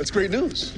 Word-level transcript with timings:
That's 0.00 0.10
great 0.10 0.30
news. 0.30 0.72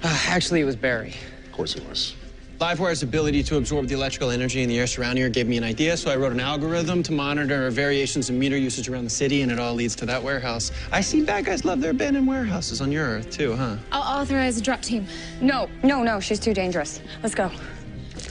Uh, 0.00 0.22
actually, 0.28 0.60
it 0.60 0.64
was 0.64 0.76
Barry. 0.76 1.12
Of 1.44 1.50
course 1.50 1.74
it 1.74 1.84
was. 1.88 2.14
LiveWire's 2.60 3.02
ability 3.02 3.42
to 3.42 3.56
absorb 3.56 3.88
the 3.88 3.96
electrical 3.96 4.30
energy 4.30 4.62
in 4.62 4.68
the 4.68 4.78
air 4.78 4.86
surrounding 4.86 5.24
her 5.24 5.28
gave 5.28 5.48
me 5.48 5.56
an 5.56 5.64
idea, 5.64 5.96
so 5.96 6.08
I 6.08 6.14
wrote 6.14 6.30
an 6.30 6.38
algorithm 6.38 7.02
to 7.02 7.12
monitor 7.12 7.68
variations 7.68 8.30
in 8.30 8.38
meter 8.38 8.56
usage 8.56 8.88
around 8.88 9.02
the 9.02 9.10
city, 9.10 9.42
and 9.42 9.50
it 9.50 9.58
all 9.58 9.74
leads 9.74 9.96
to 9.96 10.06
that 10.06 10.22
warehouse. 10.22 10.70
I 10.92 11.00
see 11.00 11.24
bad 11.24 11.46
guys 11.46 11.64
love 11.64 11.80
their 11.80 11.90
abandoned 11.90 12.28
warehouses 12.28 12.80
on 12.80 12.92
your 12.92 13.06
Earth, 13.06 13.28
too, 13.28 13.56
huh? 13.56 13.76
I'll 13.90 14.20
authorize 14.20 14.56
a 14.56 14.62
drop 14.62 14.82
team. 14.82 15.08
No, 15.40 15.68
no, 15.82 16.04
no, 16.04 16.20
she's 16.20 16.38
too 16.38 16.54
dangerous. 16.54 17.00
Let's 17.24 17.34
go. 17.34 17.46
All 17.46 17.50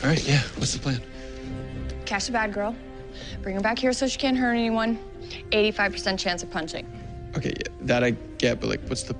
right, 0.05 0.25
yeah, 0.25 0.39
what's 0.55 0.71
the 0.71 0.80
plan? 0.80 1.02
Catch 2.05 2.27
the 2.27 2.31
bad 2.31 2.53
girl, 2.53 2.73
bring 3.41 3.55
her 3.55 3.61
back 3.61 3.77
here 3.77 3.91
so 3.91 4.08
she 4.08 4.17
can't 4.17 4.38
hurt 4.38 4.53
anyone. 4.53 4.97
85% 5.52 6.17
chance 6.17 6.44
of 6.44 6.50
punching. 6.50 6.88
Okay, 7.35 7.52
yeah, 7.58 7.73
that 7.81 8.05
I 8.05 8.11
get, 8.38 8.61
but 8.61 8.69
like, 8.69 8.80
what's 8.88 9.03
the 9.03 9.13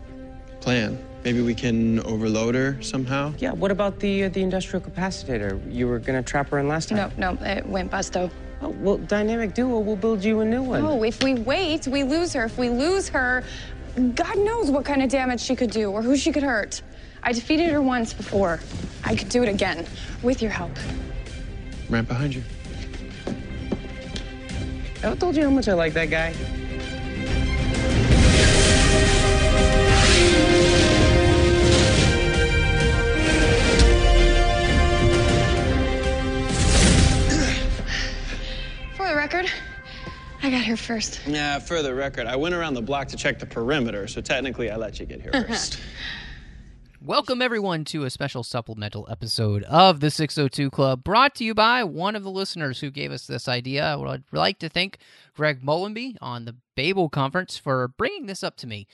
plan? 0.62 1.04
Maybe 1.24 1.42
we 1.42 1.56
can 1.56 2.00
overload 2.02 2.56
her 2.56 2.82
somehow? 2.82 3.34
Yeah, 3.38 3.52
what 3.52 3.72
about 3.72 4.00
the 4.00 4.26
uh, 4.26 4.30
the 4.30 4.42
industrial 4.42 4.86
capacitator? 4.86 5.60
You 5.74 5.88
were 5.88 6.00
gonna 6.00 6.24
trap 6.24 6.50
her 6.50 6.60
in 6.60 6.68
last 6.68 6.90
time. 6.90 7.12
No, 7.18 7.34
no, 7.34 7.46
it 7.46 7.66
went 7.66 7.92
bust 7.92 8.14
though. 8.14 8.30
Oh, 8.62 8.70
well, 8.70 8.98
Dynamic 8.98 9.54
Duo 9.54 9.80
We'll 9.80 9.96
build 9.96 10.24
you 10.24 10.40
a 10.40 10.46
new 10.46 10.64
one. 10.64 10.82
No, 10.82 11.04
if 11.04 11.22
we 11.22 11.36
wait, 11.36 11.88
we 11.88 12.04
lose 12.04 12.34
her. 12.34 12.46
If 12.46 12.58
we 12.58 12.70
lose 12.70 13.08
her, 13.10 13.44
God 14.16 14.38
knows 14.38 14.72
what 14.72 14.86
kind 14.86 15.04
of 15.04 15.10
damage 15.10 15.42
she 15.42 15.56
could 15.56 15.72
do 15.72 15.92
or 15.92 16.02
who 16.02 16.16
she 16.16 16.32
could 16.32 16.44
hurt. 16.44 16.82
I 17.24 17.34
defeated 17.34 17.70
her 17.72 17.82
once 17.82 18.14
before. 18.14 18.60
I 19.04 19.16
could 19.16 19.30
do 19.30 19.44
it 19.44 19.50
again 19.50 19.86
with 20.24 20.42
your 20.42 20.52
help. 20.52 20.72
Right 21.90 22.08
behind 22.08 22.36
you. 22.36 22.44
I 25.04 25.16
told 25.16 25.36
you 25.36 25.44
how 25.44 25.50
much 25.50 25.68
I 25.68 25.74
like 25.74 25.94
that 25.94 26.10
guy. 26.10 26.34
The 39.08 39.16
record, 39.16 39.50
I 40.44 40.50
got 40.50 40.64
here 40.64 40.76
first. 40.76 41.22
Yeah, 41.26 41.60
for 41.60 41.82
the 41.82 41.96
record, 41.96 42.28
I 42.28 42.36
went 42.36 42.54
around 42.54 42.74
the 42.74 42.82
block 42.82 43.08
to 43.10 43.16
check 43.16 43.40
the 43.40 43.46
perimeter, 43.46 44.06
so 44.06 44.20
technically 44.20 44.70
I 44.70 44.76
let 44.76 45.00
you 45.00 45.06
get 45.06 45.22
here 45.22 45.32
first. 45.48 45.80
Welcome, 47.02 47.42
everyone, 47.42 47.86
to 47.86 48.04
a 48.04 48.10
special 48.10 48.44
supplemental 48.44 49.08
episode 49.10 49.64
of 49.64 50.02
the 50.02 50.12
602 50.12 50.70
Club 50.72 51.06
brought 51.06 51.36
to 51.36 51.46
you 51.46 51.54
by 51.54 51.86
one 51.86 52.18
of 52.18 52.24
the 52.24 52.30
listeners 52.30 52.82
who 52.82 52.92
gave 52.92 53.14
us 53.14 53.26
this 53.26 53.48
idea. 53.48 53.86
I 53.86 53.96
would 53.96 54.26
like 54.34 54.60
to 54.60 54.68
thank 54.68 54.98
Greg 55.34 55.64
Mullenby 55.64 56.18
on 56.20 56.44
the 56.44 56.58
Babel 56.76 57.08
Conference 57.08 57.56
for 57.56 57.88
bringing 57.88 58.26
this 58.26 58.44
up 58.44 58.58
to 58.58 58.68
me. 58.68 58.88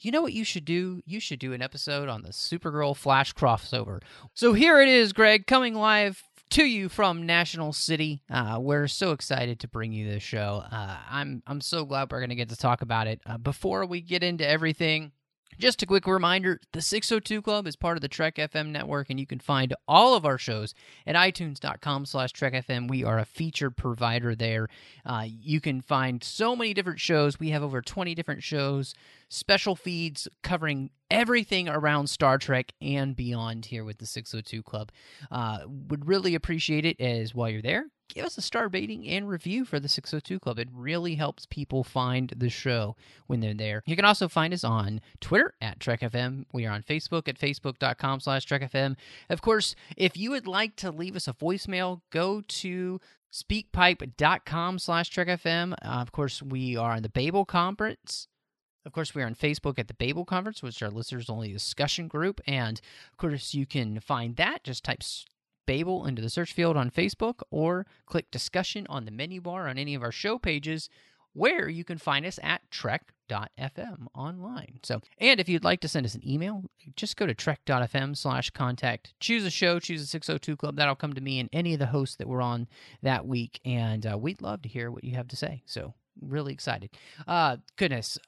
You 0.00 0.10
know 0.10 0.22
what 0.22 0.32
you 0.32 0.44
should 0.44 0.64
do? 0.64 1.00
You 1.06 1.20
should 1.20 1.38
do 1.38 1.52
an 1.52 1.62
episode 1.62 2.08
on 2.08 2.22
the 2.22 2.30
Supergirl 2.30 2.96
Flash 2.96 3.34
crossover. 3.34 4.02
So 4.34 4.52
here 4.52 4.80
it 4.80 4.88
is, 4.88 5.12
Greg, 5.12 5.46
coming 5.46 5.74
live 5.74 6.24
to 6.50 6.64
you 6.64 6.88
from 6.88 7.26
National 7.26 7.72
City. 7.72 8.22
Uh, 8.30 8.58
we're 8.60 8.88
so 8.88 9.12
excited 9.12 9.60
to 9.60 9.68
bring 9.68 9.92
you 9.92 10.10
this 10.10 10.22
show. 10.22 10.62
Uh, 10.70 10.96
I'm 11.08 11.42
I'm 11.46 11.60
so 11.60 11.84
glad 11.84 12.10
we're 12.10 12.20
going 12.20 12.30
to 12.30 12.36
get 12.36 12.48
to 12.50 12.56
talk 12.56 12.82
about 12.82 13.06
it. 13.06 13.20
Uh, 13.24 13.38
before 13.38 13.86
we 13.86 14.00
get 14.00 14.22
into 14.22 14.46
everything, 14.46 15.12
just 15.58 15.82
a 15.82 15.86
quick 15.86 16.06
reminder 16.06 16.60
the 16.72 16.80
602 16.80 17.42
Club 17.42 17.66
is 17.66 17.76
part 17.76 17.96
of 17.96 18.00
the 18.00 18.08
Trek 18.08 18.36
FM 18.36 18.68
network, 18.68 19.10
and 19.10 19.20
you 19.20 19.26
can 19.26 19.38
find 19.38 19.74
all 19.86 20.14
of 20.14 20.24
our 20.24 20.38
shows 20.38 20.74
at 21.06 21.16
itunes.com 21.16 22.06
slash 22.06 22.32
Trek 22.32 22.52
FM. 22.52 22.88
We 22.88 23.04
are 23.04 23.18
a 23.18 23.24
featured 23.24 23.76
provider 23.76 24.34
there. 24.34 24.68
Uh, 25.04 25.24
you 25.26 25.60
can 25.60 25.80
find 25.80 26.22
so 26.22 26.56
many 26.56 26.74
different 26.74 27.00
shows. 27.00 27.38
We 27.38 27.50
have 27.50 27.62
over 27.62 27.82
20 27.82 28.14
different 28.14 28.42
shows, 28.42 28.94
special 29.28 29.76
feeds 29.76 30.28
covering 30.42 30.90
everything 31.10 31.68
around 31.68 32.08
Star 32.08 32.38
Trek 32.38 32.72
and 32.80 33.14
beyond 33.16 33.66
here 33.66 33.84
with 33.84 33.98
the 33.98 34.06
602 34.06 34.62
Club. 34.62 34.90
Uh, 35.30 35.60
would 35.66 36.06
really 36.06 36.34
appreciate 36.34 36.84
it 36.86 37.00
as 37.00 37.34
while 37.34 37.50
you're 37.50 37.62
there, 37.62 37.86
give 38.14 38.24
us 38.24 38.38
a 38.38 38.42
star 38.42 38.68
rating 38.68 39.06
and 39.08 39.28
review 39.28 39.64
for 39.64 39.80
the 39.80 39.88
602 39.88 40.38
Club. 40.38 40.58
It 40.58 40.68
really 40.72 41.14
helps 41.14 41.46
people 41.46 41.84
find 41.84 42.32
the 42.36 42.48
show 42.48 42.96
when 43.26 43.40
they're 43.40 43.54
there. 43.54 43.82
You 43.86 43.96
can 43.96 44.04
also 44.04 44.28
find 44.28 44.52
us 44.52 44.64
on 44.64 45.00
Twitter 45.20 45.54
at 45.60 45.78
TrekFM. 45.78 46.44
We 46.52 46.66
are 46.66 46.72
on 46.72 46.82
Facebook 46.82 47.28
at 47.28 47.38
facebook.com 47.38 48.20
slash 48.20 48.46
TrekFM. 48.46 48.96
Of 49.28 49.42
course, 49.42 49.74
if 49.96 50.16
you 50.16 50.30
would 50.30 50.46
like 50.46 50.76
to 50.76 50.90
leave 50.90 51.16
us 51.16 51.28
a 51.28 51.32
voicemail, 51.32 52.00
go 52.10 52.42
to 52.46 53.00
speakpipe.com 53.32 54.78
slash 54.78 55.10
TrekFM. 55.10 55.72
Uh, 55.72 55.76
of 55.86 56.12
course, 56.12 56.42
we 56.42 56.76
are 56.76 56.92
on 56.92 57.02
the 57.02 57.08
Babel 57.08 57.44
Conference. 57.44 58.28
Of 58.86 58.92
course, 58.92 59.14
we 59.14 59.22
are 59.22 59.26
on 59.26 59.34
Facebook 59.34 59.78
at 59.78 59.88
the 59.88 59.94
Babel 59.94 60.24
Conference, 60.24 60.62
which 60.62 60.76
is 60.76 60.82
our 60.82 60.90
listeners 60.90 61.28
only 61.28 61.52
discussion 61.52 62.08
group. 62.08 62.40
And 62.46 62.80
of 63.12 63.18
course, 63.18 63.54
you 63.54 63.66
can 63.66 64.00
find 64.00 64.36
that. 64.36 64.64
Just 64.64 64.84
type 64.84 65.02
Babel 65.70 66.04
into 66.04 66.20
the 66.20 66.28
search 66.28 66.52
field 66.52 66.76
on 66.76 66.90
Facebook 66.90 67.42
or 67.52 67.86
click 68.04 68.28
discussion 68.32 68.88
on 68.88 69.04
the 69.04 69.12
menu 69.12 69.40
bar 69.40 69.68
on 69.68 69.78
any 69.78 69.94
of 69.94 70.02
our 70.02 70.10
show 70.10 70.36
pages 70.36 70.90
where 71.32 71.68
you 71.68 71.84
can 71.84 71.96
find 71.96 72.26
us 72.26 72.40
at 72.42 72.68
trek.fm 72.72 74.06
online. 74.12 74.80
So, 74.82 75.00
and 75.18 75.38
if 75.38 75.48
you'd 75.48 75.62
like 75.62 75.78
to 75.82 75.88
send 75.88 76.06
us 76.06 76.16
an 76.16 76.28
email, 76.28 76.64
just 76.96 77.16
go 77.16 77.24
to 77.24 77.34
trek.fm 77.34 78.16
slash 78.16 78.50
contact, 78.50 79.14
choose 79.20 79.44
a 79.44 79.50
show, 79.50 79.78
choose 79.78 80.02
a 80.02 80.06
602 80.06 80.56
club. 80.56 80.74
That'll 80.74 80.96
come 80.96 81.12
to 81.12 81.20
me 81.20 81.38
and 81.38 81.48
any 81.52 81.74
of 81.74 81.78
the 81.78 81.86
hosts 81.86 82.16
that 82.16 82.26
were 82.26 82.42
on 82.42 82.66
that 83.02 83.24
week. 83.24 83.60
And 83.64 84.04
uh, 84.04 84.18
we'd 84.18 84.42
love 84.42 84.62
to 84.62 84.68
hear 84.68 84.90
what 84.90 85.04
you 85.04 85.14
have 85.14 85.28
to 85.28 85.36
say. 85.36 85.62
So, 85.66 85.94
really 86.20 86.52
excited. 86.52 86.90
Uh, 87.28 87.58
goodness, 87.76 88.18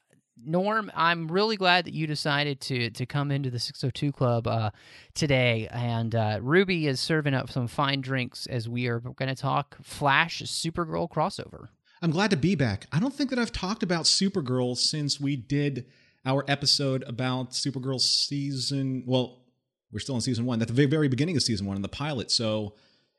Norm, 0.44 0.91
I'm 0.94 1.31
really 1.31 1.56
glad 1.56 1.84
that 1.84 1.94
you 1.94 2.06
decided 2.06 2.60
to 2.62 2.91
to 2.91 3.06
come 3.06 3.31
into 3.31 3.50
the 3.50 3.59
602 3.59 4.12
Club 4.12 4.47
uh, 4.47 4.70
today. 5.15 5.69
And 5.70 6.15
uh, 6.15 6.38
Ruby 6.43 6.87
is 6.87 7.00
serving 7.00 7.34
up 7.34 7.50
some 7.50 7.69
fine 7.69 8.00
drinks 8.00 8.47
as 8.47 8.69
we 8.69 8.87
are 8.88 9.00
going 9.00 9.28
to 9.28 9.34
talk 9.34 9.76
Flash 9.82 10.42
Supergirl 10.42 11.10
crossover. 11.10 11.69
I'm 12.00 12.10
glad 12.10 12.31
to 12.31 12.37
be 12.37 12.54
back. 12.56 12.87
I 12.91 12.98
don't 12.98 13.15
think 13.15 13.31
that 13.31 13.38
I've 13.38 13.53
talked 13.53 13.84
about 13.84 14.06
Supergirl 14.06 14.76
since 14.76 15.21
we 15.21 15.37
did 15.37 15.87
our 16.25 16.44
episode 16.48 17.04
about 17.06 17.50
Supergirl 17.50 18.00
season. 18.00 19.04
Well, 19.06 19.42
we're 19.92 20.00
still 20.00 20.15
in 20.15 20.21
season 20.21 20.44
one. 20.47 20.60
At 20.62 20.69
the 20.69 20.87
very, 20.87 21.09
beginning 21.09 21.37
of 21.37 21.42
season 21.42 21.66
one 21.66 21.76
in 21.76 21.82
the 21.82 21.88
pilot. 21.88 22.31
So 22.31 22.75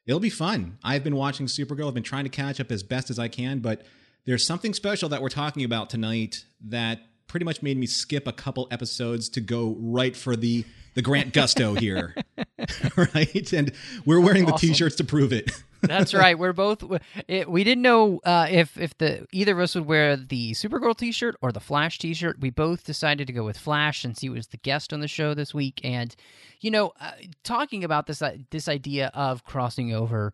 it'll 0.05 0.19
be 0.19 0.29
fun. 0.29 0.79
I've 0.83 1.03
been 1.03 1.15
watching 1.15 1.45
Supergirl. 1.45 1.87
I've 1.87 1.93
been 1.93 2.03
trying 2.03 2.23
to 2.25 2.29
catch 2.29 2.59
up 2.59 2.71
as 2.71 2.83
best 2.83 3.09
as 3.09 3.19
I 3.19 3.27
can, 3.27 3.59
but 3.59 3.83
there's 4.25 4.45
something 4.45 4.73
special 4.73 5.09
that 5.09 5.21
we're 5.21 5.29
talking 5.29 5.63
about 5.63 5.89
tonight 5.89 6.45
that 6.61 6.99
pretty 7.27 7.45
much 7.45 7.61
made 7.61 7.77
me 7.77 7.85
skip 7.87 8.27
a 8.27 8.31
couple 8.31 8.67
episodes 8.71 9.29
to 9.29 9.41
go 9.41 9.75
right 9.79 10.15
for 10.15 10.35
the 10.35 10.65
the 10.95 11.01
Grant 11.01 11.33
Gusto 11.33 11.73
here, 11.73 12.15
right? 12.95 13.51
And 13.51 13.71
we're 14.05 14.19
wearing 14.19 14.45
the 14.45 14.53
Awesome. 14.53 14.69
t-shirts 14.69 14.95
to 14.97 15.03
prove 15.03 15.33
it. 15.33 15.51
That's 15.81 16.13
right. 16.13 16.37
We're 16.37 16.53
both. 16.53 16.83
It, 17.27 17.49
we 17.49 17.63
didn't 17.63 17.81
know 17.81 18.21
uh, 18.23 18.47
if 18.49 18.77
if 18.77 18.95
the 18.99 19.25
either 19.31 19.53
of 19.53 19.59
us 19.59 19.73
would 19.75 19.87
wear 19.87 20.15
the 20.15 20.51
Supergirl 20.51 20.95
T-shirt 20.95 21.35
or 21.41 21.51
the 21.51 21.59
Flash 21.59 21.97
T-shirt. 21.97 22.39
We 22.39 22.51
both 22.51 22.85
decided 22.85 23.25
to 23.27 23.33
go 23.33 23.43
with 23.43 23.57
Flash 23.57 24.03
since 24.03 24.21
he 24.21 24.29
was 24.29 24.47
the 24.47 24.57
guest 24.57 24.93
on 24.93 24.99
the 25.01 25.07
show 25.07 25.33
this 25.33 25.53
week. 25.53 25.81
And 25.83 26.15
you 26.61 26.69
know, 26.71 26.93
uh, 27.01 27.11
talking 27.43 27.83
about 27.83 28.05
this 28.05 28.21
uh, 28.21 28.37
this 28.51 28.69
idea 28.69 29.11
of 29.15 29.43
crossing 29.43 29.93
over, 29.93 30.31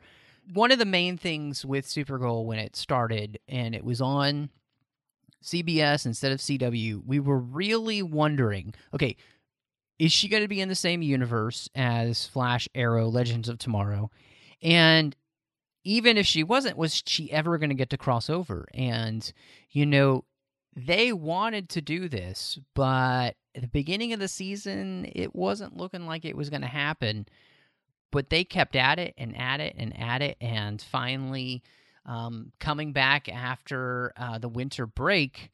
one 0.54 0.72
of 0.72 0.80
the 0.80 0.86
main 0.86 1.18
things 1.18 1.66
with 1.66 1.86
Supergirl 1.86 2.46
when 2.46 2.60
it 2.60 2.76
started 2.76 3.40
and 3.48 3.76
it 3.76 3.84
was 3.84 4.02
on 4.02 4.50
CBS 5.44 6.06
instead 6.06 6.32
of 6.32 6.40
CW, 6.40 7.06
we 7.06 7.20
were 7.20 7.40
really 7.40 8.02
wondering, 8.02 8.74
okay, 8.94 9.16
is 9.98 10.12
she 10.12 10.28
going 10.28 10.44
to 10.44 10.48
be 10.48 10.62
in 10.62 10.70
the 10.70 10.76
same 10.76 11.02
universe 11.02 11.70
as 11.76 12.26
Flash, 12.26 12.68
Arrow, 12.74 13.08
Legends 13.08 13.50
of 13.50 13.58
Tomorrow? 13.58 14.10
And 14.62 15.16
even 15.84 16.18
if 16.18 16.26
she 16.26 16.44
wasn't, 16.44 16.78
was 16.78 17.04
she 17.06 17.32
ever 17.32 17.58
going 17.58 17.70
to 17.70 17.76
get 17.76 17.90
to 17.92 17.98
cross 17.98 18.30
over? 18.30 18.68
And, 18.74 19.32
you 19.72 19.86
know, 19.86 20.26
they 20.76 21.12
wanted 21.14 21.70
to 21.70 21.82
do 21.82 22.08
this, 22.08 22.60
but 22.76 23.36
at 23.56 23.62
the 23.62 23.68
beginning 23.68 24.14
of 24.14 24.20
the 24.20 24.28
season, 24.28 25.10
it 25.14 25.36
wasn't 25.36 25.78
looking 25.78 26.06
like 26.06 26.26
it 26.26 26.38
was 26.38 26.50
going 26.50 26.62
to 26.62 26.68
happen. 26.68 27.28
But 28.12 28.30
they 28.30 28.44
kept 28.44 28.76
at 28.76 29.00
it 29.00 29.14
and 29.18 29.38
at 29.38 29.60
it 29.60 29.76
and 29.78 29.98
at 30.00 30.22
it. 30.22 30.38
And 30.42 30.82
finally, 30.82 31.62
um, 32.06 32.52
coming 32.60 32.92
back 32.92 33.30
after 33.30 34.14
uh, 34.18 34.40
the 34.40 34.50
winter 34.50 34.88
break, 34.88 35.52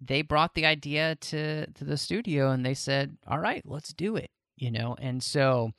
they 0.00 0.22
brought 0.22 0.54
the 0.54 0.66
idea 0.66 1.16
to 1.16 1.66
to 1.66 1.84
the 1.84 1.96
studio 1.96 2.50
and 2.50 2.64
they 2.64 2.74
said, 2.74 3.16
"All 3.26 3.38
right, 3.38 3.62
let's 3.64 3.92
do 3.92 4.16
it." 4.16 4.30
You 4.56 4.70
know, 4.70 4.96
and 5.00 5.22
so 5.22 5.72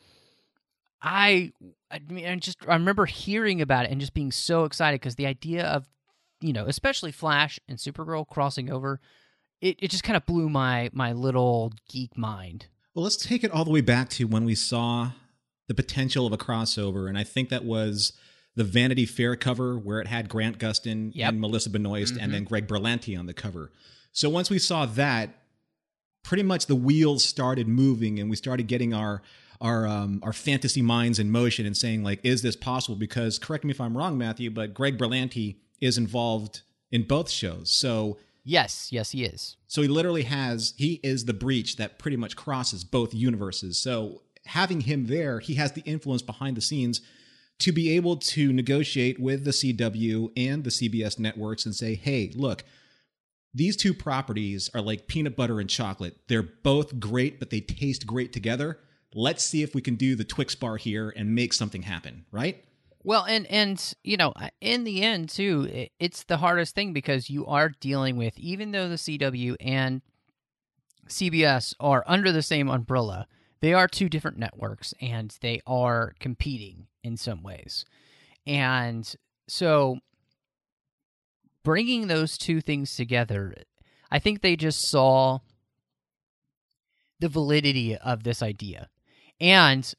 I 1.02 1.52
I 1.90 2.00
mean, 2.10 2.26
I 2.26 2.36
just 2.38 2.58
I 2.68 2.74
remember 2.74 3.06
hearing 3.06 3.62
about 3.62 3.86
it 3.86 3.92
and 3.92 4.00
just 4.00 4.14
being 4.14 4.32
so 4.32 4.66
excited 4.66 5.00
because 5.02 5.16
the 5.16 5.26
idea 5.26 5.66
of 5.66 5.88
you 6.42 6.54
know, 6.54 6.66
especially 6.66 7.12
Flash 7.12 7.60
and 7.68 7.78
Supergirl 7.78 8.28
crossing 8.28 8.72
over, 8.72 9.00
it, 9.62 9.78
it 9.80 9.92
just 9.92 10.04
kind 10.04 10.18
of 10.18 10.26
blew 10.26 10.50
my 10.50 10.90
my 10.94 11.14
little 11.14 11.74
geek 11.90 12.18
mind. 12.18 12.68
Well, 12.94 13.04
let's 13.04 13.16
take 13.18 13.44
it 13.44 13.52
all 13.52 13.64
the 13.64 13.72
way 13.72 13.82
back 13.82 14.10
to 14.10 14.26
when 14.26 14.44
we 14.44 14.56
saw 14.56 15.12
the 15.72 15.84
potential 15.84 16.28
of 16.28 16.34
a 16.34 16.38
crossover, 16.38 17.08
and 17.08 17.18
I 17.18 17.24
think 17.24 17.48
that 17.48 17.64
was 17.64 18.12
the 18.56 18.66
Vanity 18.66 19.06
Fair 19.06 19.38
cover 19.38 19.78
where 19.80 20.02
it 20.02 20.08
had 20.08 20.28
Grant 20.28 20.58
Gustin 20.60 21.12
Yep. 21.16 21.30
and 21.30 21.40
Melissa 21.40 21.70
Benoist 21.70 22.16
Mhm. 22.16 22.22
and 22.22 22.34
then 22.34 22.44
Greg 22.44 22.68
Berlanti 22.68 23.18
on 23.18 23.26
the 23.26 23.34
cover. 23.34 23.72
So 24.12 24.30
once 24.30 24.50
we 24.50 24.60
saw 24.60 24.86
that, 24.86 25.34
pretty 26.24 26.44
much 26.44 26.66
the 26.66 26.76
wheels 26.76 27.24
started 27.24 27.70
moving 27.70 28.20
and 28.20 28.30
we 28.30 28.36
started 28.36 28.68
getting 28.68 28.94
our 28.94 29.22
our 29.62 29.88
um, 29.88 30.20
our 30.24 30.34
fantasy 30.34 30.82
minds 30.82 31.20
in 31.20 31.30
motion 31.32 31.66
and 31.68 31.78
saying 31.78 32.04
like, 32.04 32.20
is 32.24 32.42
this 32.42 32.56
possible? 32.58 32.96
Because 32.98 33.38
correct 33.40 33.64
me 33.64 33.70
if 33.72 33.80
I'm 33.80 33.96
wrong, 33.96 34.18
Matthew, 34.18 34.50
but 34.50 34.74
Greg 34.74 34.98
Berlanti 34.98 35.56
is 35.80 35.98
involved 36.00 36.62
in 36.92 37.04
both 37.04 37.30
shows. 37.30 37.72
So 37.72 38.18
Yes, 38.44 38.90
yes, 38.92 39.12
he 39.12 39.24
is. 39.24 39.56
so 39.68 39.82
he 39.84 39.88
literally 39.88 40.24
has 40.24 40.74
he 40.78 41.00
is 41.04 41.26
the 41.26 41.34
breach 41.34 41.78
that 41.78 42.00
pretty 42.00 42.18
much 42.18 42.36
crosses 42.36 42.84
both 42.84 43.14
universes. 43.14 43.80
So 43.80 44.24
having 44.52 44.82
him 44.82 45.06
there, 45.06 45.40
he 45.40 45.56
has 45.56 45.72
the 45.72 45.82
influence 45.82 46.22
behind 46.22 46.58
the 46.58 46.62
scenes 46.62 47.02
to 47.60 47.72
be 47.72 47.96
able 47.96 48.18
to 48.18 48.52
negotiate 48.52 49.20
with 49.20 49.46
the 49.46 49.52
CW 49.52 50.32
and 50.36 50.64
the 50.64 50.72
CBS 50.72 51.18
networks 51.20 51.66
and 51.66 51.74
say, 51.76 51.96
"Hey, 51.96 52.32
look, 52.36 52.64
these 53.54 53.78
two 53.78 53.94
properties 53.94 54.70
are 54.74 54.82
like 54.82 55.08
peanut 55.08 55.36
butter 55.36 55.60
and 55.60 55.70
chocolate. 55.70 56.18
They're 56.28 56.44
both 56.64 57.00
great, 57.00 57.40
but 57.40 57.50
they 57.50 57.62
taste 57.62 58.06
great 58.06 58.34
together. 58.34 58.80
Let's 59.14 59.44
see 59.44 59.62
if 59.62 59.76
we 59.76 59.82
can 59.82 59.96
do 59.96 60.16
the 60.16 60.24
Twix 60.24 60.56
bar 60.56 60.78
here 60.78 61.14
and 61.16 61.36
make 61.36 61.54
something 61.54 61.84
happen." 61.84 62.26
Right? 62.32 62.66
Well, 63.04 63.24
and 63.26 63.48
and 63.48 63.94
you 64.04 64.18
know, 64.18 64.34
in 64.60 64.84
the 64.84 65.02
end 65.02 65.30
too, 65.30 65.88
it's 66.00 66.24
the 66.24 66.38
hardest 66.38 66.76
thing 66.76 66.92
because 66.94 67.30
you 67.30 67.46
are 67.46 67.70
dealing 67.70 68.18
with 68.18 68.38
even 68.38 68.72
though 68.72 68.90
the 68.90 68.98
CW 68.98 69.56
and 69.62 70.02
CBS 71.08 71.74
are 71.80 72.04
under 72.06 72.32
the 72.32 72.42
same 72.42 72.70
umbrella, 72.70 73.28
they 73.62 73.74
are 73.74 73.88
two 73.88 74.10
different 74.10 74.38
networks 74.38 74.94
and 75.00 75.36
they 75.42 75.62
are 75.66 76.14
competing 76.20 76.88
in 77.04 77.16
some 77.16 77.44
ways. 77.44 77.86
And 78.46 79.14
so 79.48 80.00
bringing 81.64 82.08
those 82.08 82.38
two 82.38 82.60
things 82.62 82.96
together, 82.96 83.54
I 84.10 84.20
think 84.20 84.42
they 84.42 84.56
just 84.56 84.90
saw 84.90 85.40
the 87.20 87.30
validity 87.30 87.96
of 87.96 88.24
this 88.24 88.42
idea. 88.42 88.90
And 89.40 89.92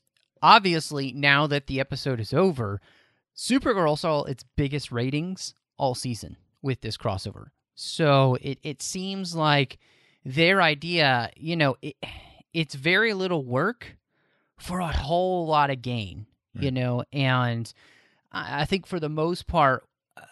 obviously, 0.43 1.13
now 1.13 1.47
that 1.47 1.69
the 1.69 1.79
episode 1.79 2.21
is 2.21 2.33
over, 2.33 2.81
Supergirl 3.37 3.99
saw 3.99 4.25
its 4.25 4.45
biggest 4.57 4.91
ratings 4.91 5.55
all 5.79 5.95
season 5.95 6.37
with 6.63 6.81
this 6.81 6.97
crossover. 6.97 7.47
So 7.75 8.37
it, 8.41 8.59
it 8.63 8.83
seems 8.83 9.35
like 9.35 9.79
their 10.25 10.61
idea, 10.61 11.31
you 11.37 11.57
know, 11.57 11.77
it, 11.81 11.97
it's 12.53 12.75
very 12.75 13.15
little 13.15 13.45
work 13.45 13.97
for 14.59 14.81
a 14.81 14.87
whole 14.87 15.47
lot 15.47 15.71
of 15.71 15.83
gain, 15.83 16.27
you 16.55 16.71
know, 16.71 17.05
and 17.13 17.73
I 18.31 18.63
I 18.63 18.65
think 18.65 18.87
for 18.87 19.01
the 19.01 19.09
most 19.09 19.47
part, 19.47 19.85
uh, 20.17 20.23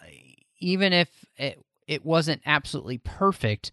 even 0.59 0.93
if 0.93 1.09
it, 1.37 1.59
it 1.87 2.05
wasn't 2.05 2.41
absolutely 2.45 2.97
perfect, 2.99 3.71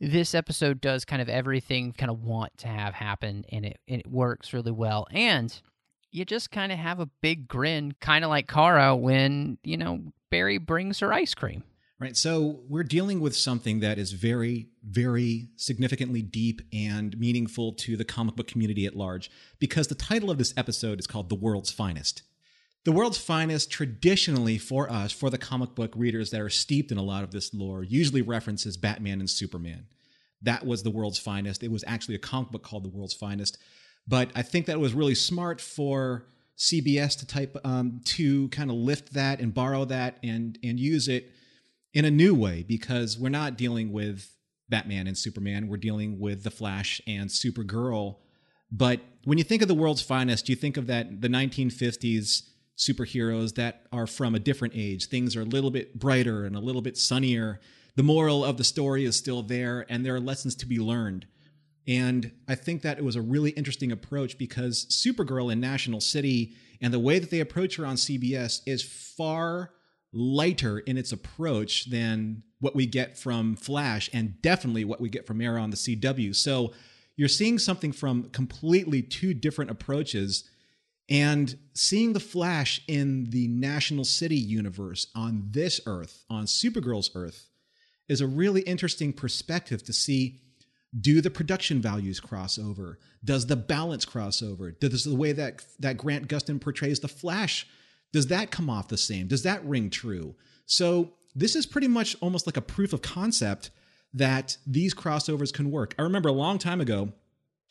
this 0.00 0.34
episode 0.34 0.80
does 0.80 1.04
kind 1.04 1.20
of 1.20 1.28
everything 1.28 1.92
kind 1.92 2.10
of 2.10 2.22
want 2.22 2.56
to 2.58 2.68
have 2.68 2.94
happen 2.94 3.44
and 3.50 3.66
it, 3.66 3.80
and 3.88 4.00
it 4.00 4.06
works 4.06 4.52
really 4.52 4.70
well. 4.70 5.06
And 5.10 5.60
you 6.10 6.24
just 6.24 6.50
kind 6.50 6.72
of 6.72 6.78
have 6.78 7.00
a 7.00 7.10
big 7.20 7.48
grin, 7.48 7.94
kind 8.00 8.24
of 8.24 8.30
like 8.30 8.48
Kara 8.48 8.96
when, 8.96 9.58
you 9.62 9.76
know, 9.76 10.00
Barry 10.30 10.58
brings 10.58 11.00
her 11.00 11.12
ice 11.12 11.34
cream. 11.34 11.64
Right. 12.00 12.16
So 12.16 12.60
we're 12.68 12.84
dealing 12.84 13.18
with 13.18 13.34
something 13.34 13.80
that 13.80 13.98
is 13.98 14.12
very, 14.12 14.68
very 14.84 15.48
significantly 15.56 16.22
deep 16.22 16.62
and 16.72 17.18
meaningful 17.18 17.72
to 17.72 17.96
the 17.96 18.04
comic 18.04 18.36
book 18.36 18.46
community 18.46 18.86
at 18.86 18.94
large 18.94 19.32
because 19.58 19.88
the 19.88 19.96
title 19.96 20.30
of 20.30 20.38
this 20.38 20.54
episode 20.56 21.00
is 21.00 21.08
called 21.08 21.28
The 21.28 21.34
World's 21.34 21.72
Finest. 21.72 22.22
The 22.84 22.92
World's 22.92 23.18
Finest, 23.18 23.72
traditionally 23.72 24.58
for 24.58 24.88
us, 24.88 25.10
for 25.10 25.28
the 25.28 25.38
comic 25.38 25.74
book 25.74 25.92
readers 25.96 26.30
that 26.30 26.40
are 26.40 26.48
steeped 26.48 26.92
in 26.92 26.98
a 26.98 27.02
lot 27.02 27.24
of 27.24 27.32
this 27.32 27.52
lore, 27.52 27.82
usually 27.82 28.22
references 28.22 28.76
Batman 28.76 29.18
and 29.18 29.28
Superman. 29.28 29.86
That 30.40 30.64
was 30.64 30.84
The 30.84 30.92
World's 30.92 31.18
Finest. 31.18 31.64
It 31.64 31.72
was 31.72 31.82
actually 31.84 32.14
a 32.14 32.20
comic 32.20 32.52
book 32.52 32.62
called 32.62 32.84
The 32.84 32.96
World's 32.96 33.12
Finest. 33.12 33.58
But 34.06 34.30
I 34.36 34.42
think 34.42 34.66
that 34.66 34.78
was 34.78 34.94
really 34.94 35.16
smart 35.16 35.60
for 35.60 36.28
CBS 36.56 37.18
to 37.18 37.26
type 37.26 37.56
um, 37.64 38.00
to 38.04 38.48
kind 38.50 38.70
of 38.70 38.76
lift 38.76 39.14
that 39.14 39.40
and 39.40 39.52
borrow 39.52 39.84
that 39.86 40.18
and 40.22 40.58
and 40.62 40.78
use 40.78 41.08
it 41.08 41.32
in 41.98 42.04
a 42.04 42.10
new 42.12 42.32
way 42.32 42.62
because 42.62 43.18
we're 43.18 43.28
not 43.28 43.58
dealing 43.58 43.90
with 43.90 44.32
Batman 44.68 45.08
and 45.08 45.18
Superman. 45.18 45.66
We're 45.66 45.78
dealing 45.78 46.20
with 46.20 46.44
the 46.44 46.50
Flash 46.52 47.00
and 47.08 47.28
Supergirl. 47.28 48.18
But 48.70 49.00
when 49.24 49.36
you 49.36 49.42
think 49.42 49.62
of 49.62 49.68
the 49.68 49.74
world's 49.74 50.00
finest, 50.00 50.48
you 50.48 50.54
think 50.54 50.76
of 50.76 50.86
that 50.86 51.20
the 51.20 51.26
1950s 51.26 52.50
superheroes 52.76 53.56
that 53.56 53.88
are 53.90 54.06
from 54.06 54.36
a 54.36 54.38
different 54.38 54.74
age. 54.76 55.06
Things 55.06 55.34
are 55.34 55.40
a 55.40 55.44
little 55.44 55.72
bit 55.72 55.98
brighter 55.98 56.44
and 56.44 56.54
a 56.54 56.60
little 56.60 56.82
bit 56.82 56.96
sunnier. 56.96 57.58
The 57.96 58.04
moral 58.04 58.44
of 58.44 58.58
the 58.58 58.64
story 58.64 59.04
is 59.04 59.16
still 59.16 59.42
there, 59.42 59.84
and 59.88 60.06
there 60.06 60.14
are 60.14 60.20
lessons 60.20 60.54
to 60.56 60.66
be 60.66 60.78
learned. 60.78 61.26
And 61.88 62.30
I 62.46 62.54
think 62.54 62.82
that 62.82 62.98
it 62.98 63.04
was 63.04 63.16
a 63.16 63.20
really 63.20 63.50
interesting 63.50 63.90
approach 63.90 64.38
because 64.38 64.86
Supergirl 64.86 65.52
in 65.52 65.58
National 65.58 66.00
City 66.00 66.54
and 66.80 66.94
the 66.94 67.00
way 67.00 67.18
that 67.18 67.30
they 67.30 67.40
approach 67.40 67.74
her 67.74 67.84
on 67.84 67.96
CBS 67.96 68.60
is 68.66 68.84
far 68.84 69.72
lighter 70.12 70.78
in 70.78 70.96
its 70.96 71.12
approach 71.12 71.90
than 71.90 72.42
what 72.60 72.74
we 72.74 72.86
get 72.86 73.18
from 73.18 73.56
Flash 73.56 74.10
and 74.12 74.40
definitely 74.42 74.84
what 74.84 75.00
we 75.00 75.08
get 75.08 75.26
from 75.26 75.40
Arrow 75.40 75.62
on 75.62 75.70
the 75.70 75.76
CW. 75.76 76.34
So 76.34 76.72
you're 77.16 77.28
seeing 77.28 77.58
something 77.58 77.92
from 77.92 78.30
completely 78.30 79.02
two 79.02 79.34
different 79.34 79.70
approaches 79.70 80.44
and 81.10 81.56
seeing 81.74 82.12
the 82.12 82.20
Flash 82.20 82.82
in 82.86 83.30
the 83.30 83.48
National 83.48 84.04
City 84.04 84.36
universe 84.36 85.06
on 85.14 85.48
this 85.50 85.80
Earth, 85.86 86.24
on 86.28 86.44
Supergirl's 86.44 87.10
Earth, 87.14 87.48
is 88.08 88.20
a 88.20 88.26
really 88.26 88.60
interesting 88.62 89.12
perspective 89.12 89.82
to 89.84 89.92
see 89.92 90.40
do 90.98 91.20
the 91.20 91.30
production 91.30 91.80
values 91.80 92.20
cross 92.20 92.58
over? 92.58 92.98
Does 93.24 93.46
the 93.46 93.56
balance 93.56 94.04
cross 94.04 94.42
over? 94.42 94.70
Does 94.70 95.04
the 95.04 95.14
way 95.14 95.32
that 95.32 95.62
that 95.80 95.98
Grant 95.98 96.28
Gustin 96.28 96.60
portrays 96.60 97.00
the 97.00 97.08
Flash, 97.08 97.66
does 98.12 98.28
that 98.28 98.50
come 98.50 98.70
off 98.70 98.88
the 98.88 98.96
same? 98.96 99.26
Does 99.26 99.42
that 99.42 99.64
ring 99.64 99.90
true? 99.90 100.34
So 100.66 101.12
this 101.34 101.54
is 101.54 101.66
pretty 101.66 101.88
much 101.88 102.16
almost 102.20 102.46
like 102.46 102.56
a 102.56 102.62
proof 102.62 102.92
of 102.92 103.02
concept 103.02 103.70
that 104.14 104.56
these 104.66 104.94
crossovers 104.94 105.52
can 105.52 105.70
work. 105.70 105.94
I 105.98 106.02
remember 106.02 106.28
a 106.28 106.32
long 106.32 106.58
time 106.58 106.80
ago 106.80 107.12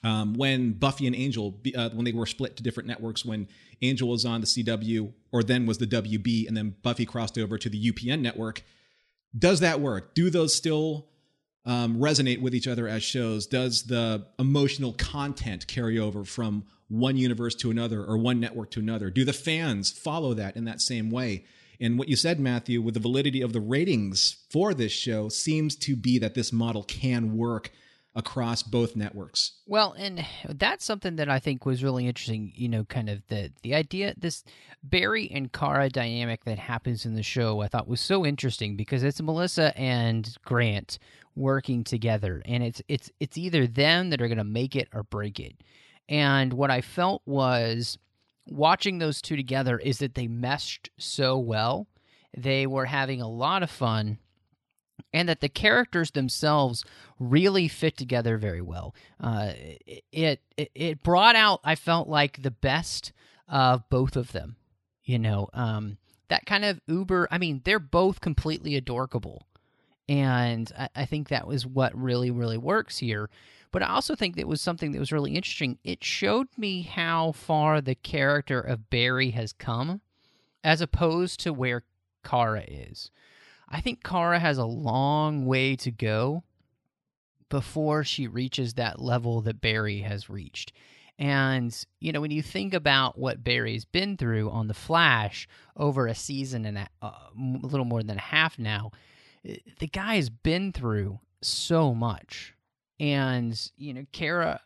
um, 0.03 0.35
when 0.35 0.73
Buffy 0.73 1.07
and 1.07 1.15
Angel, 1.15 1.59
uh, 1.75 1.89
when 1.89 2.05
they 2.05 2.11
were 2.11 2.25
split 2.25 2.55
to 2.57 2.63
different 2.63 2.87
networks, 2.87 3.25
when 3.25 3.47
Angel 3.81 4.07
was 4.07 4.25
on 4.25 4.41
the 4.41 4.47
CW 4.47 5.11
or 5.31 5.43
then 5.43 5.65
was 5.65 5.79
the 5.79 5.87
WB, 5.87 6.47
and 6.47 6.55
then 6.55 6.75
Buffy 6.83 7.05
crossed 7.05 7.37
over 7.37 7.57
to 7.57 7.69
the 7.69 7.91
UPN 7.91 8.21
network. 8.21 8.63
Does 9.37 9.59
that 9.59 9.79
work? 9.79 10.13
Do 10.13 10.29
those 10.29 10.55
still 10.55 11.07
um, 11.65 11.97
resonate 11.97 12.41
with 12.41 12.55
each 12.55 12.67
other 12.67 12.87
as 12.87 13.03
shows? 13.03 13.47
Does 13.47 13.83
the 13.83 14.25
emotional 14.39 14.93
content 14.93 15.67
carry 15.67 15.99
over 15.99 16.23
from 16.23 16.65
one 16.89 17.17
universe 17.17 17.55
to 17.55 17.71
another 17.71 18.03
or 18.03 18.17
one 18.17 18.39
network 18.39 18.71
to 18.71 18.79
another? 18.79 19.09
Do 19.09 19.25
the 19.25 19.33
fans 19.33 19.91
follow 19.91 20.33
that 20.33 20.55
in 20.55 20.65
that 20.65 20.81
same 20.81 21.09
way? 21.09 21.45
And 21.79 21.99
what 21.99 22.09
you 22.09 22.15
said, 22.15 22.39
Matthew, 22.39 22.81
with 22.81 22.95
the 22.95 22.99
validity 22.99 23.41
of 23.41 23.53
the 23.53 23.61
ratings 23.61 24.37
for 24.49 24.73
this 24.73 24.91
show 24.91 25.29
seems 25.29 25.75
to 25.77 25.95
be 25.95 26.17
that 26.19 26.33
this 26.33 26.51
model 26.51 26.83
can 26.83 27.37
work 27.37 27.71
across 28.17 28.63
both 28.63 28.95
networks. 28.95 29.59
Well, 29.67 29.91
and 29.91 30.25
that's 30.49 30.83
something 30.83 31.17
that 31.17 31.29
I 31.29 31.37
think 31.37 31.67
was 31.67 31.83
really 31.83 32.07
interesting. 32.07 32.51
You 32.55 32.67
know, 32.67 32.83
kind 32.83 33.09
of 33.09 33.21
the 33.27 33.51
the 33.61 33.75
idea 33.75 34.15
this 34.17 34.43
Barry 34.81 35.29
and 35.31 35.53
Kara 35.53 35.87
dynamic 35.89 36.43
that 36.45 36.57
happens 36.57 37.05
in 37.05 37.13
the 37.13 37.21
show. 37.21 37.61
I 37.61 37.67
thought 37.67 37.87
was 37.87 38.01
so 38.01 38.25
interesting 38.25 38.75
because 38.75 39.03
it's 39.03 39.21
Melissa 39.21 39.77
and 39.77 40.35
Grant 40.43 40.97
working 41.35 41.83
together, 41.83 42.41
and 42.45 42.63
it's 42.63 42.81
it's 42.87 43.11
it's 43.19 43.37
either 43.37 43.67
them 43.67 44.09
that 44.09 44.21
are 44.21 44.27
going 44.27 44.39
to 44.39 44.43
make 44.43 44.75
it 44.75 44.87
or 44.93 45.03
break 45.03 45.39
it. 45.39 45.61
And 46.09 46.53
what 46.53 46.71
I 46.71 46.81
felt 46.81 47.21
was 47.25 47.97
watching 48.45 48.99
those 48.99 49.21
two 49.21 49.35
together 49.35 49.77
is 49.77 49.99
that 49.99 50.15
they 50.15 50.27
meshed 50.27 50.89
so 50.97 51.37
well. 51.37 51.87
They 52.35 52.65
were 52.67 52.85
having 52.85 53.21
a 53.21 53.29
lot 53.29 53.63
of 53.63 53.69
fun 53.69 54.19
and 55.13 55.27
that 55.29 55.41
the 55.41 55.49
characters 55.49 56.11
themselves 56.11 56.83
really 57.19 57.67
fit 57.67 57.97
together 57.97 58.37
very 58.37 58.61
well. 58.61 58.95
Uh, 59.19 59.53
it, 59.85 60.03
it 60.57 60.71
it 60.75 61.03
brought 61.03 61.35
out 61.35 61.59
I 61.63 61.75
felt 61.75 62.07
like 62.07 62.41
the 62.41 62.51
best 62.51 63.11
of 63.47 63.87
both 63.89 64.15
of 64.15 64.31
them. 64.31 64.55
You 65.03 65.19
know, 65.19 65.49
um, 65.53 65.97
that 66.29 66.45
kind 66.45 66.65
of 66.65 66.81
uber. 66.87 67.27
I 67.31 67.37
mean, 67.37 67.61
they're 67.63 67.79
both 67.79 68.19
completely 68.19 68.75
adorkable, 68.75 69.47
And 70.09 70.71
I, 70.77 70.89
I 70.95 71.05
think 71.05 71.29
that 71.29 71.47
was 71.47 71.65
what 71.65 71.95
really, 71.97 72.31
really 72.31 72.57
works 72.57 72.97
here. 72.97 73.29
But 73.71 73.83
I 73.83 73.87
also 73.87 74.15
think 74.15 74.35
that 74.35 74.47
was 74.47 74.61
something 74.61 74.91
that 74.91 74.99
was 74.99 75.11
really 75.11 75.35
interesting. 75.35 75.77
It 75.83 76.03
showed 76.03 76.47
me 76.57 76.83
how 76.83 77.33
far 77.33 77.81
the 77.81 77.95
character 77.95 78.59
of 78.59 78.89
Barry 78.89 79.31
has 79.31 79.53
come 79.53 80.01
as 80.63 80.81
opposed 80.81 81.39
to 81.41 81.53
where 81.53 81.83
Kara 82.23 82.63
is. 82.67 83.11
I 83.69 83.81
think 83.81 84.03
Kara 84.03 84.39
has 84.39 84.57
a 84.57 84.65
long 84.65 85.45
way 85.45 85.75
to 85.77 85.91
go 85.91 86.43
before 87.49 88.03
she 88.03 88.27
reaches 88.27 88.73
that 88.73 89.01
level 89.01 89.41
that 89.41 89.61
Barry 89.61 89.99
has 89.99 90.29
reached. 90.29 90.73
And, 91.19 91.75
you 91.99 92.11
know, 92.11 92.21
when 92.21 92.31
you 92.31 92.41
think 92.41 92.73
about 92.73 93.17
what 93.17 93.43
Barry's 93.43 93.85
been 93.85 94.17
through 94.17 94.49
on 94.51 94.67
The 94.67 94.73
Flash 94.73 95.47
over 95.75 96.05
a 96.05 96.13
season 96.13 96.65
and 96.65 96.77
a, 96.77 96.87
uh, 97.01 97.11
a 97.35 97.65
little 97.65 97.85
more 97.85 98.03
than 98.03 98.17
a 98.17 98.21
half 98.21 98.59
now, 98.59 98.91
eh, 99.43 99.57
the 99.79 99.87
guy 99.87 100.15
has 100.15 100.29
been 100.29 100.71
through 100.71 101.19
so 101.41 101.93
much. 101.93 102.53
And, 102.99 103.59
you 103.77 103.93
know, 103.93 104.05
Kara 104.11 104.61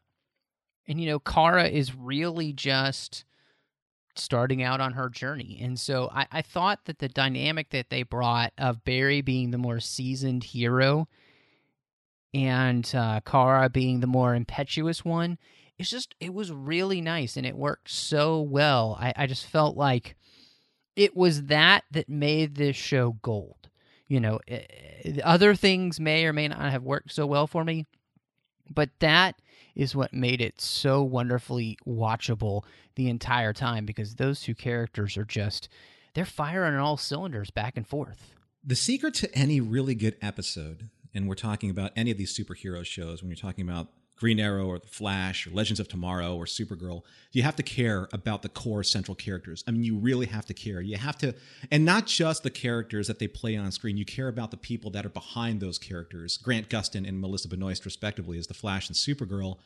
and, 0.88 1.00
you 1.00 1.08
know, 1.08 1.20
Kara 1.20 1.68
is 1.68 1.96
really 1.96 2.54
just 2.54 3.24
starting 4.16 4.62
out 4.62 4.82
on 4.82 4.94
her 4.94 5.10
journey. 5.10 5.60
And 5.62 5.80
so 5.80 6.10
I, 6.14 6.28
I 6.32 6.42
thought 6.42 6.86
that 6.86 7.00
the 7.00 7.08
dynamic 7.08 7.70
that 7.70 7.90
they 7.90 8.04
brought 8.04 8.52
of 8.58 8.84
Barry 8.84 9.22
being 9.22 9.52
the 9.52 9.58
more 9.58 9.80
seasoned 9.80 10.44
hero 10.44 11.08
and 12.34 12.90
uh, 12.96 13.22
Kara 13.26 13.70
being 13.70 14.00
the 14.00 14.08
more 14.08 14.36
impetuous 14.36 15.06
one, 15.06 15.38
it's 15.78 15.90
just, 15.90 16.16
it 16.20 16.34
was 16.34 16.52
really 16.52 17.02
nice 17.02 17.38
and 17.38 17.46
it 17.46 17.56
worked 17.56 17.90
so 17.90 18.42
well. 18.42 18.98
I, 19.00 19.14
I 19.16 19.28
just 19.28 19.46
felt 19.46 19.78
like 19.78 20.16
it 20.96 21.16
was 21.16 21.44
that 21.44 21.84
that 21.92 22.10
made 22.10 22.56
this 22.56 22.76
show 22.76 23.18
gold. 23.22 23.70
You 24.08 24.20
know, 24.20 24.40
eh, 24.48 25.20
other 25.24 25.56
things 25.56 26.00
may 26.00 26.26
or 26.26 26.34
may 26.34 26.50
not 26.50 26.72
have 26.72 26.84
worked 26.84 27.14
so 27.14 27.26
well 27.26 27.48
for 27.48 27.64
me, 27.64 27.86
but 28.74 28.90
that 29.00 29.42
is 29.76 29.96
what 29.96 30.14
made 30.14 30.42
it 30.42 30.60
so 30.60 31.02
wonderfully 31.02 31.78
watchable 31.88 32.64
the 32.96 33.10
entire 33.10 33.54
time 33.54 33.86
because 33.86 34.16
those 34.16 34.42
two 34.42 34.56
characters 34.56 35.18
are 35.18 35.26
just 35.26 35.70
they're 36.14 36.26
firing 36.26 36.74
on 36.74 36.80
all 36.80 36.98
cylinders 36.98 37.52
back 37.52 37.78
and 37.78 37.88
forth. 37.88 38.36
The 38.64 38.76
secret 38.76 39.14
to 39.16 39.34
any 39.36 39.62
really 39.62 39.96
good 39.96 40.18
episode, 40.22 40.90
and 41.14 41.28
we're 41.28 41.36
talking 41.36 41.70
about 41.70 41.92
any 41.96 42.12
of 42.12 42.18
these 42.18 42.38
superhero 42.38 42.86
shows, 42.86 43.22
when 43.22 43.30
you're 43.30 43.38
talking 43.38 43.68
about 43.68 43.88
Green 44.22 44.40
Arrow 44.40 44.68
or 44.68 44.78
The 44.78 44.88
Flash 44.88 45.48
or 45.48 45.50
Legends 45.50 45.80
of 45.80 45.88
Tomorrow 45.88 46.36
or 46.36 46.46
Supergirl, 46.46 47.02
you 47.32 47.42
have 47.42 47.56
to 47.56 47.64
care 47.64 48.08
about 48.14 48.44
the 48.44 48.50
core 48.50 48.84
central 48.84 49.16
characters. 49.16 49.64
I 49.68 49.72
mean, 49.72 49.84
you 49.84 49.98
really 49.98 50.28
have 50.28 50.46
to 50.46 50.54
care. 50.54 50.80
You 50.80 50.98
have 50.98 51.18
to, 51.18 51.34
and 51.72 51.84
not 51.86 52.06
just 52.06 52.44
the 52.44 52.52
characters 52.52 53.08
that 53.08 53.18
they 53.18 53.28
play 53.28 53.58
on 53.58 53.72
screen, 53.72 53.98
you 53.98 54.06
care 54.06 54.28
about 54.28 54.52
the 54.52 54.58
people 54.58 54.92
that 54.92 55.08
are 55.08 55.10
behind 55.10 55.60
those 55.60 55.80
characters. 55.80 56.38
Grant 56.38 56.70
Gustin 56.70 57.08
and 57.08 57.20
Melissa 57.20 57.48
Benoist, 57.48 57.84
respectively, 57.84 58.38
as 58.38 58.46
The 58.46 58.54
Flash 58.54 58.90
and 58.90 58.96
Supergirl. 58.96 59.58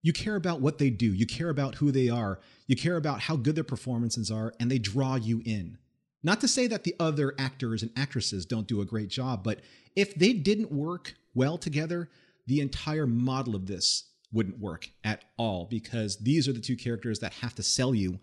You 0.00 0.12
care 0.12 0.36
about 0.36 0.60
what 0.60 0.78
they 0.78 0.90
do, 0.90 1.12
you 1.12 1.26
care 1.26 1.50
about 1.50 1.74
who 1.74 1.90
they 1.90 2.08
are, 2.08 2.38
you 2.68 2.76
care 2.76 2.96
about 2.96 3.22
how 3.22 3.34
good 3.34 3.56
their 3.56 3.64
performances 3.64 4.30
are, 4.30 4.54
and 4.60 4.70
they 4.70 4.78
draw 4.78 5.16
you 5.16 5.42
in. 5.44 5.76
Not 6.22 6.40
to 6.42 6.46
say 6.46 6.68
that 6.68 6.84
the 6.84 6.94
other 7.00 7.34
actors 7.36 7.82
and 7.82 7.90
actresses 7.96 8.46
don't 8.46 8.68
do 8.68 8.80
a 8.80 8.86
great 8.86 9.08
job, 9.08 9.42
but 9.42 9.58
if 9.96 10.14
they 10.14 10.32
didn't 10.34 10.70
work 10.70 11.14
well 11.34 11.58
together, 11.58 12.08
the 12.48 12.60
entire 12.60 13.06
model 13.06 13.54
of 13.54 13.66
this 13.66 14.08
wouldn't 14.32 14.58
work 14.58 14.88
at 15.04 15.24
all 15.36 15.66
because 15.70 16.16
these 16.16 16.48
are 16.48 16.52
the 16.52 16.60
two 16.60 16.76
characters 16.76 17.18
that 17.20 17.34
have 17.34 17.54
to 17.54 17.62
sell 17.62 17.94
you 17.94 18.18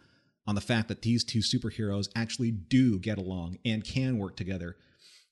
on 0.48 0.56
the 0.56 0.62
fact 0.62 0.88
that 0.88 1.04
these 1.04 1.24
two 1.24 1.40
superheroes 1.40 2.10
actually 2.16 2.52
do 2.52 3.00
get 3.00 3.20
along 3.20 3.58
and 3.66 3.84
can 3.84 4.18
work 4.18 4.36
together. 4.36 4.78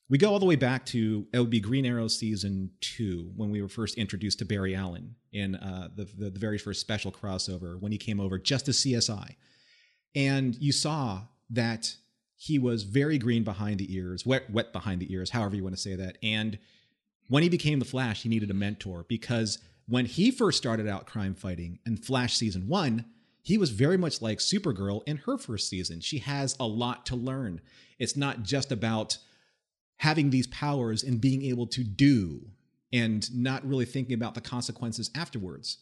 We 0.10 0.20
go 0.20 0.32
all 0.32 0.40
the 0.40 0.46
way 0.46 0.56
back 0.56 0.86
to 0.88 1.26
it 1.34 1.40
would 1.40 1.50
be 1.50 1.60
Green 1.60 1.86
Arrow 1.86 2.08
season 2.08 2.70
two 2.82 3.32
when 3.36 3.50
we 3.50 3.64
were 3.64 3.68
first 3.70 3.98
introduced 3.98 4.40
to 4.40 4.46
Barry 4.46 4.76
Allen 4.76 5.16
in 5.32 5.56
uh, 5.56 5.90
the, 5.96 6.06
the 6.06 6.30
the 6.30 6.40
very 6.40 6.60
first 6.60 6.82
special 6.82 7.12
crossover 7.12 7.80
when 7.80 7.92
he 7.92 7.98
came 7.98 8.20
over 8.20 8.38
just 8.38 8.68
as 8.68 8.78
CSI, 8.78 9.36
and 10.14 10.56
you 10.56 10.72
saw 10.72 11.22
that 11.50 11.96
he 12.36 12.60
was 12.60 12.84
very 12.84 13.18
green 13.18 13.44
behind 13.44 13.80
the 13.80 13.96
ears, 13.96 14.26
wet 14.26 14.52
wet 14.52 14.72
behind 14.74 15.02
the 15.02 15.12
ears, 15.12 15.32
however 15.32 15.56
you 15.56 15.64
want 15.64 15.76
to 15.76 15.82
say 15.82 15.96
that, 15.96 16.18
and 16.22 16.60
when 17.28 17.44
he 17.44 17.50
became 17.50 17.80
the 17.80 17.86
Flash, 17.86 18.24
he 18.24 18.30
needed 18.30 18.52
a 18.52 18.56
mentor 18.56 19.06
because 19.08 19.60
when 19.88 20.06
he 20.06 20.32
first 20.32 20.58
started 20.58 20.88
out 20.88 21.06
crime 21.06 21.36
fighting 21.36 21.80
in 21.86 21.98
Flash 21.98 22.36
season 22.36 22.68
one, 22.68 23.06
he 23.42 23.58
was 23.58 23.72
very 23.72 23.98
much 23.98 24.22
like 24.22 24.40
Supergirl 24.40 25.02
in 25.06 25.18
her 25.18 25.38
first 25.38 25.68
season. 25.68 26.00
She 26.00 26.20
has 26.20 26.56
a 26.60 26.66
lot 26.66 27.06
to 27.08 27.16
learn. 27.16 27.62
It's 28.00 28.16
not 28.16 28.44
just 28.44 28.72
about 28.72 29.18
having 29.98 30.30
these 30.30 30.48
powers 30.48 31.04
and 31.04 31.20
being 31.20 31.44
able 31.44 31.68
to 31.68 31.84
do 31.84 32.48
and 32.92 33.34
not 33.36 33.66
really 33.66 33.86
thinking 33.86 34.14
about 34.14 34.36
the 34.36 34.42
consequences 34.42 35.12
afterwards. 35.16 35.80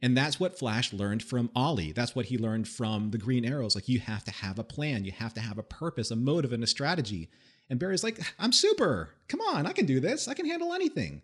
And 0.00 0.16
that's 0.16 0.40
what 0.40 0.58
Flash 0.58 0.92
learned 0.92 1.22
from 1.22 1.50
Ollie. 1.54 1.92
That's 1.92 2.16
what 2.16 2.26
he 2.26 2.36
learned 2.36 2.66
from 2.66 3.10
the 3.10 3.18
Green 3.18 3.44
Arrows. 3.44 3.74
Like, 3.74 3.88
you 3.88 4.00
have 4.00 4.24
to 4.24 4.32
have 4.32 4.58
a 4.58 4.64
plan, 4.64 5.04
you 5.04 5.12
have 5.12 5.32
to 5.34 5.40
have 5.40 5.58
a 5.58 5.62
purpose, 5.62 6.10
a 6.10 6.16
motive, 6.16 6.52
and 6.52 6.64
a 6.64 6.66
strategy. 6.66 7.30
And 7.72 7.80
Barry's 7.80 8.04
like, 8.04 8.20
I'm 8.38 8.52
super. 8.52 9.14
Come 9.28 9.40
on, 9.40 9.66
I 9.66 9.72
can 9.72 9.86
do 9.86 9.98
this. 9.98 10.28
I 10.28 10.34
can 10.34 10.44
handle 10.44 10.74
anything. 10.74 11.22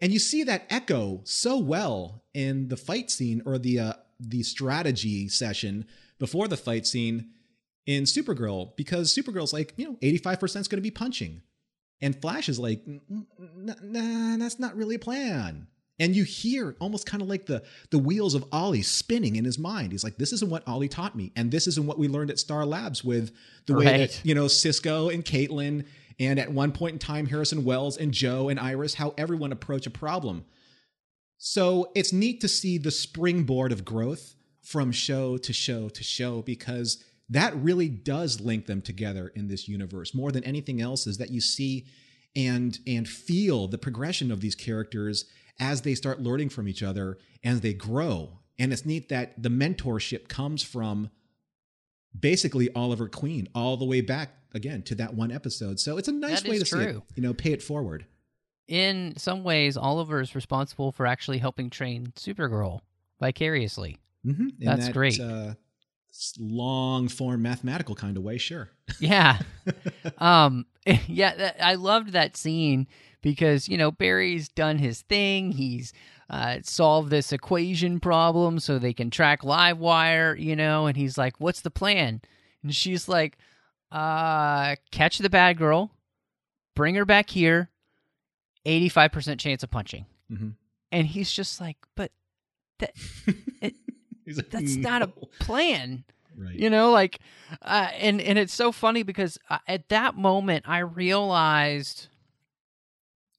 And 0.00 0.12
you 0.12 0.20
see 0.20 0.44
that 0.44 0.64
echo 0.70 1.22
so 1.24 1.58
well 1.58 2.22
in 2.34 2.68
the 2.68 2.76
fight 2.76 3.10
scene 3.10 3.42
or 3.44 3.58
the 3.58 3.80
uh, 3.80 3.92
the 4.20 4.44
strategy 4.44 5.26
session 5.26 5.84
before 6.20 6.46
the 6.46 6.56
fight 6.56 6.86
scene 6.86 7.30
in 7.84 8.04
Supergirl 8.04 8.76
because 8.76 9.12
Supergirl's 9.12 9.52
like, 9.52 9.74
you 9.76 9.86
know, 9.86 9.96
85% 10.00 10.60
is 10.60 10.68
going 10.68 10.78
to 10.78 10.82
be 10.82 10.92
punching. 10.92 11.42
And 12.00 12.14
Flash 12.14 12.48
is 12.48 12.60
like, 12.60 12.84
nah, 12.86 14.36
that's 14.36 14.60
not 14.60 14.76
really 14.76 14.94
a 14.94 15.00
plan. 15.00 15.66
And 15.98 16.16
you 16.16 16.24
hear 16.24 16.74
almost 16.80 17.06
kind 17.06 17.22
of 17.22 17.28
like 17.28 17.46
the 17.46 17.62
the 17.90 17.98
wheels 17.98 18.34
of 18.34 18.44
Ollie 18.50 18.82
spinning 18.82 19.36
in 19.36 19.44
his 19.44 19.58
mind. 19.58 19.92
He's 19.92 20.02
like, 20.02 20.16
"This 20.16 20.32
isn't 20.32 20.50
what 20.50 20.66
Ollie 20.66 20.88
taught 20.88 21.14
me, 21.14 21.32
and 21.36 21.50
this 21.50 21.66
isn't 21.66 21.86
what 21.86 21.98
we 21.98 22.08
learned 22.08 22.30
at 22.30 22.38
Star 22.38 22.64
Labs 22.64 23.04
with 23.04 23.30
the 23.66 23.74
way 23.74 23.84
that 23.84 24.20
you 24.24 24.34
know 24.34 24.48
Cisco 24.48 25.10
and 25.10 25.24
Caitlin, 25.24 25.84
and 26.18 26.38
at 26.38 26.52
one 26.52 26.72
point 26.72 26.94
in 26.94 26.98
time 26.98 27.26
Harrison 27.26 27.64
Wells 27.64 27.96
and 27.96 28.12
Joe 28.12 28.48
and 28.48 28.58
Iris, 28.58 28.94
how 28.94 29.14
everyone 29.18 29.52
approach 29.52 29.86
a 29.86 29.90
problem." 29.90 30.44
So 31.38 31.90
it's 31.94 32.12
neat 32.12 32.40
to 32.42 32.48
see 32.48 32.78
the 32.78 32.92
springboard 32.92 33.72
of 33.72 33.84
growth 33.84 34.36
from 34.62 34.92
show 34.92 35.36
to 35.36 35.52
show 35.52 35.88
to 35.88 36.04
show 36.04 36.40
because 36.42 37.02
that 37.28 37.54
really 37.56 37.88
does 37.88 38.40
link 38.40 38.66
them 38.66 38.80
together 38.80 39.32
in 39.34 39.48
this 39.48 39.68
universe 39.68 40.14
more 40.14 40.30
than 40.30 40.44
anything 40.44 40.80
else 40.80 41.06
is 41.06 41.18
that 41.18 41.30
you 41.30 41.40
see 41.40 41.86
and 42.36 42.78
and 42.86 43.08
feel 43.08 43.66
the 43.68 43.78
progression 43.78 44.30
of 44.30 44.40
these 44.40 44.54
characters 44.54 45.24
as 45.62 45.82
they 45.82 45.94
start 45.94 46.20
learning 46.20 46.48
from 46.48 46.66
each 46.66 46.82
other 46.82 47.16
and 47.44 47.62
they 47.62 47.72
grow 47.72 48.40
and 48.58 48.72
it's 48.72 48.84
neat 48.84 49.08
that 49.08 49.40
the 49.40 49.48
mentorship 49.48 50.26
comes 50.26 50.60
from 50.62 51.08
basically 52.18 52.68
Oliver 52.74 53.08
Queen 53.08 53.46
all 53.54 53.76
the 53.76 53.84
way 53.84 54.00
back 54.00 54.30
again 54.52 54.82
to 54.82 54.94
that 54.96 55.14
one 55.14 55.30
episode 55.30 55.78
so 55.78 55.96
it's 55.98 56.08
a 56.08 56.12
nice 56.12 56.42
That 56.42 56.50
way 56.50 56.58
to 56.58 56.64
see 56.66 56.80
it 56.80 56.96
you 57.14 57.22
know 57.22 57.32
pay 57.32 57.52
it 57.52 57.62
forward 57.62 58.04
In 58.66 59.14
some 59.16 59.44
ways, 59.44 59.76
Oliver 59.76 60.20
is 60.20 60.34
responsible 60.34 60.90
for 60.92 61.06
actually 61.06 61.38
helping 61.38 61.70
train 61.70 62.12
Supergirl 62.16 62.80
vicariously. 63.20 63.98
mm-hmm. 64.26 64.48
That's 64.58 64.86
that, 64.86 64.92
great. 64.92 65.20
uh, 65.20 65.54
long 66.38 67.08
form 67.08 67.42
mathematical 67.42 67.94
kind 67.94 68.16
of 68.16 68.22
way 68.22 68.36
sure 68.38 68.68
Yeah. 69.00 69.38
um 70.18 70.66
yeah, 71.06 71.34
that, 71.36 71.64
I 71.64 71.74
loved 71.76 72.12
that 72.12 72.36
scene 72.36 72.88
because, 73.22 73.68
you 73.68 73.76
know, 73.78 73.90
Barry's 73.90 74.48
done 74.48 74.78
his 74.78 75.02
thing. 75.02 75.52
He's 75.52 75.92
uh, 76.28 76.58
solved 76.62 77.10
this 77.10 77.32
equation 77.32 78.00
problem 78.00 78.58
so 78.58 78.78
they 78.78 78.92
can 78.92 79.10
track 79.10 79.42
Livewire, 79.42 80.38
you 80.38 80.56
know, 80.56 80.86
and 80.86 80.96
he's 80.96 81.16
like, 81.16 81.34
"What's 81.38 81.60
the 81.60 81.70
plan?" 81.70 82.20
And 82.62 82.74
she's 82.74 83.08
like, 83.08 83.38
"Uh, 83.90 84.76
catch 84.90 85.18
the 85.18 85.30
bad 85.30 85.58
girl, 85.58 85.90
bring 86.74 86.94
her 86.96 87.04
back 87.04 87.30
here. 87.30 87.70
85% 88.66 89.38
chance 89.40 89.62
of 89.62 89.70
punching." 89.70 90.06
Mhm. 90.30 90.54
And 90.90 91.06
he's 91.06 91.30
just 91.32 91.60
like, 91.60 91.76
"But 91.96 92.12
that 92.78 92.92
it, 93.60 93.74
He's 94.24 94.36
like, 94.36 94.50
that's 94.50 94.76
not 94.76 95.02
a 95.02 95.08
plan." 95.40 96.04
right 96.34 96.56
you 96.56 96.70
know 96.70 96.90
like 96.92 97.18
uh, 97.60 97.90
and 97.98 98.18
and 98.18 98.38
it's 98.38 98.54
so 98.54 98.72
funny 98.72 99.02
because 99.02 99.36
uh, 99.50 99.58
at 99.68 99.90
that 99.90 100.14
moment 100.16 100.64
i 100.66 100.78
realized 100.78 102.08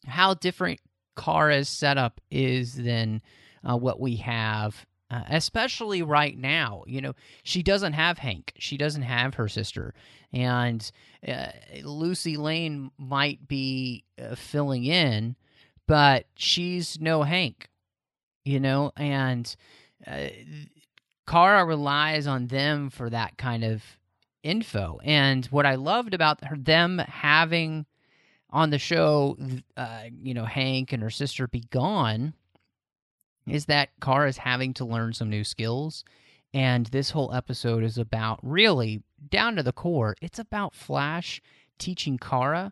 how 0.06 0.34
different 0.34 0.80
Kara's 1.16 1.70
setup 1.70 2.20
is 2.32 2.76
than 2.76 3.22
uh, 3.64 3.78
what 3.78 4.00
we 4.00 4.18
have 4.18 4.86
uh, 5.12 5.22
especially 5.30 6.02
right 6.02 6.38
now. 6.38 6.84
You 6.88 7.02
know 7.02 7.14
she 7.44 7.62
doesn't 7.62 7.94
have 7.94 8.18
hank. 8.18 8.54
She 8.58 8.78
doesn't 8.78 9.04
have 9.04 9.36
her 9.36 9.48
sister. 9.48 9.94
And 10.32 10.90
uh, 11.28 11.48
lucy 11.84 12.38
lane 12.38 12.90
might 12.98 13.48
be 13.48 14.06
uh, 14.22 14.36
filling 14.36 14.86
in 14.86 15.36
but 15.86 16.26
she's 16.36 17.00
no 17.00 17.24
hank 17.24 17.70
you 18.44 18.60
know? 18.60 18.92
And 18.96 19.54
uh, 20.06 20.28
Kara 21.28 21.66
relies 21.66 22.28
on 22.28 22.48
them 22.48 22.90
for 22.90 23.10
that 23.10 23.38
kind 23.38 23.64
of 23.64 23.84
info. 24.44 25.00
And 25.04 25.46
what 25.48 25.66
I 25.66 25.76
loved 25.76 26.14
about 26.14 26.44
her, 26.46 26.58
them 26.58 27.00
having 27.00 27.86
on 28.54 28.70
the 28.70 28.78
show, 28.78 29.36
uh, 29.76 30.04
you 30.22 30.34
know, 30.34 30.46
Hank 30.46 30.94
and 30.94 31.02
her 31.02 31.10
sister 31.10 31.48
be 31.48 31.62
gone, 31.72 32.34
is 33.48 33.66
that 33.66 33.90
Kara 34.00 34.30
is 34.30 34.38
having 34.38 34.74
to 34.76 34.86
learn 34.86 35.12
some 35.12 35.30
new 35.30 35.44
skills. 35.44 36.06
And 36.54 36.86
this 36.86 37.10
whole 37.10 37.34
episode 37.34 37.84
is 37.84 37.98
about 37.98 38.40
really 38.44 39.02
down 39.30 39.56
to 39.56 39.64
the 39.64 39.72
core, 39.72 40.16
it's 40.22 40.38
about 40.40 40.76
Flash 40.76 41.42
teaching 41.80 42.20
Kara 42.20 42.72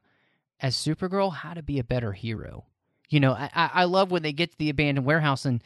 as 0.59 0.75
Supergirl 0.75 1.33
how 1.33 1.55
to 1.55 1.63
be 1.63 1.79
a 1.79 1.83
better 1.83 2.13
hero. 2.13 2.65
You 3.09 3.19
know, 3.19 3.33
I, 3.33 3.49
I 3.53 3.83
love 3.85 4.11
when 4.11 4.21
they 4.21 4.33
get 4.33 4.51
to 4.51 4.57
the 4.57 4.69
abandoned 4.69 5.07
warehouse 5.07 5.45
and 5.45 5.63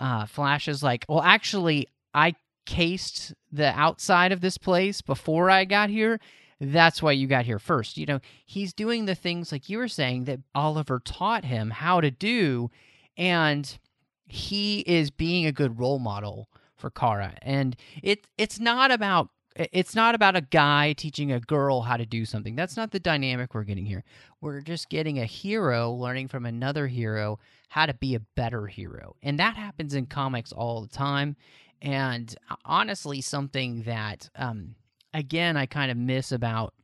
uh, 0.00 0.24
Flash 0.24 0.66
is 0.66 0.82
like, 0.82 1.04
well, 1.08 1.20
actually, 1.20 1.88
I 2.14 2.34
cased 2.64 3.34
the 3.52 3.66
outside 3.78 4.32
of 4.32 4.40
this 4.40 4.56
place 4.56 5.02
before 5.02 5.50
I 5.50 5.66
got 5.66 5.90
here. 5.90 6.18
That's 6.60 7.02
why 7.02 7.12
you 7.12 7.26
got 7.26 7.44
here 7.44 7.58
first. 7.58 7.96
You 7.96 8.06
know, 8.06 8.20
he's 8.44 8.72
doing 8.72 9.04
the 9.04 9.14
things 9.14 9.52
like 9.52 9.68
you 9.68 9.78
were 9.78 9.88
saying 9.88 10.24
that 10.24 10.40
Oliver 10.54 11.00
taught 11.04 11.44
him 11.44 11.70
how 11.70 12.00
to 12.00 12.10
do. 12.10 12.70
And 13.16 13.78
he 14.26 14.80
is 14.80 15.10
being 15.10 15.46
a 15.46 15.52
good 15.52 15.78
role 15.78 15.98
model 15.98 16.48
for 16.76 16.90
Kara. 16.90 17.34
And 17.42 17.76
it 18.02 18.26
it's 18.36 18.58
not 18.60 18.90
about 18.90 19.30
it's 19.56 19.94
not 19.94 20.14
about 20.14 20.36
a 20.36 20.40
guy 20.40 20.92
teaching 20.92 21.32
a 21.32 21.40
girl 21.40 21.82
how 21.82 21.96
to 21.96 22.06
do 22.06 22.24
something. 22.24 22.54
That's 22.54 22.76
not 22.76 22.92
the 22.92 23.00
dynamic 23.00 23.54
we're 23.54 23.64
getting 23.64 23.86
here. 23.86 24.04
We're 24.40 24.60
just 24.60 24.88
getting 24.88 25.18
a 25.18 25.24
hero 25.24 25.92
learning 25.92 26.28
from 26.28 26.46
another 26.46 26.86
hero 26.86 27.40
how 27.68 27.86
to 27.86 27.94
be 27.94 28.14
a 28.14 28.20
better 28.20 28.66
hero. 28.66 29.16
And 29.22 29.38
that 29.38 29.56
happens 29.56 29.94
in 29.94 30.06
comics 30.06 30.52
all 30.52 30.80
the 30.80 30.88
time. 30.88 31.36
And 31.82 32.34
uh, 32.50 32.56
honestly, 32.64 33.20
something 33.20 33.82
that, 33.82 34.30
um, 34.36 34.74
again, 35.14 35.56
I 35.56 35.66
kind 35.66 35.90
of 35.90 35.96
miss 35.96 36.32
about 36.32 36.74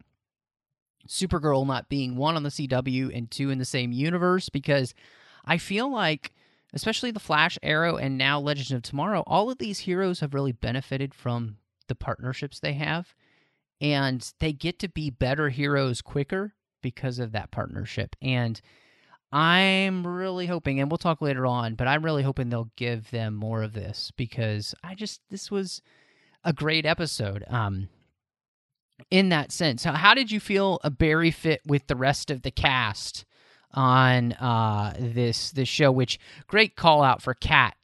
Supergirl 1.08 1.66
not 1.66 1.88
being 1.88 2.16
one 2.16 2.36
on 2.36 2.42
the 2.42 2.48
CW 2.50 3.16
and 3.16 3.30
two 3.30 3.50
in 3.50 3.58
the 3.58 3.64
same 3.64 3.92
universe 3.92 4.48
because 4.48 4.94
I 5.44 5.58
feel 5.58 5.90
like, 5.90 6.32
especially 6.72 7.10
the 7.10 7.20
Flash, 7.20 7.58
Arrow, 7.62 7.96
and 7.96 8.16
now 8.16 8.40
Legends 8.40 8.72
of 8.72 8.82
Tomorrow, 8.82 9.22
all 9.26 9.50
of 9.50 9.58
these 9.58 9.80
heroes 9.80 10.20
have 10.20 10.34
really 10.34 10.52
benefited 10.52 11.14
from 11.14 11.58
the 11.88 11.94
partnerships 11.94 12.60
they 12.60 12.74
have. 12.74 13.14
And 13.80 14.32
they 14.38 14.52
get 14.52 14.78
to 14.78 14.88
be 14.88 15.10
better 15.10 15.50
heroes 15.50 16.00
quicker 16.00 16.54
because 16.80 17.18
of 17.18 17.32
that 17.32 17.50
partnership. 17.50 18.16
And 18.22 18.60
I'm 19.32 20.06
really 20.06 20.46
hoping, 20.46 20.80
and 20.80 20.90
we'll 20.90 20.98
talk 20.98 21.20
later 21.20 21.44
on, 21.44 21.74
but 21.74 21.88
I'm 21.88 22.04
really 22.04 22.22
hoping 22.22 22.48
they'll 22.48 22.70
give 22.76 23.10
them 23.10 23.34
more 23.34 23.62
of 23.62 23.72
this 23.72 24.12
because 24.16 24.74
I 24.82 24.94
just, 24.94 25.20
this 25.28 25.50
was 25.50 25.82
a 26.44 26.52
great 26.52 26.86
episode. 26.86 27.44
Um, 27.48 27.88
in 29.10 29.30
that 29.30 29.52
sense, 29.52 29.84
how, 29.84 29.92
how 29.92 30.14
did 30.14 30.30
you 30.30 30.40
feel 30.40 30.80
a 30.84 30.90
Barry 30.90 31.30
fit 31.30 31.60
with 31.66 31.86
the 31.86 31.96
rest 31.96 32.30
of 32.30 32.42
the 32.42 32.50
cast 32.50 33.24
on 33.72 34.32
uh, 34.34 34.94
this 34.98 35.50
this 35.52 35.68
show? 35.68 35.90
Which 35.92 36.18
great 36.46 36.76
call 36.76 37.02
out 37.02 37.22
for 37.22 37.34
Kat 37.34 37.76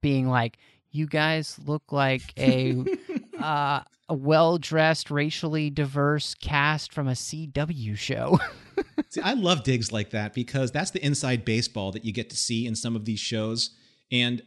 being 0.00 0.28
like, 0.28 0.58
"You 0.90 1.06
guys 1.06 1.58
look 1.64 1.92
like 1.92 2.32
a 2.38 2.84
uh, 3.40 3.80
a 4.08 4.14
well 4.14 4.58
dressed, 4.58 5.10
racially 5.10 5.70
diverse 5.70 6.34
cast 6.34 6.92
from 6.92 7.08
a 7.08 7.12
CW 7.12 7.96
show. 7.96 8.38
see, 9.08 9.20
I 9.20 9.34
love 9.34 9.62
digs 9.62 9.92
like 9.92 10.10
that 10.10 10.34
because 10.34 10.70
that's 10.70 10.90
the 10.90 11.04
inside 11.04 11.44
baseball 11.44 11.92
that 11.92 12.04
you 12.04 12.12
get 12.12 12.30
to 12.30 12.36
see 12.36 12.66
in 12.66 12.76
some 12.76 12.96
of 12.96 13.04
these 13.04 13.20
shows. 13.20 13.70
And 14.12 14.42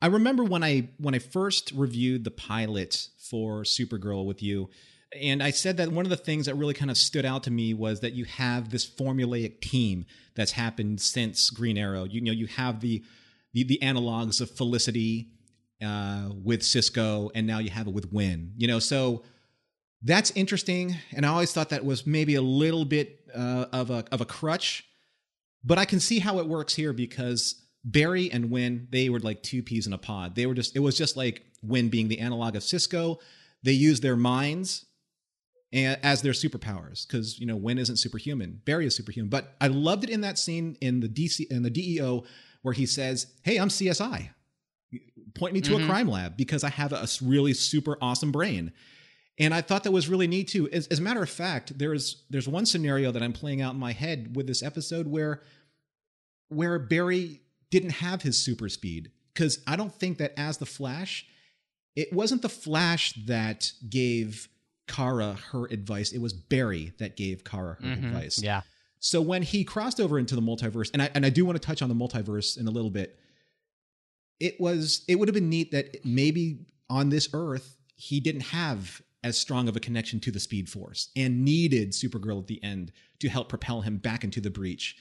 I 0.00 0.06
remember 0.06 0.42
when 0.42 0.64
I 0.64 0.88
when 0.98 1.14
I 1.14 1.20
first 1.20 1.72
reviewed 1.72 2.24
the 2.24 2.30
pilot 2.30 3.08
for 3.18 3.62
Supergirl 3.62 4.26
with 4.26 4.42
you, 4.42 4.70
and 5.20 5.42
I 5.42 5.50
said 5.50 5.76
that 5.76 5.90
one 5.92 6.06
of 6.06 6.10
the 6.10 6.16
things 6.16 6.46
that 6.46 6.54
really 6.54 6.74
kind 6.74 6.90
of 6.90 6.96
stood 6.96 7.24
out 7.24 7.42
to 7.44 7.50
me 7.50 7.74
was 7.74 8.00
that 8.00 8.12
you 8.12 8.24
have 8.24 8.70
this 8.70 8.88
formulaic 8.88 9.60
team 9.60 10.06
that's 10.34 10.52
happened 10.52 11.00
since 11.00 11.50
Green 11.50 11.76
Arrow. 11.76 12.04
You, 12.04 12.14
you 12.14 12.20
know, 12.22 12.32
you 12.32 12.46
have 12.46 12.80
the 12.80 13.02
the, 13.52 13.64
the 13.64 13.78
analogs 13.82 14.40
of 14.40 14.50
Felicity 14.50 15.28
uh, 15.84 16.30
with 16.42 16.62
Cisco, 16.62 17.30
and 17.34 17.46
now 17.46 17.58
you 17.58 17.68
have 17.70 17.86
it 17.86 17.92
with 17.92 18.10
Winn. 18.12 18.52
You 18.56 18.66
know, 18.66 18.78
so 18.78 19.24
that's 20.02 20.30
interesting. 20.30 20.96
And 21.14 21.26
I 21.26 21.28
always 21.28 21.52
thought 21.52 21.68
that 21.68 21.84
was 21.84 22.06
maybe 22.06 22.34
a 22.34 22.42
little 22.42 22.84
bit 22.84 23.20
uh, 23.34 23.66
of 23.72 23.90
a 23.90 24.04
of 24.10 24.20
a 24.20 24.24
crutch, 24.24 24.84
but 25.64 25.78
I 25.78 25.84
can 25.84 26.00
see 26.00 26.18
how 26.18 26.38
it 26.38 26.46
works 26.46 26.74
here 26.74 26.92
because 26.92 27.62
Barry 27.84 28.30
and 28.30 28.50
Winn 28.50 28.88
they 28.90 29.08
were 29.10 29.20
like 29.20 29.42
two 29.42 29.62
peas 29.62 29.86
in 29.86 29.92
a 29.92 29.98
pod. 29.98 30.34
They 30.34 30.46
were 30.46 30.54
just 30.54 30.74
it 30.74 30.80
was 30.80 30.96
just 30.96 31.16
like 31.16 31.44
Winn 31.62 31.88
being 31.90 32.08
the 32.08 32.20
analog 32.20 32.56
of 32.56 32.62
Cisco. 32.62 33.18
They 33.62 33.72
used 33.72 34.02
their 34.02 34.16
minds 34.16 34.86
as 35.72 36.22
their 36.22 36.32
superpowers 36.32 37.06
because 37.06 37.38
you 37.38 37.46
know 37.46 37.56
Winn 37.56 37.78
isn't 37.78 37.96
superhuman, 37.96 38.60
Barry 38.64 38.86
is 38.86 38.94
superhuman. 38.94 39.30
But 39.30 39.54
I 39.60 39.68
loved 39.68 40.04
it 40.04 40.10
in 40.10 40.20
that 40.22 40.38
scene 40.38 40.76
in 40.80 41.00
the 41.00 41.08
DC 41.08 41.50
in 41.50 41.62
the 41.62 41.70
DEO 41.70 42.24
where 42.62 42.74
he 42.74 42.86
says, 42.86 43.26
"Hey, 43.42 43.58
I'm 43.58 43.68
CSI." 43.68 44.30
point 45.34 45.54
me 45.54 45.60
to 45.62 45.72
mm-hmm. 45.72 45.84
a 45.84 45.86
crime 45.86 46.08
lab 46.08 46.36
because 46.36 46.64
I 46.64 46.70
have 46.70 46.92
a 46.92 47.06
really 47.22 47.54
super 47.54 47.96
awesome 48.00 48.32
brain. 48.32 48.72
And 49.38 49.54
I 49.54 49.62
thought 49.62 49.84
that 49.84 49.92
was 49.92 50.08
really 50.08 50.26
neat 50.26 50.48
too. 50.48 50.68
As, 50.70 50.86
as, 50.88 50.98
a 50.98 51.02
matter 51.02 51.22
of 51.22 51.30
fact, 51.30 51.78
there's 51.78 52.24
there's 52.28 52.46
one 52.46 52.66
scenario 52.66 53.10
that 53.12 53.22
I'm 53.22 53.32
playing 53.32 53.62
out 53.62 53.74
in 53.74 53.80
my 53.80 53.92
head 53.92 54.36
with 54.36 54.46
this 54.46 54.62
episode 54.62 55.06
where 55.06 55.42
where 56.48 56.78
Barry 56.78 57.40
didn't 57.70 57.90
have 57.90 58.22
his 58.22 58.36
super 58.36 58.68
speed 58.68 59.10
because 59.32 59.60
I 59.66 59.76
don't 59.76 59.94
think 59.94 60.18
that 60.18 60.38
as 60.38 60.58
the 60.58 60.66
Flash, 60.66 61.26
it 61.96 62.12
wasn't 62.12 62.42
the 62.42 62.50
Flash 62.50 63.14
that 63.26 63.72
gave 63.88 64.48
Kara 64.92 65.36
her 65.50 65.66
advice. 65.66 66.12
It 66.12 66.20
was 66.20 66.32
Barry 66.32 66.92
that 66.98 67.16
gave 67.16 67.44
Kara 67.44 67.76
her 67.80 67.86
mm-hmm. 67.86 68.06
advice. 68.06 68.42
Yeah. 68.42 68.62
So 69.00 69.20
when 69.20 69.42
he 69.42 69.64
crossed 69.64 70.00
over 70.00 70.18
into 70.18 70.36
the 70.36 70.42
multiverse, 70.42 70.90
and 70.92 71.02
I 71.02 71.10
and 71.14 71.26
I 71.26 71.30
do 71.30 71.44
want 71.44 71.60
to 71.60 71.66
touch 71.66 71.82
on 71.82 71.88
the 71.88 71.94
multiverse 71.94 72.58
in 72.58 72.68
a 72.68 72.70
little 72.70 72.90
bit 72.90 73.18
it 74.42 74.60
was 74.60 75.04
it 75.06 75.14
would 75.14 75.28
have 75.28 75.34
been 75.34 75.48
neat 75.48 75.70
that 75.70 76.04
maybe 76.04 76.66
on 76.90 77.10
this 77.10 77.28
earth 77.32 77.76
he 77.94 78.18
didn't 78.18 78.40
have 78.42 79.00
as 79.22 79.38
strong 79.38 79.68
of 79.68 79.76
a 79.76 79.80
connection 79.80 80.18
to 80.18 80.32
the 80.32 80.40
speed 80.40 80.68
force 80.68 81.10
and 81.14 81.44
needed 81.44 81.92
supergirl 81.92 82.40
at 82.40 82.48
the 82.48 82.62
end 82.64 82.90
to 83.20 83.28
help 83.28 83.48
propel 83.48 83.82
him 83.82 83.98
back 83.98 84.24
into 84.24 84.40
the 84.40 84.50
breach 84.50 84.96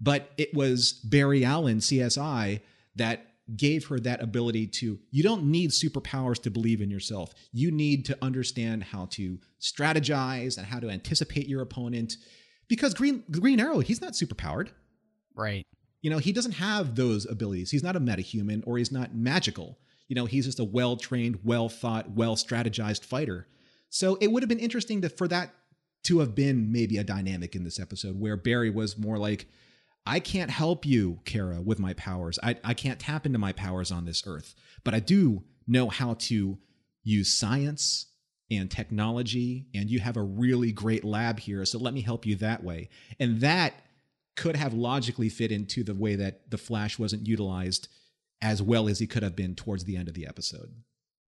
but 0.00 0.32
it 0.36 0.52
was 0.54 0.94
barry 1.04 1.44
allen 1.44 1.78
csi 1.78 2.60
that 2.96 3.29
gave 3.56 3.86
her 3.86 3.98
that 3.98 4.22
ability 4.22 4.66
to 4.66 4.98
you 5.10 5.22
don't 5.22 5.44
need 5.44 5.70
superpowers 5.70 6.40
to 6.42 6.50
believe 6.50 6.80
in 6.80 6.90
yourself 6.90 7.32
you 7.52 7.70
need 7.70 8.04
to 8.04 8.16
understand 8.22 8.82
how 8.82 9.06
to 9.06 9.38
strategize 9.60 10.56
and 10.56 10.66
how 10.66 10.78
to 10.78 10.88
anticipate 10.88 11.48
your 11.48 11.62
opponent 11.62 12.16
because 12.68 12.94
green 12.94 13.24
green 13.30 13.58
arrow 13.58 13.80
he's 13.80 14.00
not 14.00 14.12
superpowered 14.12 14.68
right 15.34 15.66
you 16.02 16.10
know, 16.10 16.18
he 16.18 16.32
doesn't 16.32 16.52
have 16.52 16.94
those 16.94 17.26
abilities. 17.26 17.70
He's 17.70 17.82
not 17.82 17.96
a 17.96 18.00
metahuman 18.00 18.62
or 18.66 18.78
he's 18.78 18.92
not 18.92 19.14
magical. 19.14 19.78
You 20.08 20.16
know, 20.16 20.26
he's 20.26 20.46
just 20.46 20.60
a 20.60 20.64
well 20.64 20.96
trained, 20.96 21.40
well 21.44 21.68
thought, 21.68 22.10
well 22.10 22.36
strategized 22.36 23.04
fighter. 23.04 23.46
So 23.90 24.16
it 24.20 24.30
would 24.32 24.42
have 24.42 24.48
been 24.48 24.58
interesting 24.58 25.02
to, 25.02 25.08
for 25.08 25.28
that 25.28 25.54
to 26.04 26.20
have 26.20 26.34
been 26.34 26.72
maybe 26.72 26.96
a 26.96 27.04
dynamic 27.04 27.54
in 27.54 27.64
this 27.64 27.78
episode 27.78 28.18
where 28.18 28.36
Barry 28.36 28.70
was 28.70 28.96
more 28.96 29.18
like, 29.18 29.46
I 30.06 30.20
can't 30.20 30.50
help 30.50 30.86
you, 30.86 31.20
Kara, 31.24 31.60
with 31.60 31.78
my 31.78 31.92
powers. 31.94 32.38
I, 32.42 32.56
I 32.64 32.74
can't 32.74 32.98
tap 32.98 33.26
into 33.26 33.38
my 33.38 33.52
powers 33.52 33.90
on 33.90 34.04
this 34.04 34.24
earth, 34.26 34.54
but 34.82 34.94
I 34.94 35.00
do 35.00 35.44
know 35.66 35.88
how 35.88 36.14
to 36.14 36.58
use 37.02 37.32
science 37.32 38.06
and 38.50 38.70
technology, 38.70 39.66
and 39.74 39.88
you 39.88 40.00
have 40.00 40.16
a 40.16 40.22
really 40.22 40.72
great 40.72 41.04
lab 41.04 41.38
here. 41.38 41.64
So 41.64 41.78
let 41.78 41.94
me 41.94 42.00
help 42.00 42.26
you 42.26 42.34
that 42.36 42.64
way. 42.64 42.88
And 43.20 43.40
that 43.40 43.74
could 44.36 44.56
have 44.56 44.74
logically 44.74 45.28
fit 45.28 45.52
into 45.52 45.84
the 45.84 45.94
way 45.94 46.16
that 46.16 46.50
the 46.50 46.58
Flash 46.58 46.98
wasn't 46.98 47.28
utilized 47.28 47.88
as 48.42 48.62
well 48.62 48.88
as 48.88 48.98
he 48.98 49.06
could 49.06 49.22
have 49.22 49.36
been 49.36 49.54
towards 49.54 49.84
the 49.84 49.96
end 49.96 50.08
of 50.08 50.14
the 50.14 50.26
episode. 50.26 50.74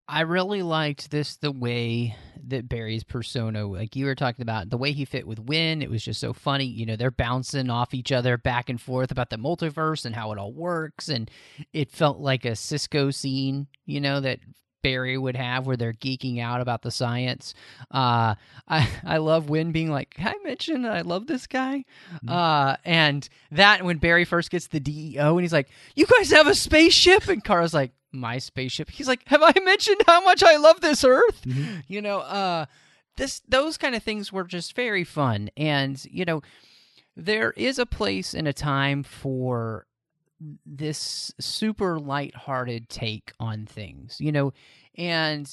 I 0.07 0.21
really 0.21 0.61
liked 0.61 1.11
this 1.11 1.37
the 1.37 1.51
way 1.51 2.15
that 2.47 2.67
Barry's 2.67 3.03
persona, 3.05 3.65
like 3.65 3.95
you 3.95 4.05
were 4.05 4.15
talking 4.15 4.43
about, 4.43 4.69
the 4.69 4.77
way 4.77 4.91
he 4.91 5.05
fit 5.05 5.25
with 5.25 5.39
Winn. 5.39 5.81
It 5.81 5.89
was 5.89 6.03
just 6.03 6.19
so 6.19 6.33
funny. 6.33 6.65
You 6.65 6.85
know, 6.85 6.95
they're 6.95 7.11
bouncing 7.11 7.69
off 7.69 7.93
each 7.93 8.11
other 8.11 8.37
back 8.37 8.69
and 8.69 8.81
forth 8.81 9.11
about 9.11 9.29
the 9.29 9.37
multiverse 9.37 10.05
and 10.05 10.13
how 10.13 10.31
it 10.33 10.37
all 10.37 10.51
works. 10.51 11.07
And 11.07 11.31
it 11.71 11.89
felt 11.89 12.19
like 12.19 12.43
a 12.43 12.55
Cisco 12.55 13.11
scene, 13.11 13.67
you 13.85 14.01
know, 14.01 14.19
that 14.19 14.39
Barry 14.81 15.17
would 15.17 15.37
have 15.37 15.65
where 15.65 15.77
they're 15.77 15.93
geeking 15.93 16.41
out 16.41 16.59
about 16.59 16.81
the 16.81 16.91
science. 16.91 17.53
Uh, 17.89 18.35
I 18.67 18.89
I 19.05 19.17
love 19.17 19.49
Winn 19.49 19.71
being 19.71 19.89
like, 19.89 20.11
Can 20.11 20.27
I 20.27 20.35
mention 20.43 20.85
I 20.85 21.01
love 21.01 21.25
this 21.25 21.47
guy? 21.47 21.85
Mm-hmm. 22.15 22.29
Uh, 22.29 22.75
and 22.83 23.27
that 23.51 23.83
when 23.83 23.97
Barry 23.97 24.25
first 24.25 24.51
gets 24.51 24.67
the 24.67 24.81
DEO 24.81 25.37
and 25.37 25.41
he's 25.41 25.53
like, 25.53 25.69
You 25.95 26.05
guys 26.05 26.31
have 26.31 26.47
a 26.47 26.55
spaceship? 26.55 27.29
And 27.29 27.43
Kara's 27.43 27.73
like, 27.73 27.93
My 28.13 28.37
spaceship. 28.37 28.89
He's 28.89 29.07
like, 29.07 29.27
Have 29.27 29.41
I 29.43 29.53
mentioned 29.63 30.01
how 30.07 30.23
much 30.23 30.43
I 30.43 30.57
love 30.57 30.81
this 30.81 31.03
Earth? 31.03 31.41
Mm-hmm. 31.45 31.79
You 31.87 32.01
know, 32.01 32.19
uh, 32.19 32.65
this 33.17 33.41
those 33.47 33.77
kind 33.77 33.95
of 33.95 34.03
things 34.03 34.31
were 34.31 34.43
just 34.45 34.75
very 34.75 35.03
fun. 35.03 35.49
And, 35.57 36.03
you 36.05 36.23
know, 36.25 36.41
there 37.15 37.51
is 37.51 37.79
a 37.79 37.85
place 37.85 38.33
and 38.33 38.47
a 38.47 38.53
time 38.53 39.03
for 39.03 39.85
this 40.65 41.33
super 41.39 41.99
light-hearted 41.99 42.89
take 42.89 43.31
on 43.39 43.65
things. 43.65 44.17
You 44.19 44.31
know, 44.31 44.51
And 44.95 45.51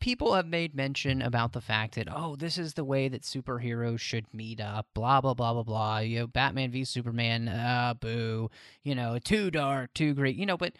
people 0.00 0.34
have 0.34 0.46
made 0.46 0.74
mention 0.74 1.22
about 1.22 1.52
the 1.52 1.60
fact 1.60 1.94
that, 1.94 2.08
oh, 2.10 2.34
this 2.36 2.58
is 2.58 2.74
the 2.74 2.84
way 2.84 3.08
that 3.08 3.22
superheroes 3.22 4.00
should 4.00 4.26
meet 4.34 4.60
up, 4.60 4.86
blah, 4.94 5.20
blah, 5.20 5.34
blah, 5.34 5.52
blah, 5.54 5.62
blah. 5.62 5.98
You 5.98 6.20
know, 6.20 6.26
Batman 6.26 6.70
v 6.72 6.84
Superman, 6.84 7.48
Uh, 7.48 7.94
boo. 7.98 8.50
You 8.82 8.94
know, 8.94 9.18
too 9.18 9.50
dark, 9.50 9.94
too 9.94 10.12
great. 10.14 10.36
You 10.36 10.46
know, 10.46 10.56
but 10.56 10.72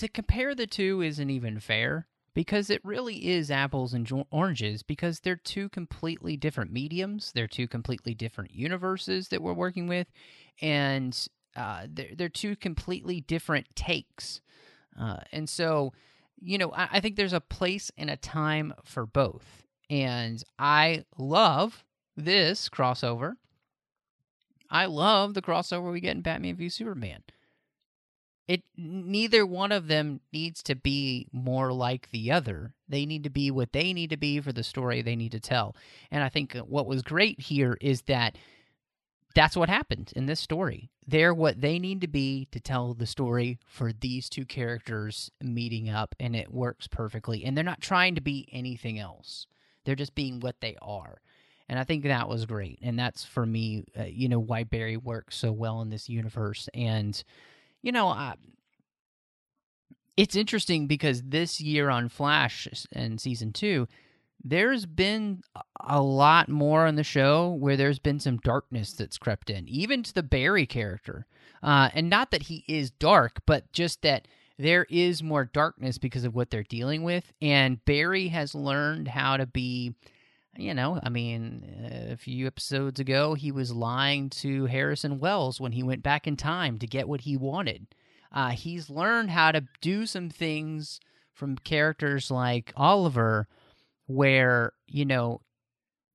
to 0.00 0.08
compare 0.08 0.54
the 0.54 0.66
two 0.66 1.00
isn't 1.02 1.30
even 1.30 1.60
fair 1.60 2.06
because 2.34 2.70
it 2.70 2.84
really 2.84 3.28
is 3.28 3.50
apples 3.50 3.94
and 3.94 4.10
oranges 4.30 4.82
because 4.82 5.20
they're 5.20 5.36
two 5.36 5.68
completely 5.68 6.36
different 6.36 6.72
mediums. 6.72 7.32
They're 7.34 7.48
two 7.48 7.68
completely 7.68 8.14
different 8.14 8.52
universes 8.52 9.28
that 9.28 9.42
we're 9.42 9.52
working 9.52 9.86
with. 9.86 10.08
And 10.60 11.16
uh, 11.56 11.86
they're, 11.88 12.10
they're 12.16 12.28
two 12.28 12.56
completely 12.56 13.20
different 13.20 13.74
takes. 13.74 14.40
Uh, 15.00 15.18
and 15.32 15.48
so 15.48 15.92
you 16.40 16.58
know, 16.58 16.72
I, 16.72 16.88
I 16.92 17.00
think 17.00 17.16
there's 17.16 17.32
a 17.32 17.40
place 17.40 17.90
and 17.96 18.10
a 18.10 18.16
time 18.16 18.74
for 18.84 19.06
both. 19.06 19.62
And 19.88 20.42
I 20.58 21.04
love 21.18 21.84
this 22.16 22.68
crossover. 22.68 23.34
I 24.70 24.86
love 24.86 25.34
the 25.34 25.42
crossover 25.42 25.92
we 25.92 26.00
get 26.00 26.16
in 26.16 26.22
Batman 26.22 26.56
v 26.56 26.68
Superman. 26.68 27.22
It 28.50 28.64
neither 28.76 29.46
one 29.46 29.70
of 29.70 29.86
them 29.86 30.20
needs 30.32 30.60
to 30.64 30.74
be 30.74 31.28
more 31.32 31.72
like 31.72 32.10
the 32.10 32.32
other. 32.32 32.74
They 32.88 33.06
need 33.06 33.22
to 33.22 33.30
be 33.30 33.48
what 33.52 33.72
they 33.72 33.92
need 33.92 34.10
to 34.10 34.16
be 34.16 34.40
for 34.40 34.52
the 34.52 34.64
story 34.64 35.02
they 35.02 35.14
need 35.14 35.30
to 35.30 35.38
tell. 35.38 35.76
And 36.10 36.24
I 36.24 36.28
think 36.28 36.56
what 36.56 36.88
was 36.88 37.02
great 37.02 37.38
here 37.38 37.78
is 37.80 38.02
that 38.02 38.36
that's 39.36 39.56
what 39.56 39.68
happened 39.68 40.12
in 40.16 40.26
this 40.26 40.40
story. 40.40 40.90
They're 41.06 41.32
what 41.32 41.60
they 41.60 41.78
need 41.78 42.00
to 42.00 42.08
be 42.08 42.48
to 42.50 42.58
tell 42.58 42.92
the 42.92 43.06
story 43.06 43.60
for 43.64 43.92
these 43.92 44.28
two 44.28 44.44
characters 44.44 45.30
meeting 45.40 45.88
up, 45.88 46.16
and 46.18 46.34
it 46.34 46.52
works 46.52 46.88
perfectly. 46.88 47.44
And 47.44 47.56
they're 47.56 47.62
not 47.62 47.80
trying 47.80 48.16
to 48.16 48.20
be 48.20 48.48
anything 48.50 48.98
else, 48.98 49.46
they're 49.84 49.94
just 49.94 50.16
being 50.16 50.40
what 50.40 50.60
they 50.60 50.76
are. 50.82 51.20
And 51.68 51.78
I 51.78 51.84
think 51.84 52.02
that 52.02 52.28
was 52.28 52.46
great. 52.46 52.80
And 52.82 52.98
that's 52.98 53.24
for 53.24 53.46
me, 53.46 53.84
uh, 53.96 54.02
you 54.02 54.28
know, 54.28 54.40
why 54.40 54.64
Barry 54.64 54.96
works 54.96 55.36
so 55.36 55.52
well 55.52 55.80
in 55.82 55.90
this 55.90 56.08
universe. 56.08 56.68
And, 56.74 57.22
you 57.82 57.92
know, 57.92 58.08
I, 58.08 58.34
it's 60.16 60.36
interesting 60.36 60.86
because 60.86 61.22
this 61.22 61.60
year 61.60 61.88
on 61.88 62.08
Flash 62.08 62.68
and 62.92 63.20
season 63.20 63.52
two, 63.52 63.88
there's 64.42 64.86
been 64.86 65.42
a 65.80 66.00
lot 66.00 66.48
more 66.48 66.86
on 66.86 66.96
the 66.96 67.04
show 67.04 67.50
where 67.50 67.76
there's 67.76 67.98
been 67.98 68.20
some 68.20 68.38
darkness 68.38 68.92
that's 68.92 69.18
crept 69.18 69.50
in, 69.50 69.68
even 69.68 70.02
to 70.02 70.14
the 70.14 70.22
Barry 70.22 70.66
character. 70.66 71.26
Uh, 71.62 71.90
and 71.94 72.08
not 72.08 72.30
that 72.30 72.44
he 72.44 72.64
is 72.66 72.90
dark, 72.90 73.42
but 73.46 73.70
just 73.72 74.02
that 74.02 74.26
there 74.58 74.86
is 74.90 75.22
more 75.22 75.44
darkness 75.44 75.98
because 75.98 76.24
of 76.24 76.34
what 76.34 76.50
they're 76.50 76.62
dealing 76.62 77.02
with. 77.02 77.32
And 77.40 77.84
Barry 77.84 78.28
has 78.28 78.54
learned 78.54 79.08
how 79.08 79.36
to 79.36 79.46
be, 79.46 79.94
you 80.56 80.74
know, 80.74 81.00
I 81.02 81.08
mean, 81.08 82.10
a 82.10 82.16
few 82.16 82.46
episodes 82.46 83.00
ago, 83.00 83.34
he 83.34 83.52
was 83.52 83.72
lying 83.72 84.30
to 84.30 84.66
Harrison 84.66 85.18
Wells 85.18 85.60
when 85.60 85.72
he 85.72 85.82
went 85.82 86.02
back 86.02 86.26
in 86.26 86.36
time 86.36 86.78
to 86.78 86.86
get 86.86 87.08
what 87.08 87.22
he 87.22 87.36
wanted. 87.36 87.86
Uh, 88.32 88.50
he's 88.50 88.90
learned 88.90 89.30
how 89.30 89.52
to 89.52 89.64
do 89.80 90.06
some 90.06 90.28
things 90.28 91.00
from 91.32 91.56
characters 91.56 92.30
like 92.30 92.72
Oliver 92.76 93.48
where 94.06 94.72
you 94.86 95.04
know 95.04 95.40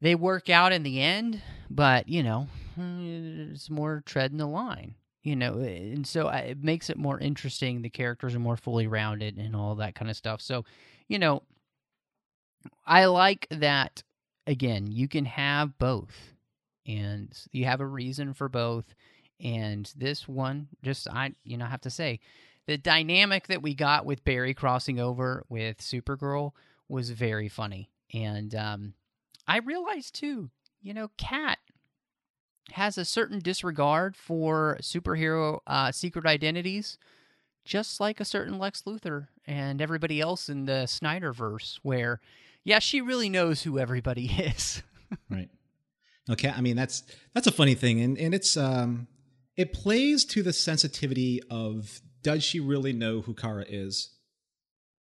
they 0.02 0.16
work 0.16 0.50
out 0.50 0.72
in 0.74 0.84
the 0.84 1.02
end, 1.02 1.42
but 1.70 2.08
you 2.08 2.24
know 2.24 2.48
it's 2.78 3.70
more 3.70 4.04
treading 4.06 4.38
the 4.38 4.48
line. 4.48 4.96
You 5.24 5.36
know, 5.36 5.58
and 5.58 6.06
so 6.06 6.28
uh, 6.28 6.44
it 6.46 6.64
makes 6.64 6.92
it 6.92 6.98
more 6.98 7.20
interesting. 7.20 7.82
The 7.82 7.90
characters 7.90 8.36
are 8.36 8.40
more 8.40 8.58
fully 8.58 8.86
rounded 8.86 9.38
and 9.38 9.56
all 9.56 9.74
that 9.76 9.96
kind 9.96 10.12
of 10.12 10.16
stuff. 10.16 10.40
So, 10.40 10.66
you 11.08 11.18
know, 11.18 11.42
I 12.86 13.06
like 13.06 13.48
that. 13.50 14.04
Again, 14.48 14.92
you 14.92 15.08
can 15.08 15.26
have 15.26 15.78
both, 15.78 16.34
and 16.86 17.32
you 17.52 17.66
have 17.66 17.82
a 17.82 17.86
reason 17.86 18.34
for 18.34 18.48
both. 18.48 18.94
And 19.40 19.92
this 19.98 20.28
one, 20.28 20.68
just 20.84 21.08
I, 21.10 21.34
you 21.44 21.58
know, 21.58 21.66
have 21.66 21.82
to 21.82 21.90
say, 21.90 22.20
the 22.68 22.78
dynamic 22.78 23.48
that 23.48 23.62
we 23.62 23.74
got 23.74 24.06
with 24.06 24.24
Barry 24.24 24.54
crossing 24.54 25.00
over 25.00 25.46
with 25.50 25.80
Supergirl 25.80 26.52
was 26.88 27.10
very 27.10 27.50
funny. 27.50 27.90
And 28.14 28.56
um, 28.56 28.94
I 29.48 29.58
realized 29.60 30.16
too, 30.16 30.50
you 30.82 30.94
know, 30.94 31.10
Cat 31.18 31.60
has 32.72 32.98
a 32.98 33.06
certain 33.06 33.40
disregard 33.40 34.16
for 34.16 34.78
superhero 34.82 35.60
uh, 35.68 35.92
secret 35.92 36.26
identities, 36.26 36.98
just 37.64 38.00
like 38.00 38.20
a 38.20 38.26
certain 38.26 38.58
Lex 38.58 38.84
Luthor 38.84 39.28
and 39.46 39.82
everybody 39.82 40.22
else 40.22 40.50
in 40.50 40.66
the 40.66 40.86
Snyderverse, 40.88 41.80
where, 41.84 42.20
yeah, 42.66 42.80
she 42.80 43.00
really 43.00 43.30
knows 43.30 43.62
who 43.62 43.80
everybody 43.80 44.26
is. 44.40 44.84
right. 45.30 45.50
Okay. 46.30 46.50
I 46.50 46.60
mean, 46.60 46.76
that's 46.76 47.04
that's 47.34 47.48
a 47.48 47.52
funny 47.52 47.76
thing, 47.76 48.02
and 48.02 48.18
and 48.18 48.34
it's 48.34 48.58
um, 48.58 49.08
it 49.56 49.72
plays 49.72 50.26
to 50.26 50.44
the 50.44 50.52
sensitivity 50.52 51.42
of 51.50 52.02
does 52.24 52.44
she 52.44 52.60
really 52.60 52.92
know 52.92 53.22
who 53.22 53.34
Kara 53.34 53.66
is? 53.70 54.12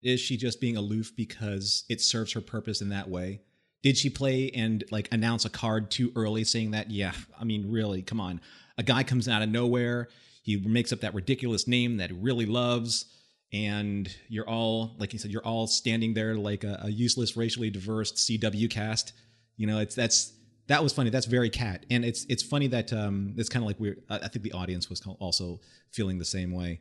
Is 0.03 0.21
she 0.21 0.37
just 0.37 0.61
being 0.61 0.77
aloof 0.77 1.13
because 1.17 1.85
it 1.89 2.03
serves 2.03 2.35
her 2.35 2.43
purpose 2.43 2.83
in 2.83 2.91
that 2.91 3.09
way? 3.09 3.41
Did 3.83 3.97
she 3.97 4.11
play 4.11 4.51
and 4.51 4.85
like 4.91 5.09
announce 5.13 5.47
a 5.47 5.51
card 5.51 5.91
too 5.91 6.13
early 6.15 6.45
saying 6.45 6.73
that? 6.73 6.91
Yeah, 6.91 7.13
I 7.41 7.45
mean, 7.45 7.71
really, 7.71 8.03
come 8.03 8.21
on. 8.21 8.43
A 8.77 8.83
guy 8.83 9.03
comes 9.03 9.29
out 9.29 9.41
of 9.41 9.49
nowhere, 9.49 10.09
he 10.43 10.59
makes 10.59 10.93
up 10.93 11.01
that 11.01 11.15
ridiculous 11.15 11.67
name 11.67 11.97
that 11.97 12.11
he 12.11 12.17
really 12.17 12.45
loves, 12.45 13.07
and 13.55 14.15
you're 14.29 14.49
all, 14.49 14.97
like 14.99 15.13
you 15.13 15.19
said, 15.21 15.31
you're 15.31 15.47
all 15.47 15.69
standing 15.69 16.13
there 16.13 16.35
like 16.35 16.65
a, 16.65 16.81
a 16.83 16.91
useless, 16.91 17.37
racially 17.37 17.71
diverse 17.71 18.11
CW 18.13 18.69
cast. 18.69 19.13
You 19.57 19.69
know, 19.69 19.79
it's 19.79 19.95
that's 19.95 20.33
that 20.67 20.83
was 20.83 20.93
funny. 20.93 21.11
That's 21.11 21.27
very 21.27 21.51
cat, 21.51 21.87
and 21.89 22.05
it's 22.05 22.27
it's 22.29 22.43
funny 22.43 22.67
that 22.69 22.93
um, 22.93 23.35
it's 23.37 23.49
kind 23.49 23.63
of 23.63 23.69
like 23.69 23.79
we're. 23.79 23.97
I 24.11 24.27
think 24.27 24.43
the 24.43 24.53
audience 24.53 24.91
was 24.91 25.01
also 25.21 25.61
feeling 25.93 26.19
the 26.19 26.25
same 26.25 26.51
way. 26.51 26.81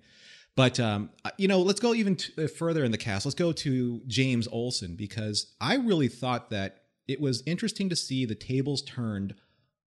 But 0.56 0.80
um, 0.80 1.12
you 1.38 1.48
know, 1.48 1.60
let's 1.62 1.80
go 1.80 1.94
even 1.94 2.16
t- 2.16 2.34
uh, 2.44 2.48
further 2.48 2.84
in 2.84 2.92
the 2.92 2.98
cast. 2.98 3.26
Let's 3.26 3.36
go 3.36 3.52
to 3.52 4.02
James 4.08 4.48
Olsen 4.48 4.96
because 4.96 5.54
I 5.62 5.76
really 5.76 6.08
thought 6.08 6.50
that 6.50 6.86
it 7.08 7.22
was 7.22 7.44
interesting 7.46 7.90
to 7.90 7.96
see 7.96 8.26
the 8.26 8.36
tables 8.36 8.82
turned 8.82 9.36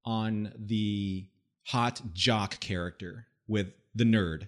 on 0.04 0.52
the 0.56 1.26
hot 1.64 2.00
jock 2.12 2.60
character 2.60 3.26
with 3.48 3.72
the 3.96 4.04
nerd. 4.04 4.46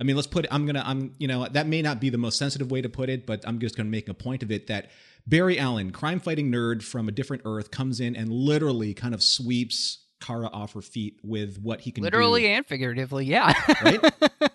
I 0.00 0.04
mean, 0.04 0.16
let's 0.16 0.28
put 0.28 0.46
it, 0.46 0.52
I'm 0.52 0.64
going 0.64 0.76
to 0.76 0.86
I'm 0.86 1.14
you 1.18 1.28
know, 1.28 1.46
that 1.46 1.66
may 1.66 1.82
not 1.82 2.00
be 2.00 2.10
the 2.10 2.18
most 2.18 2.38
sensitive 2.38 2.70
way 2.70 2.80
to 2.80 2.88
put 2.88 3.10
it, 3.10 3.26
but 3.26 3.46
I'm 3.46 3.58
just 3.58 3.76
going 3.76 3.86
to 3.86 3.90
make 3.90 4.08
a 4.08 4.14
point 4.14 4.42
of 4.42 4.50
it 4.50 4.68
that 4.68 4.90
Barry 5.26 5.58
Allen, 5.58 5.90
crime 5.90 6.20
fighting 6.20 6.50
nerd 6.50 6.82
from 6.82 7.08
a 7.08 7.12
different 7.12 7.42
earth 7.44 7.70
comes 7.70 8.00
in 8.00 8.16
and 8.16 8.30
literally 8.30 8.94
kind 8.94 9.14
of 9.14 9.22
sweeps 9.22 10.06
Kara 10.20 10.48
off 10.48 10.72
her 10.74 10.82
feet 10.82 11.20
with 11.22 11.58
what 11.58 11.82
he 11.82 11.92
can 11.92 12.02
literally 12.02 12.46
and 12.46 12.66
figuratively, 12.66 13.26
yeah. 13.26 13.52
right? 13.82 14.12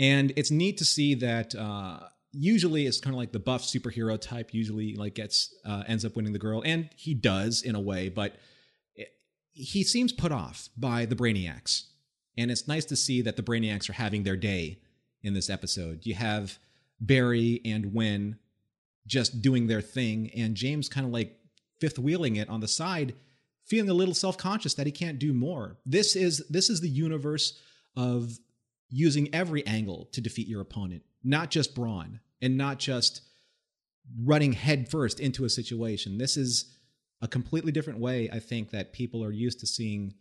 and 0.00 0.32
it's 0.36 0.50
neat 0.50 0.78
to 0.78 0.84
see 0.84 1.14
that 1.16 1.54
uh, 1.54 2.00
usually 2.32 2.86
it's 2.86 3.00
kind 3.00 3.14
of 3.14 3.18
like 3.18 3.32
the 3.32 3.38
buff 3.38 3.62
superhero 3.62 4.20
type 4.20 4.52
usually 4.52 4.94
like 4.94 5.14
gets 5.14 5.54
uh, 5.64 5.82
ends 5.86 6.04
up 6.04 6.16
winning 6.16 6.32
the 6.32 6.38
girl 6.38 6.62
and 6.64 6.88
he 6.96 7.14
does 7.14 7.62
in 7.62 7.74
a 7.74 7.80
way 7.80 8.08
but 8.08 8.36
it, 8.94 9.08
he 9.52 9.82
seems 9.82 10.12
put 10.12 10.32
off 10.32 10.68
by 10.76 11.04
the 11.04 11.16
brainiacs 11.16 11.84
and 12.36 12.50
it's 12.50 12.68
nice 12.68 12.84
to 12.84 12.96
see 12.96 13.22
that 13.22 13.36
the 13.36 13.42
brainiacs 13.42 13.88
are 13.88 13.94
having 13.94 14.22
their 14.22 14.36
day 14.36 14.78
in 15.22 15.34
this 15.34 15.50
episode 15.50 16.04
you 16.04 16.14
have 16.14 16.58
barry 17.00 17.60
and 17.64 17.94
Winn 17.94 18.38
just 19.06 19.42
doing 19.42 19.66
their 19.66 19.80
thing 19.80 20.30
and 20.36 20.54
james 20.54 20.88
kind 20.88 21.06
of 21.06 21.12
like 21.12 21.38
fifth 21.80 21.98
wheeling 21.98 22.36
it 22.36 22.48
on 22.48 22.60
the 22.60 22.68
side 22.68 23.14
feeling 23.64 23.90
a 23.90 23.94
little 23.94 24.14
self-conscious 24.14 24.74
that 24.74 24.86
he 24.86 24.92
can't 24.92 25.18
do 25.18 25.32
more 25.32 25.78
this 25.86 26.16
is 26.16 26.46
this 26.48 26.70
is 26.70 26.80
the 26.80 26.88
universe 26.88 27.58
of 27.96 28.38
using 28.90 29.32
every 29.32 29.64
angle 29.66 30.08
to 30.12 30.20
defeat 30.20 30.48
your 30.48 30.60
opponent, 30.60 31.02
not 31.22 31.50
just 31.50 31.74
brawn 31.74 32.20
and 32.42 32.56
not 32.56 32.78
just 32.78 33.22
running 34.24 34.52
headfirst 34.52 35.20
into 35.20 35.44
a 35.44 35.48
situation. 35.48 36.18
This 36.18 36.36
is 36.36 36.76
a 37.22 37.28
completely 37.28 37.70
different 37.70 38.00
way, 38.00 38.28
I 38.32 38.40
think, 38.40 38.70
that 38.70 38.92
people 38.92 39.22
are 39.24 39.30
used 39.30 39.60
to 39.60 39.66
seeing 39.66 40.14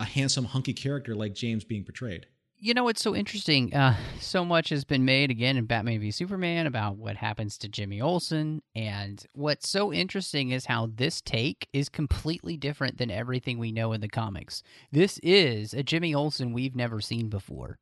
a 0.00 0.04
handsome, 0.04 0.46
hunky 0.46 0.72
character 0.72 1.14
like 1.14 1.34
James 1.34 1.64
being 1.64 1.84
portrayed 1.84 2.26
you 2.62 2.74
know 2.74 2.84
what's 2.84 3.02
so 3.02 3.16
interesting? 3.16 3.74
Uh, 3.74 3.96
so 4.20 4.44
much 4.44 4.68
has 4.68 4.84
been 4.84 5.04
made 5.04 5.32
again 5.32 5.56
in 5.56 5.64
Batman 5.64 5.98
v 5.98 6.12
Superman 6.12 6.68
about 6.68 6.96
what 6.96 7.16
happens 7.16 7.58
to 7.58 7.68
Jimmy 7.68 8.00
Olsen, 8.00 8.62
and 8.76 9.26
what's 9.34 9.68
so 9.68 9.92
interesting 9.92 10.50
is 10.50 10.66
how 10.66 10.88
this 10.94 11.20
take 11.20 11.66
is 11.72 11.88
completely 11.88 12.56
different 12.56 12.98
than 12.98 13.10
everything 13.10 13.58
we 13.58 13.72
know 13.72 13.92
in 13.92 14.00
the 14.00 14.08
comics. 14.08 14.62
This 14.92 15.18
is 15.24 15.74
a 15.74 15.82
Jimmy 15.82 16.14
Olsen 16.14 16.52
we've 16.52 16.76
never 16.76 17.00
seen 17.00 17.28
before. 17.28 17.80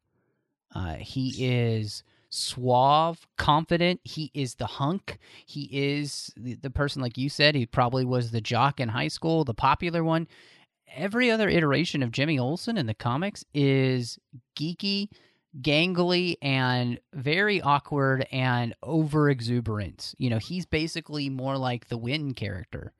Uh, 0.75 0.95
he 0.95 1.35
is 1.47 2.03
suave, 2.31 3.27
confident. 3.37 4.01
He 4.05 4.31
is 4.33 4.55
the 4.55 4.67
hunk. 4.67 5.19
He 5.45 5.69
is 5.71 6.33
the, 6.39 6.55
the 6.55 6.71
person, 6.71 7.03
like 7.03 7.19
you 7.19 7.29
said, 7.29 7.55
he 7.55 7.67
probably 7.67 8.07
was 8.07 8.31
the 8.31 8.41
jock 8.41 8.81
in 8.81 8.89
high 8.89 9.09
school, 9.09 9.45
the 9.45 9.53
popular 9.53 10.03
one 10.03 10.27
every 10.95 11.31
other 11.31 11.49
iteration 11.49 12.03
of 12.03 12.13
Jimmy 12.13 12.39
Olsen 12.39 12.77
in 12.77 12.87
the 12.87 12.95
comics 12.95 13.45
is 13.55 14.19
geeky, 14.57 15.09
gangly 15.61 16.37
and 16.43 17.01
very 17.13 17.61
awkward 17.61 18.27
and 18.31 18.75
over 18.83 19.29
exuberant. 19.31 20.15
You 20.19 20.31
know, 20.31 20.39
he's 20.39 20.67
basically 20.67 21.29
more 21.29 21.57
like 21.57 21.89
the 21.89 21.99
Winn 21.99 22.35
character. 22.35 22.93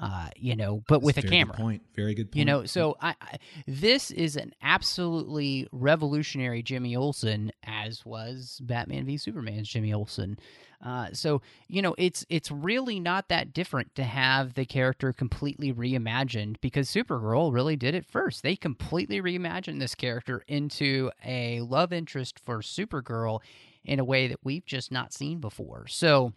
Uh, 0.00 0.28
you 0.36 0.54
know, 0.54 0.82
but 0.86 1.02
with 1.02 1.18
a 1.18 1.22
Very 1.22 1.30
camera. 1.30 1.56
Good 1.56 1.62
point. 1.62 1.82
Very 1.96 2.14
good 2.14 2.30
point. 2.30 2.36
You 2.36 2.44
know, 2.44 2.64
so 2.66 2.96
I, 3.00 3.16
I 3.20 3.38
this 3.66 4.12
is 4.12 4.36
an 4.36 4.52
absolutely 4.62 5.66
revolutionary 5.72 6.62
Jimmy 6.62 6.94
Olsen, 6.94 7.50
as 7.64 8.06
was 8.06 8.60
Batman 8.62 9.06
v 9.06 9.16
Superman's 9.16 9.68
Jimmy 9.68 9.92
Olsen. 9.92 10.38
Uh, 10.84 11.08
so 11.12 11.42
you 11.66 11.82
know, 11.82 11.96
it's 11.98 12.24
it's 12.28 12.52
really 12.52 13.00
not 13.00 13.28
that 13.28 13.52
different 13.52 13.96
to 13.96 14.04
have 14.04 14.54
the 14.54 14.64
character 14.64 15.12
completely 15.12 15.72
reimagined 15.72 16.56
because 16.60 16.88
Supergirl 16.88 17.52
really 17.52 17.74
did 17.74 17.96
it 17.96 18.06
first. 18.06 18.44
They 18.44 18.54
completely 18.54 19.20
reimagined 19.20 19.80
this 19.80 19.96
character 19.96 20.44
into 20.46 21.10
a 21.24 21.60
love 21.62 21.92
interest 21.92 22.38
for 22.44 22.58
Supergirl 22.58 23.40
in 23.84 23.98
a 23.98 24.04
way 24.04 24.28
that 24.28 24.38
we've 24.44 24.66
just 24.66 24.92
not 24.92 25.12
seen 25.12 25.40
before. 25.40 25.88
So 25.88 26.34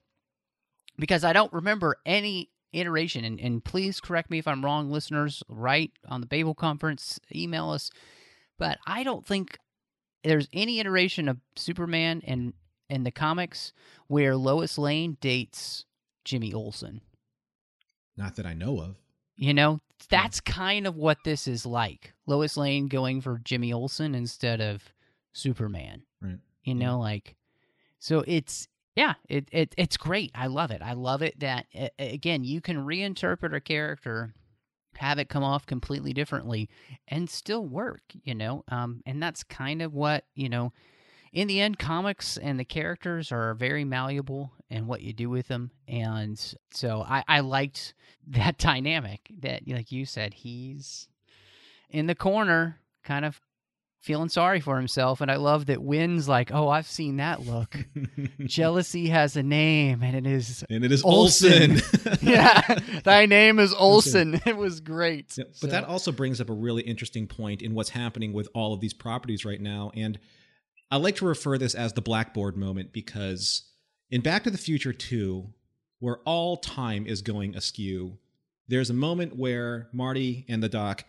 because 0.97 1.23
I 1.23 1.33
don't 1.33 1.53
remember 1.53 1.97
any 2.07 2.49
iteration. 2.73 3.25
And, 3.25 3.39
and 3.39 3.63
please 3.63 3.99
correct 3.99 4.29
me 4.29 4.39
if 4.39 4.47
i'm 4.47 4.63
wrong 4.63 4.89
listeners 4.89 5.43
right 5.49 5.91
on 6.07 6.21
the 6.21 6.27
babel 6.27 6.55
conference 6.55 7.19
email 7.33 7.69
us. 7.71 7.89
But 8.57 8.77
i 8.85 9.03
don't 9.03 9.25
think 9.25 9.57
there's 10.23 10.47
any 10.53 10.79
iteration 10.79 11.27
of 11.27 11.37
superman 11.55 12.21
in 12.21 12.53
in 12.89 13.03
the 13.03 13.11
comics 13.11 13.73
where 14.07 14.35
lois 14.35 14.77
lane 14.77 15.17
dates 15.21 15.85
jimmy 16.25 16.53
olsen. 16.53 17.01
Not 18.17 18.35
that 18.35 18.45
I 18.45 18.53
know 18.53 18.79
of. 18.79 18.95
you 19.35 19.53
know 19.53 19.79
that's 20.09 20.39
kind 20.41 20.87
of 20.87 20.95
what 20.95 21.19
this 21.23 21.47
is 21.47 21.65
like. 21.65 22.13
Lois 22.27 22.57
lane 22.57 22.87
going 22.87 23.21
for 23.21 23.39
jimmy 23.43 23.71
olsen 23.73 24.13
instead 24.15 24.61
of 24.61 24.83
superman. 25.33 26.03
Right. 26.21 26.39
you 26.63 26.75
know 26.75 26.99
like 26.99 27.35
so 27.99 28.23
it's 28.27 28.67
yeah 28.95 29.13
it, 29.29 29.47
it 29.51 29.73
it's 29.77 29.97
great 29.97 30.31
i 30.35 30.47
love 30.47 30.71
it 30.71 30.81
i 30.81 30.93
love 30.93 31.21
it 31.21 31.39
that 31.39 31.65
again 31.99 32.43
you 32.43 32.61
can 32.61 32.85
reinterpret 32.85 33.55
a 33.55 33.61
character 33.61 34.33
have 34.97 35.17
it 35.19 35.29
come 35.29 35.43
off 35.43 35.65
completely 35.65 36.13
differently 36.13 36.69
and 37.07 37.29
still 37.29 37.65
work 37.65 38.01
you 38.23 38.35
know 38.35 38.63
um 38.69 39.01
and 39.05 39.21
that's 39.21 39.43
kind 39.43 39.81
of 39.81 39.93
what 39.93 40.25
you 40.35 40.49
know 40.49 40.73
in 41.33 41.47
the 41.47 41.61
end 41.61 41.79
comics 41.79 42.37
and 42.37 42.59
the 42.59 42.65
characters 42.65 43.31
are 43.31 43.53
very 43.53 43.85
malleable 43.85 44.51
and 44.69 44.87
what 44.87 45.01
you 45.01 45.13
do 45.13 45.29
with 45.29 45.47
them 45.47 45.71
and 45.87 46.53
so 46.71 47.01
i 47.07 47.23
i 47.27 47.39
liked 47.39 47.93
that 48.27 48.57
dynamic 48.57 49.31
that 49.39 49.61
like 49.67 49.91
you 49.91 50.05
said 50.05 50.33
he's 50.33 51.07
in 51.89 52.07
the 52.07 52.15
corner 52.15 52.77
kind 53.03 53.25
of 53.25 53.41
feeling 54.01 54.29
sorry 54.29 54.59
for 54.59 54.77
himself 54.77 55.21
and 55.21 55.29
i 55.31 55.35
love 55.35 55.67
that 55.67 55.81
Winn's 55.81 56.27
like 56.27 56.51
oh 56.51 56.67
i've 56.69 56.87
seen 56.87 57.17
that 57.17 57.45
look 57.45 57.75
jealousy 58.45 59.07
has 59.09 59.35
a 59.37 59.43
name 59.43 60.01
and 60.03 60.15
it 60.15 60.25
is 60.25 60.63
and 60.69 60.83
it 60.83 60.91
is 60.91 61.03
Olson. 61.03 61.73
Olsen. 61.73 62.17
yeah 62.21 62.61
thy 63.03 63.25
name 63.27 63.59
is 63.59 63.73
olsen 63.73 64.41
it 64.45 64.57
was 64.57 64.79
great 64.79 65.37
Yeah, 65.37 65.43
but 65.47 65.55
So- 65.55 65.67
that 65.67 65.83
also 65.85 66.11
brings 66.11 66.41
up 66.41 66.49
a 66.49 66.53
really 66.53 66.81
interesting 66.81 67.27
point 67.27 67.61
in 67.61 67.73
what's 67.75 67.91
happening 67.91 68.33
with 68.33 68.49
all 68.55 68.73
of 68.73 68.79
these 68.81 68.93
properties 68.93 69.45
right 69.45 69.61
now. 69.61 69.91
And 69.95 70.19
I 70.89 70.97
like 70.97 71.15
to 71.17 71.25
refer 71.25 71.57
this 71.57 71.73
as 71.75 71.93
the 71.93 72.01
blackboard 72.01 72.57
moment 72.57 72.91
because 72.91 73.63
in 74.09 74.21
Back 74.21 74.43
to 74.43 74.49
the 74.51 74.57
Future 74.57 74.91
2, 74.93 75.47
where 75.99 76.17
all 76.25 76.57
time 76.57 77.05
is 77.05 77.21
going 77.21 77.55
askew, 77.55 78.17
there's 78.67 78.89
a 78.89 78.93
moment 78.93 79.37
where 79.37 79.87
Marty 79.93 80.45
and 80.49 80.61
the 80.61 80.67
doc 80.69 81.05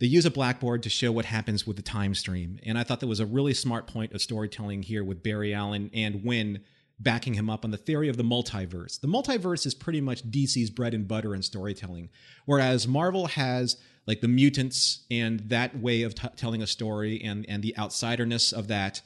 they 0.00 0.06
use 0.06 0.24
a 0.24 0.30
blackboard 0.30 0.82
to 0.82 0.90
show 0.90 1.12
what 1.12 1.26
happens 1.26 1.66
with 1.66 1.76
the 1.76 1.82
time 1.82 2.14
stream. 2.14 2.58
And 2.64 2.78
I 2.78 2.82
thought 2.82 3.00
that 3.00 3.06
was 3.06 3.20
a 3.20 3.26
really 3.26 3.54
smart 3.54 3.86
point 3.86 4.12
of 4.12 4.22
storytelling 4.22 4.82
here 4.82 5.04
with 5.04 5.22
Barry 5.22 5.54
Allen 5.54 5.90
and 5.92 6.24
Winn 6.24 6.60
backing 6.98 7.34
him 7.34 7.48
up 7.48 7.64
on 7.64 7.70
the 7.70 7.76
theory 7.76 8.08
of 8.08 8.16
the 8.16 8.22
multiverse. 8.22 9.00
The 9.00 9.08
multiverse 9.08 9.66
is 9.66 9.74
pretty 9.74 10.00
much 10.00 10.28
DC's 10.30 10.70
bread 10.70 10.94
and 10.94 11.06
butter 11.06 11.34
in 11.34 11.42
storytelling, 11.42 12.10
whereas 12.46 12.88
Marvel 12.88 13.26
has 13.28 13.76
like 14.06 14.20
the 14.20 14.28
mutants 14.28 15.04
and 15.10 15.40
that 15.50 15.78
way 15.78 16.02
of 16.02 16.14
t- 16.14 16.28
telling 16.36 16.62
a 16.62 16.66
story 16.66 17.22
and 17.22 17.46
and 17.48 17.62
the 17.62 17.74
outsiderness 17.78 18.52
of 18.52 18.68
that. 18.68 19.02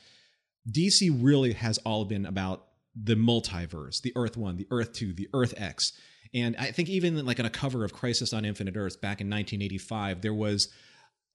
DC 0.71 1.17
really 1.21 1.53
has 1.53 1.79
all 1.79 2.05
been 2.05 2.25
about 2.25 2.67
the 2.97 3.15
multiverse, 3.15 4.01
the 4.01 4.13
Earth 4.17 4.37
1, 4.37 4.57
the 4.57 4.67
Earth 4.71 4.93
2, 4.93 5.13
the 5.13 5.29
Earth 5.35 5.55
X. 5.57 5.93
And 6.35 6.57
I 6.59 6.73
think 6.73 6.89
even 6.89 7.25
like 7.25 7.39
on 7.39 7.47
a 7.47 7.51
cover 7.51 7.85
of 7.85 7.93
Crisis 7.93 8.33
on 8.33 8.45
Infinite 8.45 8.77
Earths 8.77 8.97
back 8.97 9.21
in 9.21 9.29
1985, 9.29 10.21
there 10.21 10.35
was 10.35 10.69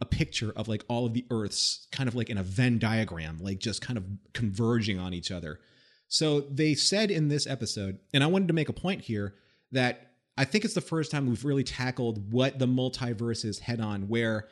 a 0.01 0.05
picture 0.05 0.51
of 0.55 0.67
like 0.67 0.83
all 0.87 1.05
of 1.05 1.13
the 1.13 1.25
Earths 1.31 1.87
kind 1.91 2.07
of 2.07 2.15
like 2.15 2.29
in 2.29 2.37
a 2.37 2.43
Venn 2.43 2.79
diagram, 2.79 3.37
like 3.39 3.59
just 3.59 3.81
kind 3.81 3.97
of 3.97 4.03
converging 4.33 4.99
on 4.99 5.13
each 5.13 5.31
other. 5.31 5.59
So 6.07 6.41
they 6.41 6.73
said 6.73 7.11
in 7.11 7.27
this 7.27 7.47
episode, 7.47 7.99
and 8.13 8.23
I 8.23 8.27
wanted 8.27 8.47
to 8.47 8.53
make 8.53 8.69
a 8.69 8.73
point 8.73 9.01
here 9.01 9.35
that 9.71 10.11
I 10.37 10.45
think 10.45 10.65
it's 10.65 10.73
the 10.73 10.81
first 10.81 11.11
time 11.11 11.27
we've 11.27 11.45
really 11.45 11.63
tackled 11.63 12.31
what 12.31 12.59
the 12.59 12.67
multiverse 12.67 13.45
is 13.45 13.59
head 13.59 13.81
on, 13.81 14.07
where 14.07 14.47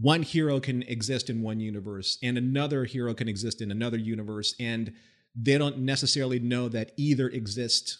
one 0.00 0.22
hero 0.22 0.60
can 0.60 0.82
exist 0.82 1.30
in 1.30 1.42
one 1.42 1.60
universe 1.60 2.18
and 2.22 2.38
another 2.38 2.84
hero 2.84 3.14
can 3.14 3.28
exist 3.28 3.60
in 3.60 3.70
another 3.70 3.98
universe, 3.98 4.54
and 4.60 4.92
they 5.34 5.58
don't 5.58 5.78
necessarily 5.78 6.38
know 6.38 6.68
that 6.68 6.92
either 6.96 7.28
exist, 7.28 7.98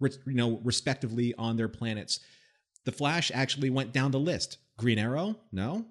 you 0.00 0.18
know, 0.26 0.60
respectively 0.64 1.34
on 1.36 1.56
their 1.56 1.68
planets. 1.68 2.20
The 2.84 2.92
Flash 2.92 3.30
actually 3.34 3.70
went 3.70 3.92
down 3.92 4.10
the 4.10 4.20
list. 4.20 4.58
Green 4.76 4.98
Arrow, 4.98 5.36
no. 5.52 5.86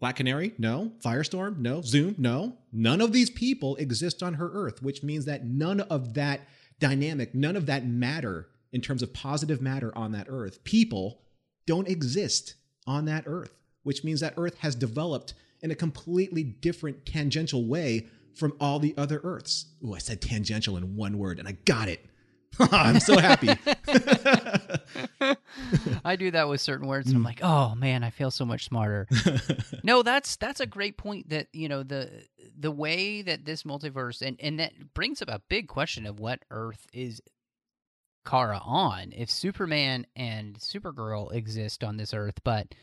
Black 0.00 0.16
Canary, 0.16 0.52
no. 0.58 0.92
Firestorm, 1.04 1.58
no. 1.58 1.80
Zoom, 1.82 2.16
no. 2.18 2.56
None 2.72 3.00
of 3.00 3.12
these 3.12 3.30
people 3.30 3.76
exist 3.76 4.22
on 4.22 4.34
her 4.34 4.50
Earth, 4.52 4.82
which 4.82 5.02
means 5.02 5.26
that 5.26 5.44
none 5.44 5.80
of 5.80 6.14
that 6.14 6.40
dynamic, 6.80 7.34
none 7.34 7.56
of 7.56 7.66
that 7.66 7.86
matter 7.86 8.48
in 8.72 8.80
terms 8.80 9.02
of 9.02 9.12
positive 9.12 9.60
matter 9.60 9.96
on 9.96 10.12
that 10.12 10.26
Earth, 10.28 10.64
people 10.64 11.20
don't 11.66 11.88
exist 11.88 12.54
on 12.86 13.04
that 13.04 13.24
Earth, 13.26 13.52
which 13.84 14.02
means 14.02 14.20
that 14.20 14.34
Earth 14.36 14.58
has 14.58 14.74
developed 14.74 15.34
in 15.60 15.70
a 15.70 15.76
completely 15.76 16.42
different 16.42 17.06
tangential 17.06 17.64
way 17.66 18.08
from 18.34 18.54
all 18.58 18.78
the 18.78 18.94
other 18.96 19.20
Earths. 19.22 19.66
Ooh, 19.84 19.94
I 19.94 19.98
said 19.98 20.20
tangential 20.20 20.76
in 20.76 20.96
one 20.96 21.18
word 21.18 21.38
and 21.38 21.46
I 21.46 21.52
got 21.64 21.88
it. 21.88 22.04
I'm 22.72 23.00
so 23.00 23.18
happy. 23.18 23.50
I 26.04 26.16
do 26.16 26.30
that 26.32 26.48
with 26.48 26.60
certain 26.60 26.86
words, 26.86 27.08
and 27.08 27.16
I'm 27.16 27.22
mm. 27.22 27.26
like, 27.26 27.40
oh 27.42 27.74
man, 27.74 28.04
I 28.04 28.10
feel 28.10 28.30
so 28.30 28.44
much 28.44 28.64
smarter. 28.66 29.06
no, 29.82 30.02
that's 30.02 30.36
that's 30.36 30.60
a 30.60 30.66
great 30.66 30.96
point. 30.96 31.30
That 31.30 31.48
you 31.52 31.68
know 31.68 31.82
the 31.82 32.10
the 32.58 32.70
way 32.70 33.22
that 33.22 33.44
this 33.44 33.62
multiverse 33.62 34.20
and 34.20 34.36
and 34.40 34.60
that 34.60 34.94
brings 34.94 35.22
up 35.22 35.28
a 35.28 35.40
big 35.48 35.68
question 35.68 36.06
of 36.06 36.20
what 36.20 36.44
Earth 36.50 36.86
is 36.92 37.22
Kara 38.26 38.60
on. 38.64 39.12
If 39.16 39.30
Superman 39.30 40.06
and 40.14 40.58
Supergirl 40.58 41.32
exist 41.32 41.82
on 41.82 41.96
this 41.96 42.12
Earth, 42.12 42.40
but 42.44 42.74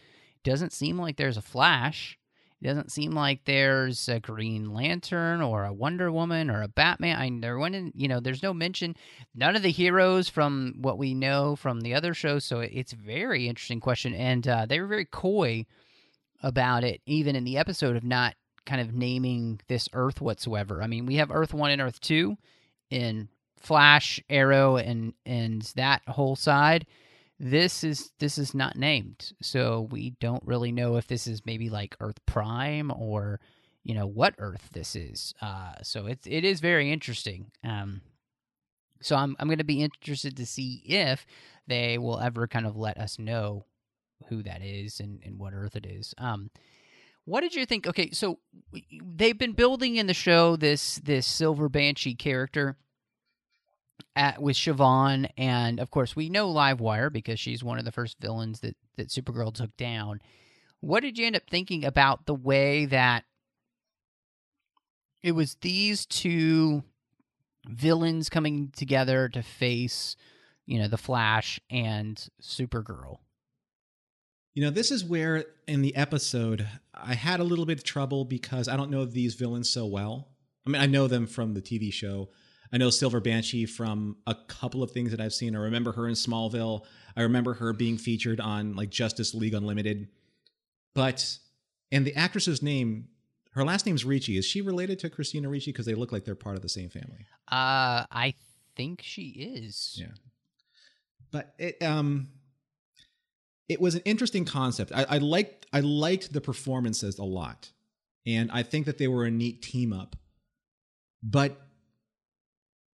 doesn't 0.43 0.73
seem 0.73 0.97
like 0.97 1.17
there's 1.17 1.38
a 1.38 1.41
Flash. 1.41 2.17
It 2.62 2.67
doesn't 2.67 2.91
seem 2.91 3.12
like 3.12 3.45
there's 3.45 4.10
a 4.10 4.19
Green 4.19 4.74
Lantern 4.74 5.41
or 5.41 5.63
a 5.63 5.74
Wonder 5.74 6.12
Woman 6.12 6.50
or 6.50 6.62
a 6.62 6.67
Batman. 6.67 7.15
I 7.15 7.39
there 7.39 7.58
went 7.58 7.95
you 7.95 8.08
know, 8.08 8.19
there's 8.19 8.43
no 8.43 8.54
mention. 8.54 8.95
None 9.34 9.56
of 9.56 9.62
the 9.62 9.72
heroes 9.72 10.28
from 10.28 10.76
what 10.82 10.98
we 10.98 11.13
know 11.13 11.56
from 11.56 11.82
the 11.82 11.93
other 11.93 12.13
shows. 12.13 12.43
So 12.43 12.60
it's 12.60 12.91
very 12.91 13.48
interesting 13.48 13.80
question, 13.80 14.13
and 14.13 14.45
uh, 14.45 14.65
they 14.65 14.80
were 14.82 14.88
very 14.88 15.06
coy 15.06 15.65
about 16.43 16.84
it, 16.84 17.02
even 17.06 17.36
in 17.36 17.45
the 17.45 17.58
episode 17.58 17.95
of 17.95 18.04
not 18.04 18.36
kind 18.65 18.82
of 18.82 18.93
naming 18.93 19.62
this 19.67 19.88
Earth 19.93 20.19
whatsoever. 20.19 20.84
I 20.84 20.88
mean, 20.88 21.06
we 21.06 21.15
have 21.15 21.32
Earth 21.32 21.54
One 21.54 21.72
and 21.72 21.82
Earth 21.82 22.02
Two 22.02 22.36
in 22.89 23.30
Flash, 23.58 24.19
Arrow, 24.30 24.76
and 24.76 25.13
and 25.26 25.62
that 25.76 26.02
whole 26.08 26.36
side 26.36 26.86
this 27.39 27.84
is 27.84 28.12
this 28.19 28.38
is 28.38 28.54
not 28.54 28.75
named. 28.75 29.32
So 29.41 29.88
we 29.89 30.12
don't 30.19 30.43
really 30.45 30.71
know 30.71 30.97
if 30.97 31.08
this 31.08 31.25
is 31.25 31.45
maybe 31.45 31.69
like 31.69 31.95
earth 32.02 32.23
prime 32.25 32.91
or 32.91 33.39
you 33.84 33.95
know 33.95 34.06
what 34.08 34.36
earth 34.38 34.69
this 34.73 34.95
is. 34.95 35.34
Uh 35.41 35.75
so 35.82 36.06
it's 36.06 36.28
it 36.28 36.43
is 36.43 36.60
very 36.60 36.91
interesting. 36.91 37.52
Um 37.63 38.02
so 39.02 39.15
i'm 39.15 39.34
i'm 39.39 39.47
going 39.47 39.60
to 39.60 39.63
be 39.63 39.82
interested 39.82 40.36
to 40.36 40.45
see 40.45 40.84
if 40.86 41.25
they 41.67 41.97
will 41.97 42.19
ever 42.19 42.47
kind 42.47 42.65
of 42.65 42.75
let 42.75 42.97
us 42.97 43.17
know 43.17 43.63
who 44.28 44.43
that 44.43 44.62
is 44.62 44.99
and 44.99 45.21
and 45.23 45.39
what 45.39 45.54
earth 45.54 45.78
it 45.78 45.86
is. 45.86 46.13
Um 46.17 46.52
what 47.23 47.41
did 47.41 47.56
you 47.56 47.65
think? 47.65 47.88
Okay 47.88 48.12
so 48.12 48.39
they've 49.15 49.38
been 49.38 49.54
building 49.54 49.95
in 49.95 50.08
the 50.08 50.13
show 50.13 50.58
this 50.58 50.95
this 50.97 51.25
silver 51.25 51.69
banshee 51.69 52.15
character 52.15 52.75
at 54.19 54.41
with 54.41 54.58
Siobhan, 54.58 55.29
and 55.38 55.79
of 55.79 55.89
course 55.89 56.13
we 56.13 56.29
know 56.29 56.53
Livewire 56.53 57.12
because 57.12 57.39
she's 57.39 57.63
one 57.63 57.79
of 57.79 57.86
the 57.86 57.91
first 57.91 58.17
villains 58.19 58.60
that 58.60 58.75
that 58.97 59.08
Supergirl 59.08 59.53
took 59.53 59.75
down. 59.77 60.19
What 60.82 61.01
did 61.01 61.17
you 61.17 61.25
end 61.25 61.38
up 61.38 61.43
thinking 61.49 61.86
about 61.86 62.25
the 62.25 62.36
way 62.36 62.86
that 62.86 63.23
it 65.23 65.32
was 65.32 65.55
these 65.62 66.05
two 66.05 66.84
villains 67.65 68.29
coming 68.29 68.71
together 68.75 69.29
to 69.29 69.41
face, 69.41 70.17
you 70.65 70.79
know, 70.79 70.89
the 70.89 70.97
Flash 70.97 71.60
and 71.69 72.27
Supergirl? 72.41 73.19
You 74.53 74.65
know, 74.65 74.69
this 74.69 74.91
is 74.91 75.05
where 75.05 75.45
in 75.65 75.82
the 75.82 75.95
episode 75.95 76.67
I 76.93 77.13
had 77.13 77.39
a 77.39 77.45
little 77.45 77.65
bit 77.65 77.77
of 77.77 77.84
trouble 77.86 78.25
because 78.25 78.67
I 78.67 78.75
don't 78.75 78.91
know 78.91 79.05
these 79.05 79.36
villains 79.36 79.69
so 79.69 79.86
well. 79.86 80.27
I 80.67 80.69
mean, 80.69 80.82
I 80.82 80.88
know 80.88 81.08
them 81.08 81.25
from 81.25 81.53
the 81.53 81.62
TV 81.62 81.93
show. 81.93 82.29
I 82.71 82.77
know 82.77 82.89
Silver 82.89 83.19
Banshee 83.19 83.65
from 83.65 84.17
a 84.27 84.36
couple 84.47 84.84
of 84.84 84.91
things 84.91 85.12
that 85.12 85.19
I've 85.19 85.34
seen. 85.34 85.55
I 85.55 85.60
remember 85.60 85.91
her 85.93 86.08
in 86.08 86.13
Smallville. 86.13 86.86
I 87.15 87.23
remember 87.23 87.55
her 87.55 87.73
being 87.73 87.97
featured 87.97 88.39
on 88.39 88.75
like 88.75 88.89
Justice 88.89 89.34
League 89.34 89.53
Unlimited. 89.53 90.08
But 90.93 91.39
and 91.91 92.05
the 92.05 92.15
actress's 92.15 92.62
name, 92.62 93.08
her 93.51 93.63
last 93.63 93.86
name's 93.86 94.05
Ricci. 94.05 94.38
Is 94.38 94.45
she 94.45 94.62
related 94.62 94.99
to 94.99 95.10
Christina 95.10 95.49
Ricci 95.49 95.71
because 95.71 95.86
they 95.86 95.95
look 95.95 96.12
like 96.12 96.25
they're 96.25 96.36
part 96.36 96.55
of 96.55 96.62
the 96.62 96.69
same 96.69 96.89
family? 96.89 97.25
Uh, 97.51 98.05
I 98.12 98.36
think 98.75 99.01
she 99.01 99.29
is. 99.29 99.97
Yeah. 99.99 100.13
But 101.32 101.53
it 101.58 101.82
um 101.84 102.29
it 103.67 103.79
was 103.79 103.95
an 103.95 104.01
interesting 104.05 104.45
concept. 104.45 104.91
I, 104.93 105.05
I 105.10 105.17
liked 105.19 105.65
I 105.73 105.79
liked 105.79 106.34
the 106.34 106.41
performances 106.41 107.17
a 107.17 107.23
lot. 107.23 107.71
And 108.25 108.51
I 108.51 108.63
think 108.63 108.86
that 108.86 108.97
they 108.97 109.08
were 109.08 109.25
a 109.25 109.32
neat 109.32 109.62
team 109.62 109.93
up. 109.93 110.15
But 111.23 111.60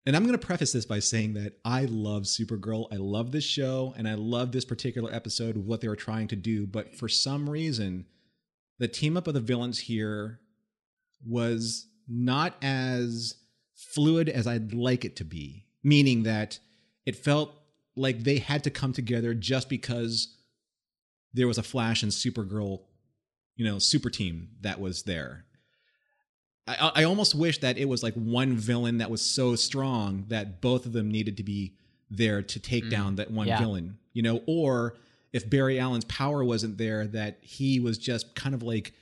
and 0.05 0.17
I'm 0.17 0.25
going 0.25 0.39
to 0.39 0.47
preface 0.47 0.73
this 0.73 0.85
by 0.85 0.99
saying 0.99 1.35
that 1.35 1.59
I 1.65 1.85
love 1.85 2.25
Supergirl. 2.25 2.89
I 2.93 2.97
love 2.97 3.31
this 3.31 3.45
show 3.45 3.95
and 3.97 4.09
I 4.09 4.15
love 4.15 4.51
this 4.51 4.65
particular 4.65 5.13
episode 5.13 5.57
of 5.57 5.67
what 5.67 5.81
they 5.81 5.89
were 5.89 5.97
trying 5.97 6.29
to 6.29 6.37
do. 6.37 6.67
But 6.67 6.95
for 6.95 7.09
some 7.09 7.49
reason, 7.49 8.07
the 8.79 8.89
team 8.89 9.17
up 9.17 9.29
of 9.29 9.35
the 9.35 9.41
villains 9.41 9.79
here 9.79 10.41
was 11.25 11.87
not 12.09 12.57
as 12.63 13.37
fluid 13.77 14.29
as 14.29 14.47
I'd 14.47 14.75
like 14.75 15.05
it 15.05 15.17
to 15.17 15.25
be, 15.25 15.67
meaning 15.85 16.25
that 16.25 16.59
it 17.07 17.15
felt 17.15 17.55
like 17.95 18.25
they 18.25 18.39
had 18.39 18.65
to 18.65 18.71
come 18.71 18.93
together 18.93 19.35
just 19.35 19.69
because 19.69 20.37
there 21.33 21.47
was 21.47 21.59
a 21.59 21.63
Flash 21.63 22.03
and 22.03 22.11
Supergirl, 22.11 22.81
you 23.55 23.65
know, 23.65 23.79
super 23.79 24.11
team 24.11 24.49
that 24.63 24.81
was 24.81 25.05
there. 25.05 25.45
I, 26.67 26.93
I 26.97 27.05
almost 27.05 27.35
wish 27.35 27.59
that 27.59 27.79
it 27.79 27.87
was 27.87 28.03
like 28.03 28.15
one 28.15 28.57
villain 28.57 28.99
that 28.99 29.11
was 29.11 29.23
so 29.23 29.57
strong 29.57 30.25
that 30.29 30.61
both 30.61 30.87
of 30.87 30.93
them 30.93 31.11
needed 31.11 31.37
to 31.39 31.43
be 31.43 31.75
there 32.11 32.43
to 32.43 32.61
take 32.61 32.85
mm, 32.85 32.91
down 32.91 33.17
that 33.17 33.31
one 33.31 33.49
yeah. 33.49 33.59
villain, 33.59 33.99
you 34.13 34.23
know, 34.23 34.43
or 34.47 34.97
if 35.33 35.49
Barry 35.49 35.81
Allen's 35.81 36.05
power 36.05 36.45
wasn't 36.45 36.79
there, 36.79 37.07
that 37.09 37.39
he 37.41 37.81
was 37.81 37.99
just 37.99 38.35
kind 38.35 38.55
of 38.55 38.63
like 38.63 38.93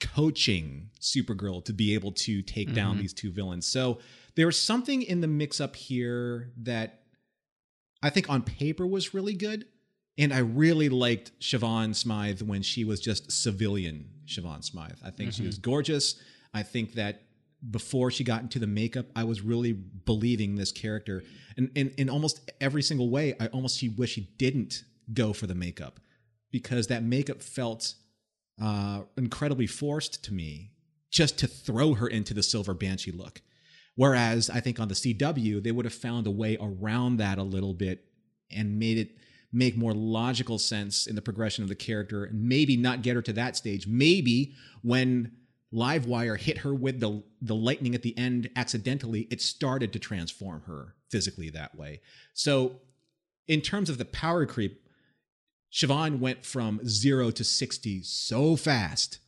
coaching 0.00 0.90
Supergirl 1.00 1.64
to 1.64 1.72
be 1.72 1.94
able 1.94 2.12
to 2.12 2.42
take 2.42 2.68
mm-hmm. 2.68 2.76
down 2.76 2.98
these 2.98 3.12
two 3.12 3.30
villains. 3.30 3.66
So 3.66 3.98
there 4.34 4.46
was 4.46 4.58
something 4.58 5.02
in 5.02 5.20
the 5.20 5.28
mix 5.28 5.60
up 5.60 5.76
here 5.76 6.52
that 6.58 7.00
I 8.02 8.10
think 8.10 8.28
on 8.28 8.42
paper 8.42 8.86
was 8.86 9.14
really 9.14 9.34
good. 9.34 9.66
And 10.18 10.32
I 10.32 10.38
really 10.38 10.88
liked 10.88 11.38
Siobhan 11.40 11.94
Smythe 11.94 12.40
when 12.40 12.62
she 12.62 12.84
was 12.84 13.00
just 13.00 13.30
civilian 13.30 14.08
Siobhan 14.26 14.64
Smythe. 14.64 14.98
I 15.04 15.10
think 15.10 15.30
mm-hmm. 15.30 15.42
she 15.42 15.46
was 15.46 15.58
gorgeous. 15.58 16.16
I 16.56 16.62
think 16.62 16.94
that 16.94 17.22
before 17.70 18.10
she 18.10 18.24
got 18.24 18.42
into 18.42 18.58
the 18.58 18.66
makeup, 18.66 19.06
I 19.14 19.24
was 19.24 19.40
really 19.40 19.72
believing 19.72 20.56
this 20.56 20.72
character. 20.72 21.22
And 21.56 21.70
in, 21.74 21.90
in 21.98 22.08
almost 22.08 22.50
every 22.60 22.82
single 22.82 23.10
way, 23.10 23.34
I 23.40 23.46
almost 23.48 23.78
she 23.78 23.88
wish 23.88 24.12
she 24.12 24.28
didn't 24.38 24.84
go 25.12 25.32
for 25.32 25.46
the 25.46 25.54
makeup 25.54 26.00
because 26.50 26.86
that 26.88 27.02
makeup 27.02 27.42
felt 27.42 27.94
uh, 28.62 29.02
incredibly 29.16 29.66
forced 29.66 30.24
to 30.24 30.34
me 30.34 30.72
just 31.10 31.38
to 31.38 31.46
throw 31.46 31.94
her 31.94 32.08
into 32.08 32.34
the 32.34 32.42
silver 32.42 32.74
banshee 32.74 33.12
look. 33.12 33.42
Whereas 33.94 34.50
I 34.50 34.60
think 34.60 34.78
on 34.78 34.88
the 34.88 34.94
CW, 34.94 35.62
they 35.62 35.72
would 35.72 35.86
have 35.86 35.94
found 35.94 36.26
a 36.26 36.30
way 36.30 36.56
around 36.60 37.16
that 37.18 37.38
a 37.38 37.42
little 37.42 37.74
bit 37.74 38.04
and 38.50 38.78
made 38.78 38.98
it 38.98 39.16
make 39.52 39.76
more 39.76 39.94
logical 39.94 40.58
sense 40.58 41.06
in 41.06 41.16
the 41.16 41.22
progression 41.22 41.62
of 41.62 41.68
the 41.68 41.74
character 41.74 42.24
and 42.24 42.42
maybe 42.42 42.76
not 42.76 43.02
get 43.02 43.16
her 43.16 43.22
to 43.22 43.32
that 43.32 43.56
stage. 43.56 43.86
Maybe 43.86 44.52
when 44.82 45.32
Livewire 45.72 46.38
hit 46.38 46.58
her 46.58 46.74
with 46.74 47.00
the 47.00 47.22
the 47.40 47.54
lightning 47.54 47.94
at 47.94 48.02
the 48.02 48.16
end 48.16 48.48
accidentally, 48.56 49.26
it 49.30 49.40
started 49.40 49.92
to 49.92 49.98
transform 49.98 50.62
her 50.62 50.94
physically 51.10 51.50
that 51.50 51.76
way. 51.76 52.00
So, 52.34 52.80
in 53.48 53.60
terms 53.60 53.90
of 53.90 53.98
the 53.98 54.04
power 54.04 54.46
creep, 54.46 54.80
Siobhan 55.72 56.20
went 56.20 56.44
from 56.44 56.80
zero 56.86 57.30
to 57.30 57.44
60 57.44 58.02
so 58.02 58.56
fast 58.56 59.18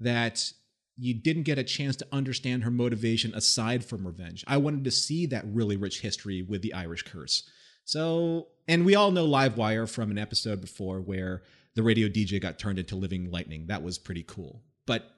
that 0.00 0.52
you 0.96 1.14
didn't 1.14 1.42
get 1.42 1.58
a 1.58 1.64
chance 1.64 1.96
to 1.96 2.06
understand 2.12 2.64
her 2.64 2.70
motivation 2.70 3.34
aside 3.34 3.84
from 3.84 4.06
revenge. 4.06 4.44
I 4.46 4.56
wanted 4.56 4.84
to 4.84 4.90
see 4.90 5.26
that 5.26 5.44
really 5.46 5.76
rich 5.76 6.00
history 6.00 6.42
with 6.42 6.62
the 6.62 6.74
Irish 6.74 7.02
curse. 7.02 7.48
So, 7.84 8.48
and 8.68 8.86
we 8.86 8.94
all 8.94 9.10
know 9.10 9.26
Livewire 9.26 9.88
from 9.88 10.10
an 10.10 10.18
episode 10.18 10.60
before 10.60 11.00
where 11.00 11.42
the 11.74 11.82
radio 11.82 12.08
DJ 12.08 12.40
got 12.40 12.58
turned 12.58 12.78
into 12.78 12.96
living 12.96 13.30
lightning. 13.30 13.66
That 13.66 13.82
was 13.82 13.98
pretty 13.98 14.22
cool. 14.22 14.62
But 14.86 15.10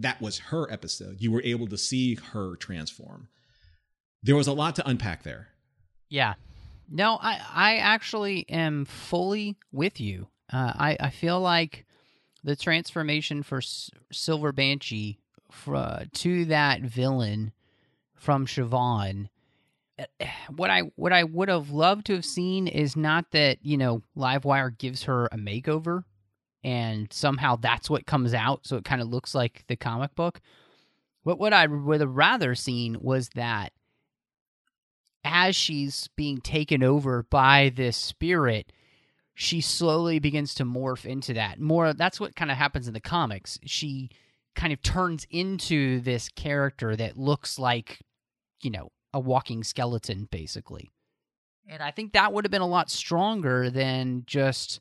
that 0.00 0.20
was 0.20 0.38
her 0.38 0.70
episode. 0.72 1.16
You 1.20 1.30
were 1.30 1.42
able 1.42 1.66
to 1.68 1.78
see 1.78 2.14
her 2.32 2.56
transform. 2.56 3.28
There 4.22 4.36
was 4.36 4.46
a 4.46 4.52
lot 4.52 4.76
to 4.76 4.88
unpack 4.88 5.22
there. 5.22 5.48
Yeah. 6.08 6.34
No, 6.90 7.18
I 7.20 7.40
I 7.54 7.76
actually 7.76 8.48
am 8.48 8.84
fully 8.84 9.56
with 9.72 10.00
you. 10.00 10.28
Uh, 10.52 10.72
I 10.76 10.96
I 10.98 11.10
feel 11.10 11.40
like 11.40 11.86
the 12.42 12.56
transformation 12.56 13.42
for 13.42 13.58
S- 13.58 13.90
Silver 14.10 14.50
Banshee 14.52 15.18
for, 15.50 15.76
uh, 15.76 16.04
to 16.14 16.46
that 16.46 16.80
villain 16.80 17.52
from 18.14 18.46
Siobhan. 18.46 19.28
Eh, 19.98 20.26
what 20.56 20.70
I 20.70 20.80
what 20.96 21.12
I 21.12 21.24
would 21.24 21.48
have 21.48 21.70
loved 21.70 22.06
to 22.06 22.14
have 22.14 22.24
seen 22.24 22.66
is 22.66 22.96
not 22.96 23.30
that 23.32 23.58
you 23.62 23.76
know 23.76 24.02
Livewire 24.16 24.76
gives 24.76 25.04
her 25.04 25.26
a 25.26 25.36
makeover 25.36 26.04
and 26.62 27.12
somehow 27.12 27.56
that's 27.56 27.88
what 27.88 28.06
comes 28.06 28.34
out 28.34 28.66
so 28.66 28.76
it 28.76 28.84
kind 28.84 29.00
of 29.00 29.08
looks 29.08 29.34
like 29.34 29.64
the 29.68 29.76
comic 29.76 30.14
book. 30.14 30.40
But 31.24 31.38
what 31.38 31.52
i 31.52 31.66
would 31.66 32.00
have 32.00 32.16
rather 32.16 32.54
seen 32.54 32.98
was 33.00 33.30
that 33.30 33.72
as 35.22 35.54
she's 35.54 36.08
being 36.16 36.40
taken 36.40 36.82
over 36.82 37.24
by 37.24 37.72
this 37.74 37.96
spirit 37.96 38.72
she 39.40 39.62
slowly 39.62 40.18
begins 40.18 40.52
to 40.54 40.66
morph 40.66 41.06
into 41.06 41.32
that. 41.32 41.58
More 41.58 41.94
that's 41.94 42.20
what 42.20 42.36
kind 42.36 42.50
of 42.50 42.58
happens 42.58 42.86
in 42.86 42.92
the 42.92 43.00
comics. 43.00 43.58
She 43.64 44.10
kind 44.54 44.70
of 44.70 44.82
turns 44.82 45.26
into 45.30 46.00
this 46.00 46.28
character 46.28 46.94
that 46.94 47.16
looks 47.16 47.58
like 47.58 48.00
you 48.62 48.70
know 48.70 48.90
a 49.14 49.18
walking 49.18 49.64
skeleton 49.64 50.28
basically. 50.30 50.90
And 51.66 51.82
i 51.82 51.90
think 51.90 52.12
that 52.12 52.34
would 52.34 52.44
have 52.44 52.50
been 52.50 52.60
a 52.60 52.66
lot 52.66 52.90
stronger 52.90 53.70
than 53.70 54.24
just 54.26 54.80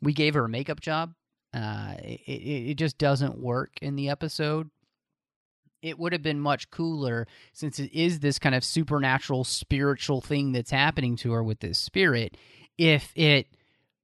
we 0.00 0.12
gave 0.12 0.34
her 0.34 0.44
a 0.44 0.48
makeup 0.48 0.80
job. 0.80 1.14
Uh, 1.54 1.94
it, 2.02 2.20
it, 2.26 2.70
it 2.70 2.74
just 2.74 2.98
doesn't 2.98 3.38
work 3.38 3.72
in 3.80 3.96
the 3.96 4.08
episode. 4.08 4.70
It 5.80 5.98
would 5.98 6.12
have 6.12 6.22
been 6.22 6.40
much 6.40 6.70
cooler 6.70 7.26
since 7.52 7.78
it 7.78 7.92
is 7.92 8.20
this 8.20 8.38
kind 8.38 8.54
of 8.54 8.64
supernatural, 8.64 9.44
spiritual 9.44 10.20
thing 10.20 10.52
that's 10.52 10.70
happening 10.70 11.16
to 11.18 11.32
her 11.32 11.42
with 11.42 11.60
this 11.60 11.78
spirit. 11.78 12.36
If 12.76 13.12
it 13.14 13.46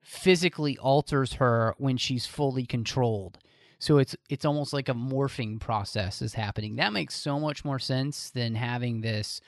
physically 0.03 0.79
alters 0.79 1.35
her 1.35 1.75
when 1.79 1.97
she's 1.97 2.27
fully 2.27 2.65
controlled, 2.65 3.39
so 3.81 3.99
it's 3.99 4.17
it's 4.31 4.45
almost 4.45 4.73
like 4.73 4.89
a 4.89 4.95
morphing 4.95 5.61
process 5.61 6.23
is 6.23 6.35
happening. 6.35 6.77
That 6.77 6.93
makes 6.93 7.17
so 7.17 7.41
much 7.41 7.65
more 7.65 7.81
sense 7.81 8.31
than 8.31 8.55
having 8.55 9.01
this 9.01 9.41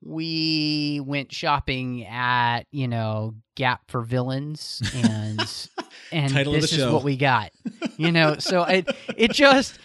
we 0.00 1.00
went 1.04 1.32
shopping 1.32 2.06
at 2.06 2.62
you 2.70 2.88
know 2.88 3.34
Gap 3.54 3.82
for 3.88 4.02
villains 4.02 4.82
and 4.94 5.68
and 6.12 6.32
Title 6.32 6.52
this 6.52 6.72
is 6.72 6.78
show. 6.78 6.92
what 6.92 7.04
we 7.04 7.16
got. 7.16 7.50
You 7.96 8.12
know 8.12 8.36
so 8.38 8.62
it 8.62 8.88
it 9.16 9.32
just 9.32 9.78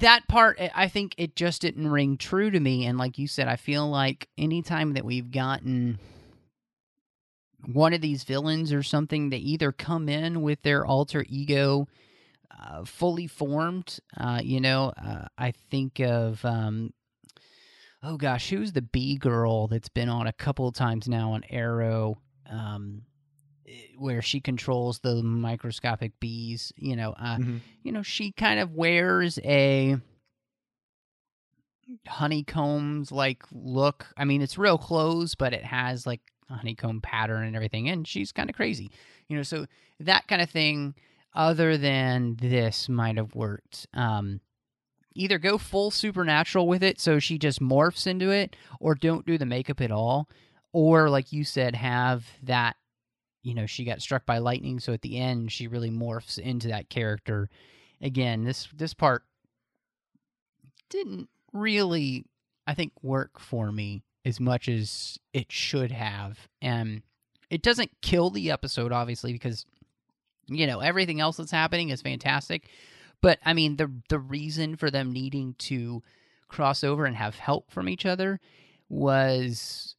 that 0.00 0.26
part 0.28 0.60
I 0.74 0.88
think 0.88 1.14
it 1.16 1.36
just 1.36 1.62
didn't 1.62 1.90
ring 1.90 2.16
true 2.16 2.50
to 2.50 2.60
me. 2.60 2.86
And 2.86 2.98
like 2.98 3.18
you 3.18 3.26
said 3.28 3.48
I 3.48 3.56
feel 3.56 3.88
like 3.88 4.28
anytime 4.38 4.94
that 4.94 5.04
we've 5.04 5.30
gotten 5.30 5.98
one 7.72 7.94
of 7.94 8.00
these 8.00 8.24
villains 8.24 8.72
or 8.72 8.82
something 8.82 9.30
they 9.30 9.38
either 9.38 9.72
come 9.72 10.08
in 10.08 10.42
with 10.42 10.60
their 10.62 10.84
alter 10.84 11.24
ego 11.28 11.88
uh, 12.50 12.84
fully 12.84 13.26
formed 13.26 13.98
uh, 14.18 14.40
you 14.42 14.60
know 14.60 14.92
uh, 15.02 15.26
I 15.38 15.52
think 15.70 15.98
of 15.98 16.44
um, 16.44 16.92
oh 18.04 18.16
gosh, 18.16 18.50
who's 18.50 18.72
the 18.72 18.82
bee 18.82 19.16
girl 19.16 19.66
that's 19.66 19.88
been 19.88 20.08
on 20.08 20.26
a 20.26 20.32
couple 20.32 20.68
of 20.68 20.74
times 20.74 21.08
now 21.08 21.32
on 21.32 21.42
Arrow, 21.50 22.18
um, 22.48 23.02
where 23.98 24.22
she 24.22 24.40
controls 24.40 24.98
the 25.00 25.22
microscopic 25.22 26.18
bees. 26.20 26.72
You 26.76 26.96
know, 26.96 27.14
uh, 27.18 27.36
mm-hmm. 27.36 27.56
you 27.82 27.92
know, 27.92 28.02
she 28.02 28.32
kind 28.32 28.60
of 28.60 28.72
wears 28.72 29.38
a 29.44 29.96
honeycombs 32.06 33.12
like 33.12 33.42
look. 33.52 34.06
I 34.16 34.24
mean, 34.24 34.42
it's 34.42 34.58
real 34.58 34.78
clothes, 34.78 35.34
but 35.34 35.52
it 35.52 35.64
has 35.64 36.06
like 36.06 36.20
a 36.50 36.54
honeycomb 36.54 37.00
pattern 37.00 37.44
and 37.44 37.56
everything, 37.56 37.88
and 37.88 38.06
she's 38.06 38.32
kind 38.32 38.50
of 38.50 38.56
crazy. 38.56 38.90
You 39.28 39.36
know, 39.36 39.42
so 39.42 39.66
that 40.00 40.26
kind 40.28 40.42
of 40.42 40.50
thing. 40.50 40.94
Other 41.36 41.76
than 41.76 42.36
this, 42.40 42.88
might 42.88 43.16
have 43.16 43.34
worked. 43.34 43.88
Um, 43.92 44.40
either 45.14 45.38
go 45.38 45.58
full 45.58 45.90
supernatural 45.90 46.66
with 46.66 46.82
it 46.82 47.00
so 47.00 47.18
she 47.18 47.38
just 47.38 47.60
morphs 47.60 48.06
into 48.06 48.30
it 48.30 48.56
or 48.80 48.94
don't 48.94 49.26
do 49.26 49.38
the 49.38 49.46
makeup 49.46 49.80
at 49.80 49.90
all 49.90 50.28
or 50.72 51.08
like 51.08 51.32
you 51.32 51.44
said 51.44 51.74
have 51.74 52.26
that 52.42 52.76
you 53.44 53.54
know 53.54 53.66
she 53.66 53.84
got 53.84 54.02
struck 54.02 54.26
by 54.26 54.38
lightning 54.38 54.80
so 54.80 54.92
at 54.92 55.02
the 55.02 55.18
end 55.18 55.52
she 55.52 55.68
really 55.68 55.90
morphs 55.90 56.38
into 56.38 56.68
that 56.68 56.90
character 56.90 57.48
again, 58.04 58.44
this 58.44 58.68
this 58.76 58.94
part 58.94 59.24
didn't 60.90 61.28
really, 61.52 62.26
I 62.66 62.74
think, 62.74 62.92
work 63.02 63.40
for 63.40 63.72
me 63.72 64.04
as 64.24 64.38
much 64.38 64.68
as 64.68 65.18
it 65.32 65.50
should 65.50 65.90
have, 65.90 66.48
and 66.62 67.02
it 67.50 67.62
doesn't 67.62 67.90
kill 68.02 68.30
the 68.30 68.50
episode, 68.50 68.92
obviously, 68.92 69.32
because 69.32 69.66
you 70.46 70.66
know 70.66 70.80
everything 70.80 71.20
else 71.20 71.38
that's 71.38 71.50
happening 71.50 71.88
is 71.88 72.02
fantastic. 72.02 72.68
But 73.20 73.38
I 73.44 73.54
mean, 73.54 73.76
the 73.76 73.90
the 74.08 74.18
reason 74.18 74.76
for 74.76 74.90
them 74.90 75.12
needing 75.12 75.54
to 75.60 76.02
cross 76.48 76.84
over 76.84 77.06
and 77.06 77.16
have 77.16 77.36
help 77.36 77.70
from 77.70 77.88
each 77.88 78.06
other 78.06 78.38
was 78.88 79.96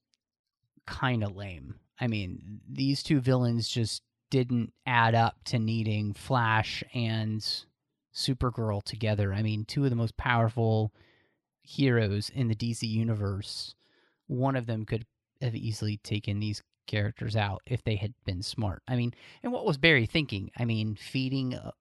kind 0.85 1.23
of 1.23 1.35
lame. 1.35 1.75
I 1.99 2.07
mean, 2.07 2.61
these 2.69 3.03
two 3.03 3.19
villains 3.19 3.67
just 3.67 4.01
didn't 4.29 4.73
add 4.85 5.15
up 5.15 5.35
to 5.45 5.59
needing 5.59 6.13
Flash 6.13 6.83
and 6.93 7.41
Supergirl 8.13 8.83
together. 8.83 9.33
I 9.33 9.41
mean, 9.41 9.65
two 9.65 9.83
of 9.83 9.89
the 9.89 9.95
most 9.95 10.17
powerful 10.17 10.93
heroes 11.61 12.29
in 12.33 12.47
the 12.47 12.55
DC 12.55 12.83
universe. 12.83 13.75
One 14.27 14.55
of 14.55 14.65
them 14.65 14.85
could 14.85 15.05
have 15.41 15.55
easily 15.55 15.97
taken 15.97 16.39
these 16.39 16.61
characters 16.87 17.35
out 17.35 17.61
if 17.65 17.83
they 17.83 17.95
had 17.95 18.13
been 18.25 18.41
smart. 18.41 18.81
I 18.87 18.95
mean, 18.95 19.13
and 19.43 19.51
what 19.51 19.65
was 19.65 19.77
Barry 19.77 20.05
thinking? 20.05 20.51
I 20.57 20.65
mean, 20.65 20.95
feeding 20.95 21.55
uh, 21.55 21.71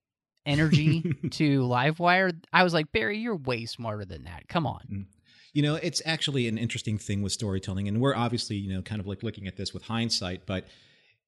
energy 0.47 1.03
to 1.31 1.61
Livewire. 1.61 2.37
I 2.53 2.65
was 2.65 2.75
like, 2.75 2.93
Barry, 2.93 3.19
you're 3.19 3.37
way 3.37 3.67
smarter 3.67 4.05
than 4.05 4.25
that. 4.25 4.49
Come 4.49 4.67
on. 4.67 5.07
You 5.55 5.63
know, 5.63 5.77
it's 5.77 6.03
actually 6.05 6.49
an 6.49 6.59
interesting 6.59 6.99
thing 6.99 7.23
with 7.23 7.33
storytelling, 7.33 7.89
and 7.89 8.01
we're 8.01 8.15
obviously, 8.15 8.57
you 8.57 8.75
know, 8.75 8.83
kind 8.83 9.01
of 9.01 9.07
like 9.07 9.23
looking 9.23 9.47
at 9.47 9.57
this 9.57 9.73
with 9.73 9.85
hindsight, 9.85 10.45
but 10.47 10.67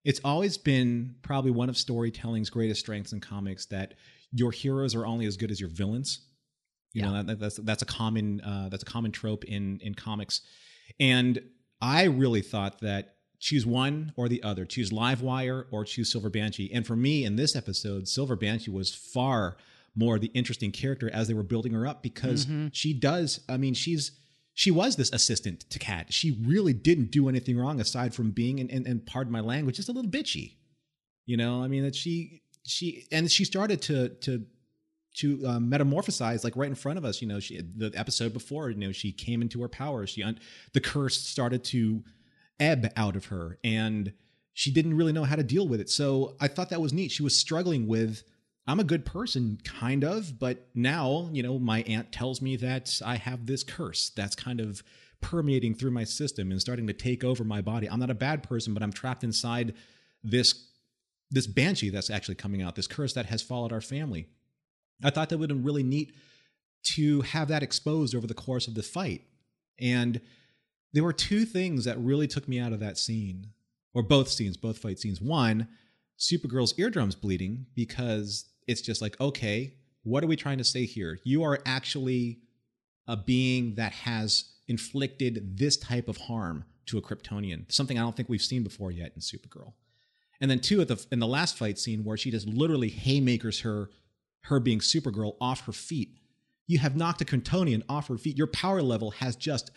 it's 0.05 0.20
always 0.24 0.59
been 0.59 1.14
probably 1.22 1.51
one 1.53 1.68
of 1.68 1.77
storytelling's 1.79 2.51
greatest 2.51 2.81
strengths 2.81 3.12
in 3.12 3.20
comics 3.20 3.66
that 3.66 3.95
your 4.33 4.51
heroes 4.53 4.95
are 4.95 5.07
only 5.07 5.27
as 5.27 5.37
good 5.37 5.51
as 5.51 5.61
your 5.61 5.70
villains. 5.70 6.20
You 6.93 7.03
Yeah. 7.03 7.11
know, 7.12 7.22
that, 7.22 7.39
that's 7.41 7.57
that's 7.57 7.83
a 7.83 7.87
common 7.87 8.41
uh, 8.41 8.68
that's 8.68 8.83
a 8.83 8.87
common 8.87 9.12
trope 9.12 9.45
in 9.45 9.79
in 9.81 9.95
comics, 9.95 10.41
and 10.99 11.41
I 11.81 12.05
really 12.05 12.43
thought 12.43 12.81
that 12.81 13.14
choose 13.39 13.66
one 13.66 14.12
or 14.16 14.29
the 14.29 14.43
other, 14.43 14.64
choose 14.64 14.91
Livewire 14.91 15.66
or 15.70 15.85
choose 15.85 16.11
Silver 16.11 16.31
Banshee. 16.31 16.70
And 16.72 16.87
for 16.87 16.97
me, 16.97 17.24
in 17.24 17.37
this 17.37 17.55
episode, 17.55 18.09
Silver 18.09 18.35
Banshee 18.35 18.70
was 18.70 18.95
far 18.95 19.57
more 19.97 20.19
the 20.19 20.31
interesting 20.35 20.71
character 20.71 21.11
as 21.11 21.27
they 21.27 21.35
were 21.35 21.43
building 21.43 21.73
her 21.73 21.87
up 21.87 22.03
because 22.03 22.47
she 22.73 22.93
does. 22.93 23.41
I 23.49 23.57
mean, 23.57 23.75
she's 23.75 24.13
she 24.55 24.71
was 24.71 24.97
this 24.97 25.13
assistant 25.13 25.69
to 25.71 25.79
Cat. 25.79 26.13
She 26.13 26.39
really 26.47 26.73
didn't 26.73 27.11
do 27.11 27.29
anything 27.29 27.59
wrong 27.59 27.81
aside 27.81 28.15
from 28.15 28.31
being 28.31 28.59
and, 28.59 28.71
and, 28.71 28.87
and 28.87 29.05
pardon 29.05 29.33
my 29.33 29.41
language, 29.41 29.77
just 29.77 29.89
a 29.89 29.93
little 29.93 30.11
bitchy. 30.11 30.57
You 31.27 31.37
know, 31.37 31.63
I 31.63 31.69
mean 31.69 31.83
that 31.83 31.95
she 31.95 32.43
she 32.65 33.07
and 33.11 33.31
she 33.31 33.45
started 33.45 33.83
to 33.83 34.09
to 34.09 34.47
to 35.17 35.47
um, 35.47 35.71
metamorphosize 35.71 36.45
like 36.45 36.57
right 36.57 36.69
in 36.69 36.75
front 36.75 36.99
of 36.99 37.05
us. 37.05 37.21
You 37.21 37.29
know, 37.29 37.41
she 37.41 37.61
the 37.61 37.93
episode 37.95 38.33
before, 38.33 38.71
you 38.71 38.77
know, 38.77 38.93
she 38.93 39.13
came 39.13 39.43
into 39.43 39.61
her 39.63 39.69
power. 39.69 40.07
She 40.07 40.23
un, 40.23 40.39
the 40.73 40.81
curse 40.81 41.19
started 41.21 41.65
to 41.65 42.05
ebb 42.61 42.91
out 42.97 43.17
of 43.17 43.27
her, 43.27 43.59
and 43.65 44.13
she 44.53 44.71
didn't 44.71 44.97
really 44.97 45.13
know 45.13 45.25
how 45.25 45.37
to 45.37 45.43
deal 45.43 45.69
with 45.69 45.81
it. 45.81 45.91
So 45.91 46.37
I 46.41 46.49
thought 46.49 46.71
that 46.71 46.81
was 46.81 46.93
neat. 46.93 47.11
She 47.11 47.23
was 47.23 47.39
struggling 47.39 47.87
with. 47.87 48.23
I'm 48.67 48.81
a 48.81 48.85
good 48.85 49.05
person, 49.05 49.59
kind 49.64 50.03
of, 50.03 50.39
but 50.39 50.69
now, 50.75 51.29
you 51.33 51.43
know, 51.43 51.59
my 51.59 51.83
aunt 51.83 52.11
tells 52.11 52.43
me 52.43 52.57
that 52.57 53.01
I 53.05 53.17
have 53.17 53.47
this 53.47 53.62
curse 53.62 54.11
that's 54.11 54.35
kind 54.35 54.61
of 54.61 54.83
permeating 55.21 55.75
through 55.75 55.93
my 55.93 56.05
system 56.05 56.51
and 56.51 56.61
starting 56.61 56.87
to 56.89 56.93
take 56.93 57.23
over 57.23 57.45
my 57.45 57.61
body. 57.61 57.89
I'm 57.89 58.01
not 58.01 58.11
a 58.11 58.14
bad 58.14 58.43
person, 58.43 58.75
but 58.75 58.83
I'm 58.83 58.93
trapped 58.93 59.25
inside 59.25 59.75
this 60.23 60.69
this 61.29 61.49
banshee 61.49 61.91
that's 61.91 62.09
actually 62.09 62.37
coming 62.37 62.62
out, 62.62 62.77
this 62.77 62.87
curse 62.87 63.12
that 63.14 63.27
has 63.27 63.43
followed 63.43 63.73
our 63.73 63.81
family. 63.81 64.29
I 65.03 65.11
thought 65.11 65.29
that 65.29 65.39
would 65.39 65.51
have 65.51 65.59
been 65.59 65.67
really 65.67 65.83
neat 65.83 66.14
to 66.95 67.23
have 67.23 67.49
that 67.49 67.64
exposed 67.64 68.14
over 68.14 68.29
the 68.29 68.35
course 68.35 68.69
of 68.69 68.75
the 68.75 68.83
fight. 68.83 69.23
And 69.81 70.21
there 70.93 71.03
were 71.03 71.12
two 71.12 71.45
things 71.45 71.85
that 71.85 71.99
really 71.99 72.29
took 72.29 72.47
me 72.47 72.61
out 72.61 72.73
of 72.73 72.79
that 72.79 72.97
scene, 72.97 73.49
or 73.93 74.05
both 74.05 74.29
scenes, 74.29 74.57
both 74.57 74.79
fight 74.79 75.01
scenes. 75.01 75.21
One, 75.21 75.67
Supergirl's 76.17 76.79
eardrums 76.79 77.17
bleeding 77.17 77.67
because 77.75 78.45
it's 78.67 78.81
just 78.81 79.01
like, 79.01 79.21
okay, 79.21 79.75
what 80.03 80.23
are 80.23 80.27
we 80.27 80.37
trying 80.37 80.59
to 80.59 80.64
say 80.64 80.87
here? 80.87 81.19
You 81.25 81.43
are 81.43 81.61
actually 81.67 82.39
a 83.07 83.17
being 83.17 83.75
that 83.77 83.93
has 83.93 84.45
inflicted 84.69 85.59
this 85.59 85.77
type 85.77 86.09
of 86.09 86.17
harm 86.17 86.64
to 86.87 86.99
a 86.99 87.03
Kryptonian, 87.03 87.71
something 87.71 87.99
I 87.99 88.03
don't 88.03 88.17
think 88.17 88.29
we've 88.29 88.43
seen 88.43 88.62
before 88.62 88.91
yet 88.91 89.12
in 89.14 89.21
Supergirl. 89.21 89.73
And 90.41 90.51
then 90.51 90.61
two, 90.61 90.81
at 90.81 90.89
the 90.89 91.05
in 91.11 91.19
the 91.19 91.27
last 91.27 91.57
fight 91.57 91.79
scene 91.79 92.05
where 92.05 92.17
she 92.17 92.31
just 92.31 92.47
literally 92.47 92.89
haymakers 92.89 93.61
her, 93.61 93.91
her 94.43 94.61
being 94.61 94.81
Supergirl 94.81 95.37
off 95.41 95.67
her 95.67 95.73
feet. 95.73 96.19
You 96.67 96.79
have 96.79 96.97
knocked 96.97 97.23
a 97.23 97.25
Kryptonian 97.25 97.83
off 97.89 98.09
her 98.09 98.19
feet. 98.19 98.37
Your 98.37 98.49
power 98.49 98.83
level 98.83 99.12
has 99.12 99.37
just 99.37 99.71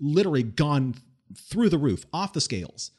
literally 0.00 0.42
gone 0.42 0.94
through 1.36 1.68
the 1.68 1.78
roof, 1.78 2.04
off 2.12 2.32
the 2.32 2.40
scales. 2.40 2.92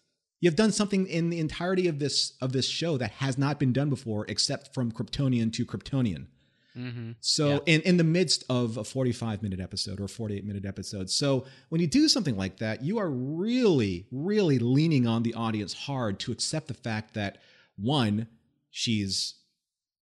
You've 0.44 0.58
done 0.58 0.74
something 0.74 1.08
in 1.08 1.30
the 1.30 1.40
entirety 1.40 1.88
of 1.88 2.00
this 2.00 2.34
of 2.42 2.52
this 2.52 2.68
show 2.68 2.98
that 2.98 3.12
has 3.12 3.38
not 3.38 3.62
been 3.62 3.72
done 3.72 3.90
before, 3.90 4.26
except 4.28 4.74
from 4.74 4.92
Kryptonian 4.92 5.54
to 5.54 5.66
Kryptonian. 5.66 6.26
Mm-hmm. 6.78 7.12
So 7.22 7.64
in, 7.66 7.80
in 7.84 7.96
the 7.96 8.04
midst 8.04 8.44
of 8.50 8.76
a 8.76 8.84
45 8.84 9.42
minute 9.42 9.62
episode 9.62 10.02
or 10.02 10.10
48 10.10 10.44
minute 10.44 10.66
episode. 10.66 11.10
So 11.10 11.46
when 11.70 11.80
you 11.80 11.88
do 11.88 12.10
something 12.10 12.36
like 12.36 12.58
that, 12.58 12.84
you 12.84 12.98
are 12.98 13.10
really, 13.10 14.06
really 14.12 14.60
leaning 14.60 15.08
on 15.08 15.24
the 15.24 15.34
audience 15.34 15.72
hard 15.72 16.20
to 16.20 16.34
accept 16.34 16.68
the 16.68 16.74
fact 16.74 17.14
that 17.14 17.38
one, 17.78 18.28
she's 18.70 19.36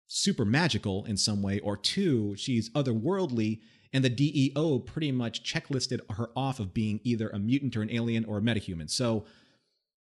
super 0.08 0.44
magical 0.44 1.06
in 1.06 1.18
some 1.18 1.44
way, 1.44 1.60
or 1.60 1.78
two, 1.78 2.36
she's 2.36 2.72
otherworldly, 2.72 3.60
and 3.94 4.04
the 4.04 4.10
DEO 4.10 4.80
pretty 4.80 5.12
much 5.12 5.44
checklisted 5.44 6.00
her 6.16 6.32
off 6.36 6.60
of 6.60 6.74
being 6.74 7.00
either 7.04 7.30
a 7.30 7.38
mutant 7.38 7.78
or 7.78 7.84
an 7.84 7.92
alien 7.92 8.26
or 8.26 8.40
a 8.40 8.42
metahuman. 8.42 8.90
So 8.90 9.26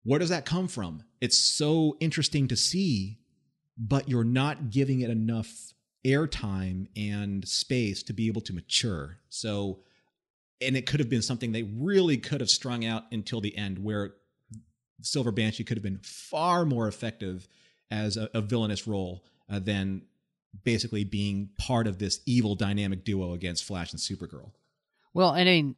where 0.05 0.19
does 0.19 0.31
that 0.31 0.45
come 0.45 0.69
from? 0.69 1.03
It's 1.21 1.39
so 1.39 1.97
interesting 2.01 2.49
to 2.49 2.57
see, 2.57 3.19
but 3.77 4.09
you're 4.09 4.25
not 4.25 4.71
giving 4.71 5.01
it 5.01 5.11
enough 5.11 5.75
airtime 6.05 6.87
and 6.97 7.47
space 7.47 8.03
to 8.05 8.13
be 8.13 8.27
able 8.29 8.41
to 8.43 8.53
mature. 8.53 9.19
So, 9.29 9.81
and 10.61 10.77
it 10.77 10.87
could 10.87 11.01
have 11.01 11.11
been 11.11 11.23
something 11.23 11.53
they 11.53 11.65
really 11.65 12.17
could 12.17 12.41
have 12.41 12.51
strung 12.51 12.85
out 12.85 13.05
until 13.13 13.41
the 13.41 13.57
end, 13.57 13.79
where 13.79 14.15
Silver 15.03 15.33
Banshee 15.33 15.65
could 15.65 15.77
have 15.77 15.85
been 15.85 16.01
far 16.03 16.65
more 16.65 16.89
effective 16.89 17.49
as 17.91 18.17
a, 18.17 18.29
a 18.35 18.41
villainous 18.41 18.87
role 18.87 19.25
uh, 19.51 19.59
than 19.59 20.03
basically 20.65 21.05
being 21.05 21.51
part 21.59 21.87
of 21.87 21.99
this 21.99 22.21
evil 22.27 22.55
dynamic 22.55 23.05
duo 23.05 23.33
against 23.33 23.65
Flash 23.65 23.93
and 23.93 24.01
Supergirl. 24.01 24.53
Well, 25.15 25.31
I 25.31 25.45
mean, 25.45 25.77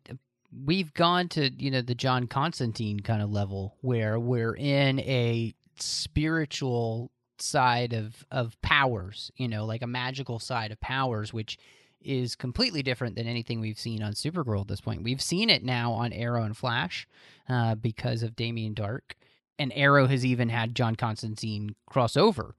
we've 0.52 0.92
gone 0.94 1.28
to 1.28 1.50
you 1.50 1.70
know 1.70 1.82
the 1.82 1.94
John 1.94 2.26
Constantine 2.26 3.00
kind 3.00 3.22
of 3.22 3.30
level 3.30 3.76
where 3.80 4.18
we're 4.18 4.56
in 4.56 5.00
a 5.00 5.54
spiritual 5.78 7.10
side 7.38 7.92
of 7.92 8.24
of 8.30 8.60
powers, 8.62 9.30
you 9.36 9.48
know, 9.48 9.64
like 9.64 9.82
a 9.82 9.86
magical 9.86 10.38
side 10.38 10.72
of 10.72 10.80
powers, 10.80 11.32
which 11.32 11.58
is 12.02 12.34
completely 12.34 12.82
different 12.82 13.14
than 13.16 13.26
anything 13.26 13.60
we've 13.60 13.78
seen 13.78 14.02
on 14.02 14.12
Supergirl 14.12 14.62
at 14.62 14.68
this 14.68 14.80
point. 14.80 15.02
We've 15.02 15.20
seen 15.20 15.50
it 15.50 15.62
now 15.62 15.92
on 15.92 16.12
Arrow 16.12 16.44
and 16.44 16.56
Flash 16.56 17.06
uh, 17.48 17.74
because 17.74 18.22
of 18.22 18.36
Damien 18.36 18.74
Darhk, 18.74 19.12
and 19.58 19.72
Arrow 19.74 20.06
has 20.06 20.24
even 20.24 20.48
had 20.48 20.74
John 20.74 20.96
Constantine 20.96 21.74
crossover 21.90 22.52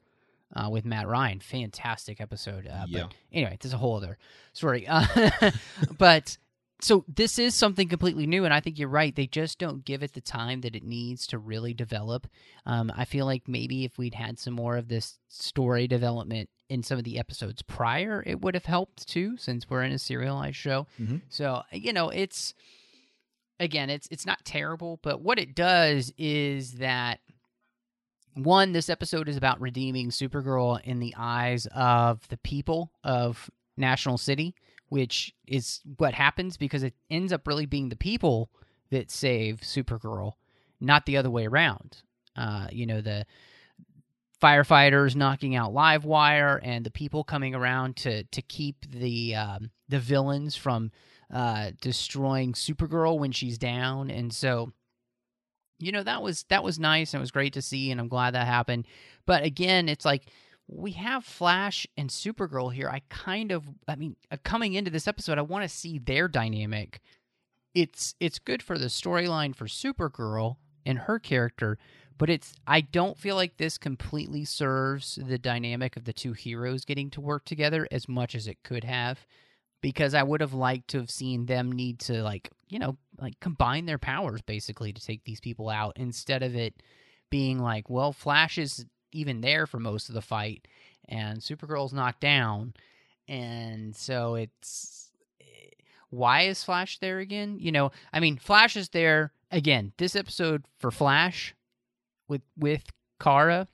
uh, 0.56 0.70
with 0.70 0.86
Matt 0.86 1.08
Ryan. 1.08 1.40
Fantastic 1.40 2.22
episode. 2.22 2.68
Uh, 2.68 2.86
Yeah. 2.88 3.04
But 3.04 3.16
anyway, 3.34 3.58
there's 3.60 3.74
a 3.74 3.78
whole 3.78 3.98
other 3.98 4.18
story. 4.54 4.88
Uh, 4.92 5.52
but 5.98 6.38
so 6.82 7.06
this 7.08 7.38
is 7.40 7.54
something 7.56 7.88
completely 7.88 8.26
new, 8.28 8.44
and 8.46 8.54
I 8.54 8.60
think 8.60 8.78
you're 8.80 8.90
right. 8.90 9.16
They 9.16 9.28
just 9.28 9.60
don't 9.60 9.86
give 9.86 10.04
it 10.04 10.14
the 10.14 10.22
time 10.22 10.62
that 10.62 10.76
it 10.76 10.84
needs 10.84 11.28
to 11.28 11.38
really 11.38 11.74
develop. 11.74 12.28
Um, 12.66 12.92
I 12.96 13.06
feel 13.06 13.26
like 13.26 13.48
maybe 13.48 13.86
if 13.86 13.98
we'd 13.98 14.16
had 14.16 14.40
some 14.40 14.54
more 14.54 14.78
of 14.78 14.88
this 14.88 15.20
story 15.30 15.88
development 15.88 16.50
in 16.70 16.84
some 16.84 16.98
of 16.98 17.04
the 17.04 17.20
episodes 17.20 17.62
prior, 17.62 18.24
it 18.26 18.42
would 18.42 18.56
have 18.56 18.66
helped 18.66 19.08
too, 19.08 19.38
since 19.38 19.70
we're 19.70 19.84
in 19.84 19.92
a 19.92 20.00
serialized 20.00 20.56
show. 20.56 20.88
Mhm. 21.00 21.22
So 21.30 21.62
you 21.72 21.94
know, 21.94 22.10
it's 22.10 22.54
again, 23.60 23.90
it's 23.90 24.08
it's 24.10 24.26
not 24.26 24.44
terrible, 24.46 25.00
but 25.04 25.22
what 25.22 25.38
it 25.40 25.54
does 25.56 26.12
is 26.18 26.74
that 26.74 27.20
one, 28.34 28.72
this 28.72 28.90
episode 28.90 29.28
is 29.28 29.36
about 29.36 29.60
redeeming 29.60 30.10
Supergirl 30.10 30.82
in 30.84 31.00
the 31.00 31.14
eyes 31.18 31.68
of 31.76 32.26
the 32.30 32.38
people 32.38 32.92
of 33.04 33.50
National 33.76 34.18
City, 34.18 34.56
which 34.92 35.34
is 35.48 35.80
what 35.96 36.14
happens 36.14 36.58
because 36.58 36.84
it 36.84 36.94
ends 37.10 37.32
up 37.32 37.48
really 37.48 37.66
being 37.66 37.88
the 37.88 37.96
people 37.96 38.50
that 38.90 39.10
save 39.10 39.62
Supergirl, 39.62 40.34
not 40.82 41.06
the 41.06 41.16
other 41.16 41.30
way 41.30 41.48
around. 41.48 42.02
Uh, 42.36 42.68
you 42.74 42.86
know, 42.86 43.00
the 43.00 43.26
firefighters 44.44 45.16
knocking 45.16 45.56
out 45.56 45.72
Livewire 45.72 46.60
and 46.62 46.86
the 46.86 46.92
people 46.92 47.24
coming 47.24 47.56
around 47.56 47.96
to 47.96 48.26
to 48.26 48.42
keep 48.42 48.86
the 48.92 49.34
um, 49.34 49.72
the 49.88 49.98
villains 49.98 50.58
from 50.58 50.92
uh, 51.34 51.72
destroying 51.80 52.52
Supergirl 52.52 53.18
when 53.18 53.32
she's 53.32 53.58
down, 53.58 54.12
and 54.12 54.34
so 54.34 54.74
you 55.80 55.94
know 55.94 56.04
that 56.04 56.22
was 56.22 56.44
that 56.50 56.66
was 56.66 56.80
nice 56.80 57.14
and 57.14 57.22
it 57.22 57.24
was 57.24 57.32
great 57.32 57.54
to 57.54 57.62
see 57.62 57.90
and 57.90 58.00
i'm 58.00 58.08
glad 58.08 58.36
that 58.36 58.46
happened 58.46 58.86
but 59.26 59.44
again 59.44 59.90
it's 59.90 60.06
like 60.06 60.28
we 60.72 60.92
have 60.92 61.26
Flash 61.26 61.86
and 61.98 62.10
Supergirl 62.10 62.74
here. 62.74 62.90
I 62.90 63.02
kind 63.10 63.52
of, 63.52 63.66
I 63.88 63.96
mean, 63.96 64.16
uh, 64.32 64.38
coming 64.44 64.74
into 64.74 64.90
this 64.90 65.08
episode, 65.08 65.38
I 65.38 65.42
want 65.42 65.64
to 65.64 65.70
see 65.70 66.00
their 66.00 66.28
dynamic. 66.28 67.02
It's 67.76 68.16
it's 68.20 68.40
good 68.40 68.64
for 68.64 68.78
the 68.78 68.88
storyline 68.88 69.56
for 69.56 69.66
Supergirl 69.66 70.56
and 70.86 71.00
her 71.00 71.20
character, 71.20 71.78
but 72.18 72.30
it's 72.30 72.54
I 72.66 72.82
don't 72.82 73.18
feel 73.18 73.36
like 73.36 73.58
this 73.58 73.78
completely 73.78 74.46
serves 74.46 75.20
the 75.22 75.38
dynamic 75.38 75.96
of 75.98 76.06
the 76.06 76.14
two 76.14 76.34
heroes 76.34 76.86
getting 76.86 77.10
to 77.12 77.22
work 77.22 77.46
together 77.46 77.88
as 77.92 78.10
much 78.10 78.34
as 78.34 78.48
it 78.48 78.64
could 78.64 78.84
have 78.84 79.26
because 79.82 80.14
I 80.14 80.24
would 80.24 80.42
have 80.42 80.54
liked 80.54 80.90
to 80.90 81.00
have 81.00 81.10
seen 81.10 81.46
them 81.46 81.72
need 81.72 82.00
to 82.02 82.24
like, 82.24 82.50
you 82.70 82.80
know, 82.80 82.98
like 83.20 83.40
combine 83.40 83.86
their 83.86 83.98
powers 83.98 84.42
basically 84.42 84.94
to 84.94 85.02
take 85.04 85.24
these 85.24 85.40
people 85.40 85.70
out 85.70 85.94
instead 85.98 86.44
of 86.44 86.56
it 86.56 86.82
being 87.30 87.60
like, 87.60 87.90
well, 87.90 88.12
Flash 88.12 88.58
is 88.58 88.86
even 89.12 89.42
there 89.42 89.66
for 89.68 89.80
most 89.80 90.10
of 90.10 90.16
the 90.16 90.22
fight 90.22 90.68
and 91.08 91.40
Supergirl's 91.40 91.94
knocked 91.94 92.22
down 92.22 92.74
and 93.28 93.96
so 93.96 94.36
it's 94.36 95.02
why 96.12 96.42
is 96.42 96.64
Flash 96.64 97.00
there 97.00 97.20
again? 97.20 97.58
You 97.60 97.72
know, 97.72 97.92
I 98.14 98.20
mean, 98.20 98.38
Flash 98.38 98.76
is 98.76 98.90
there 98.90 99.32
again. 99.50 99.94
This 99.98 100.16
episode 100.16 100.66
for 100.78 100.92
Flash 100.92 101.56
with 102.28 102.42
with 102.58 102.84
Kara 103.20 103.68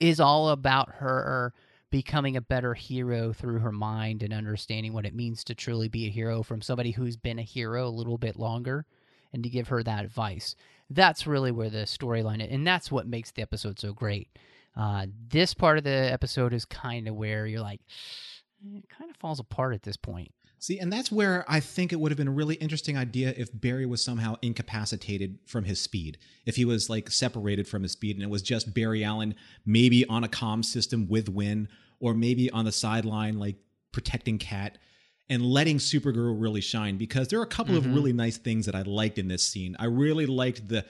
is 0.00 0.20
all 0.20 0.50
about 0.50 0.96
her 0.96 1.54
becoming 1.90 2.36
a 2.36 2.40
better 2.40 2.74
hero 2.74 3.32
through 3.32 3.60
her 3.60 3.72
mind 3.72 4.22
and 4.22 4.34
understanding 4.34 4.92
what 4.92 5.06
it 5.06 5.14
means 5.14 5.44
to 5.44 5.54
truly 5.54 5.88
be 5.88 6.06
a 6.06 6.10
hero 6.10 6.42
from 6.42 6.60
somebody 6.60 6.90
who's 6.90 7.16
been 7.16 7.38
a 7.38 7.42
hero 7.42 7.86
a 7.86 7.88
little 7.88 8.18
bit 8.18 8.36
longer 8.36 8.84
and 9.32 9.44
to 9.44 9.48
give 9.48 9.68
her 9.68 9.82
that 9.84 10.04
advice. 10.04 10.56
That's 10.90 11.26
really 11.26 11.50
where 11.50 11.70
the 11.70 11.78
storyline 11.78 12.46
and 12.52 12.66
that's 12.66 12.90
what 12.90 13.06
makes 13.06 13.30
the 13.32 13.42
episode 13.42 13.78
so 13.78 13.92
great. 13.92 14.28
Uh, 14.76 15.06
this 15.28 15.54
part 15.54 15.78
of 15.78 15.84
the 15.84 15.90
episode 15.90 16.52
is 16.52 16.64
kind 16.64 17.08
of 17.08 17.14
where 17.14 17.46
you're 17.46 17.62
like, 17.62 17.80
it 18.62 18.88
kind 18.88 19.10
of 19.10 19.16
falls 19.16 19.40
apart 19.40 19.74
at 19.74 19.82
this 19.82 19.96
point. 19.96 20.32
See, 20.58 20.78
and 20.78 20.92
that's 20.92 21.12
where 21.12 21.44
I 21.48 21.60
think 21.60 21.92
it 21.92 22.00
would 22.00 22.10
have 22.10 22.16
been 22.16 22.28
a 22.28 22.32
really 22.32 22.54
interesting 22.56 22.96
idea 22.96 23.34
if 23.36 23.48
Barry 23.52 23.86
was 23.86 24.02
somehow 24.02 24.36
incapacitated 24.42 25.38
from 25.46 25.64
his 25.64 25.80
speed. 25.80 26.18
If 26.44 26.56
he 26.56 26.64
was 26.64 26.88
like 26.88 27.10
separated 27.10 27.68
from 27.68 27.82
his 27.82 27.92
speed 27.92 28.16
and 28.16 28.22
it 28.22 28.30
was 28.30 28.42
just 28.42 28.74
Barry 28.74 29.04
Allen, 29.04 29.34
maybe 29.64 30.06
on 30.06 30.24
a 30.24 30.28
comm 30.28 30.64
system 30.64 31.08
with 31.08 31.28
Winn, 31.28 31.68
or 32.00 32.14
maybe 32.14 32.50
on 32.50 32.64
the 32.64 32.72
sideline, 32.72 33.38
like 33.38 33.56
protecting 33.92 34.38
Cat 34.38 34.78
and 35.28 35.44
letting 35.44 35.78
Supergirl 35.78 36.34
really 36.40 36.60
shine. 36.60 36.96
Because 36.98 37.28
there 37.28 37.38
are 37.40 37.44
a 37.44 37.46
couple 37.48 37.74
Mhm. 37.74 37.78
of 37.78 37.86
really 37.86 38.12
nice 38.12 38.36
things 38.38 38.66
that 38.66 38.74
I 38.74 38.82
liked 38.82 39.18
in 39.18 39.28
this 39.28 39.42
scene. 39.42 39.76
I 39.78 39.86
really 39.86 40.26
liked 40.26 40.68
the 40.68 40.84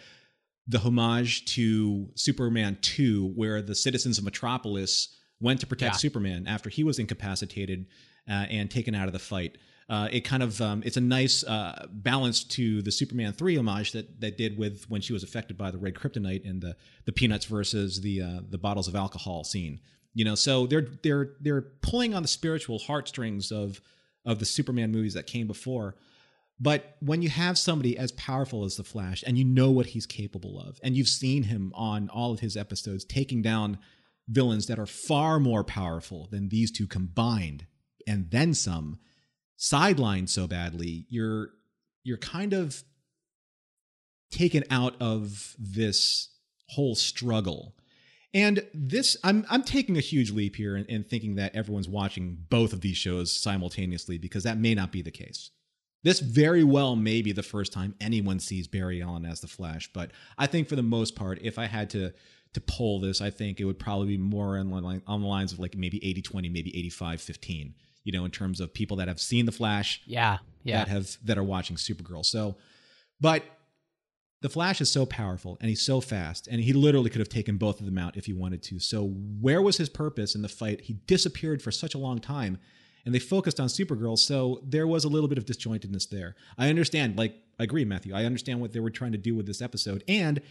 the 0.69 0.81
homage 0.81 1.45
to 1.45 2.11
Superman 2.17 2.77
2, 2.83 3.29
where 3.37 3.63
the 3.63 3.75
citizens 3.75 4.19
of 4.19 4.25
Metropolis 4.25 5.15
went 5.39 5.61
to 5.61 5.67
protect 5.67 5.95
Yeah. 5.95 5.99
Superman 5.99 6.49
after 6.49 6.69
he 6.69 6.83
was 6.83 6.99
incapacitated 6.99 7.87
uh, 8.29 8.47
and 8.51 8.69
taken 8.69 8.93
out 8.93 9.07
of 9.07 9.13
the 9.13 9.21
fight. 9.21 9.59
Uh, 9.89 10.09
it 10.11 10.23
kind 10.23 10.43
of 10.43 10.61
um, 10.61 10.83
it's 10.85 10.97
a 10.97 11.01
nice 11.01 11.45
uh, 11.45 11.87
balance 11.93 12.43
to 12.43 12.83
the 12.83 12.91
Superman 12.91 13.33
three 13.33 13.57
homage 13.57 13.93
that 13.93 14.21
that 14.21 14.37
did 14.37 14.59
with 14.59 14.85
when 14.91 15.01
she 15.01 15.13
was 15.13 15.23
affected 15.23 15.57
by 15.57 15.71
the 15.71 15.79
red 15.79 15.95
kryptonite 15.95 16.45
and 16.45 16.61
the 16.61 16.77
the 17.05 17.13
peanuts 17.13 17.45
versus 17.45 18.01
the 18.01 18.21
uh, 18.21 18.41
the 18.51 18.59
bottles 18.59 18.89
of 18.89 18.97
alcohol 18.97 19.45
scene. 19.45 19.79
You 20.15 20.25
know, 20.25 20.35
so 20.35 20.67
they're 20.67 20.89
they're 21.05 21.35
they're 21.41 21.63
pulling 21.83 22.13
on 22.15 22.23
the 22.23 22.29
spiritual 22.29 22.81
heartstrings 22.81 23.53
of 23.53 23.81
of 24.27 24.39
the 24.39 24.45
Superman 24.45 24.93
movies 24.93 25.15
that 25.15 25.27
came 25.27 25.47
before. 25.47 25.95
But 26.59 26.97
when 27.01 27.23
you 27.23 27.29
have 27.29 27.59
somebody 27.59 27.99
as 27.99 28.13
powerful 28.13 28.65
as 28.65 28.77
the 28.77 28.85
Flash 28.85 29.23
and 29.27 29.37
you 29.37 29.45
know 29.45 29.71
what 29.71 29.87
he's 29.87 30.07
capable 30.07 30.59
of, 30.59 30.81
and 30.83 30.97
you've 30.97 31.09
seen 31.09 31.45
him 31.45 31.73
on 31.75 32.09
all 32.09 32.33
of 32.33 32.41
his 32.41 32.57
episodes 32.57 33.05
taking 33.05 33.43
down 33.43 33.79
villains 34.29 34.67
that 34.67 34.79
are 34.79 34.87
far 34.87 35.39
more 35.39 35.63
powerful 35.63 36.29
than 36.31 36.49
these 36.49 36.71
two 36.71 36.87
combined, 36.87 37.67
and 38.07 38.31
then 38.31 38.55
some, 38.55 38.99
sidelined 39.59 40.29
so 40.29 40.47
badly, 40.47 41.07
you're 41.09 41.51
you're 42.03 42.17
kind 42.17 42.53
of 42.53 42.85
taken 44.31 44.65
out 44.71 44.95
of 45.01 45.55
this 45.59 46.29
whole 46.69 46.95
struggle. 46.95 47.75
And 48.37 48.67
this, 48.75 49.17
I'm 49.25 49.47
I'm 49.49 49.63
taking 49.63 49.97
a 49.97 50.01
huge 50.01 50.31
leap 50.31 50.57
here 50.57 50.77
in, 50.77 50.85
in 50.85 51.05
thinking 51.05 51.37
that 51.37 51.57
everyone's 51.57 51.89
watching 51.89 52.37
both 52.51 52.75
of 52.75 52.83
these 52.83 52.99
shows 52.99 53.33
simultaneously 53.33 54.19
because 54.19 54.43
that 54.45 54.59
may 54.59 54.75
not 54.75 54.93
be 54.93 55.01
the 55.01 55.11
case. 55.11 55.51
This 56.03 56.21
very 56.21 56.63
well 56.63 56.97
may 56.97 57.23
be 57.23 57.33
the 57.33 57.43
first 57.43 57.73
time 57.73 57.95
anyone 57.99 58.39
sees 58.39 58.69
Barry 58.69 59.03
Allen 59.03 59.25
as 59.25 59.41
the 59.41 59.47
Flash, 59.49 59.91
but 59.95 60.11
I 60.37 60.47
think 60.47 60.69
for 60.69 60.77
the 60.77 60.83
most 60.83 61.17
part, 61.17 61.39
if 61.41 61.59
I 61.59 61.65
had 61.65 61.89
to 61.91 62.13
to 62.53 62.61
pull 62.61 63.01
this, 63.01 63.23
I 63.23 63.31
think 63.31 63.59
it 63.59 63.65
would 63.65 63.79
probably 63.79 64.09
be 64.09 64.19
more 64.19 64.59
on, 64.59 64.69
the 64.71 64.77
line- 64.81 65.03
on 65.07 65.23
the 65.23 65.27
lines 65.27 65.53
of 65.53 65.59
like 65.59 65.77
maybe 65.77 65.99
80-20, 66.01 66.51
maybe 66.53 66.73
85-15, 66.91 67.73
you 68.05 68.13
know, 68.13 68.25
in 68.25 68.31
terms 68.31 68.61
of 68.61 68.73
people 68.73 68.97
that 68.99 69.09
have 69.09 69.21
seen 69.21 69.47
the 69.47 69.53
Flash 69.53 70.01
Yeah, 70.07 70.39
yeah. 70.63 70.79
that 70.79 70.89
have 70.89 71.17
that 71.25 71.39
are 71.39 71.43
watching 71.45 71.77
Supergirl. 71.77 72.25
So, 72.25 72.57
but 73.19 73.43
the 74.43 74.49
Flash 74.49 74.81
is 74.81 74.91
so 74.91 75.07
powerful 75.07 75.57
and 75.61 75.69
he's 75.69 75.83
so 75.83 76.01
fast, 76.01 76.47
and 76.47 76.61
he 76.61 76.73
literally 76.73 77.11
could 77.11 77.21
have 77.21 77.29
taken 77.29 77.57
both 77.57 77.81
of 77.81 77.87
them 77.87 77.99
out 77.99 78.17
if 78.17 78.27
he 78.27 78.33
wanted 78.33 78.63
to. 78.65 78.79
So, 78.79 79.05
where 79.05 79.63
was 79.63 79.79
his 79.79 79.89
purpose 79.89 80.35
in 80.35 80.43
the 80.43 80.49
fight? 80.49 80.83
He 80.83 80.95
disappeared 81.07 81.63
for 81.63 81.71
such 81.71 81.95
a 81.95 81.99
long 81.99 82.19
time, 82.19 82.59
and 83.05 83.15
they 83.15 83.19
focused 83.19 83.61
on 83.61 83.69
Supergirl. 83.69 84.19
So 84.19 84.61
there 84.63 84.87
was 84.87 85.05
a 85.05 85.09
little 85.09 85.29
bit 85.29 85.39
of 85.39 85.47
disjointedness 85.47 86.11
there. 86.11 86.35
I 86.59 86.69
understand. 86.69 87.17
Like, 87.17 87.35
I 87.59 87.65
agree, 87.65 87.85
Matthew. 87.85 88.15
I 88.15 88.25
understand 88.25 88.61
what 88.61 88.73
they 88.73 88.81
were 88.81 88.91
trying 88.91 89.13
to 89.13 89.19
do 89.19 89.35
with 89.35 89.47
this 89.47 89.63
episode, 89.63 90.05
and 90.07 90.43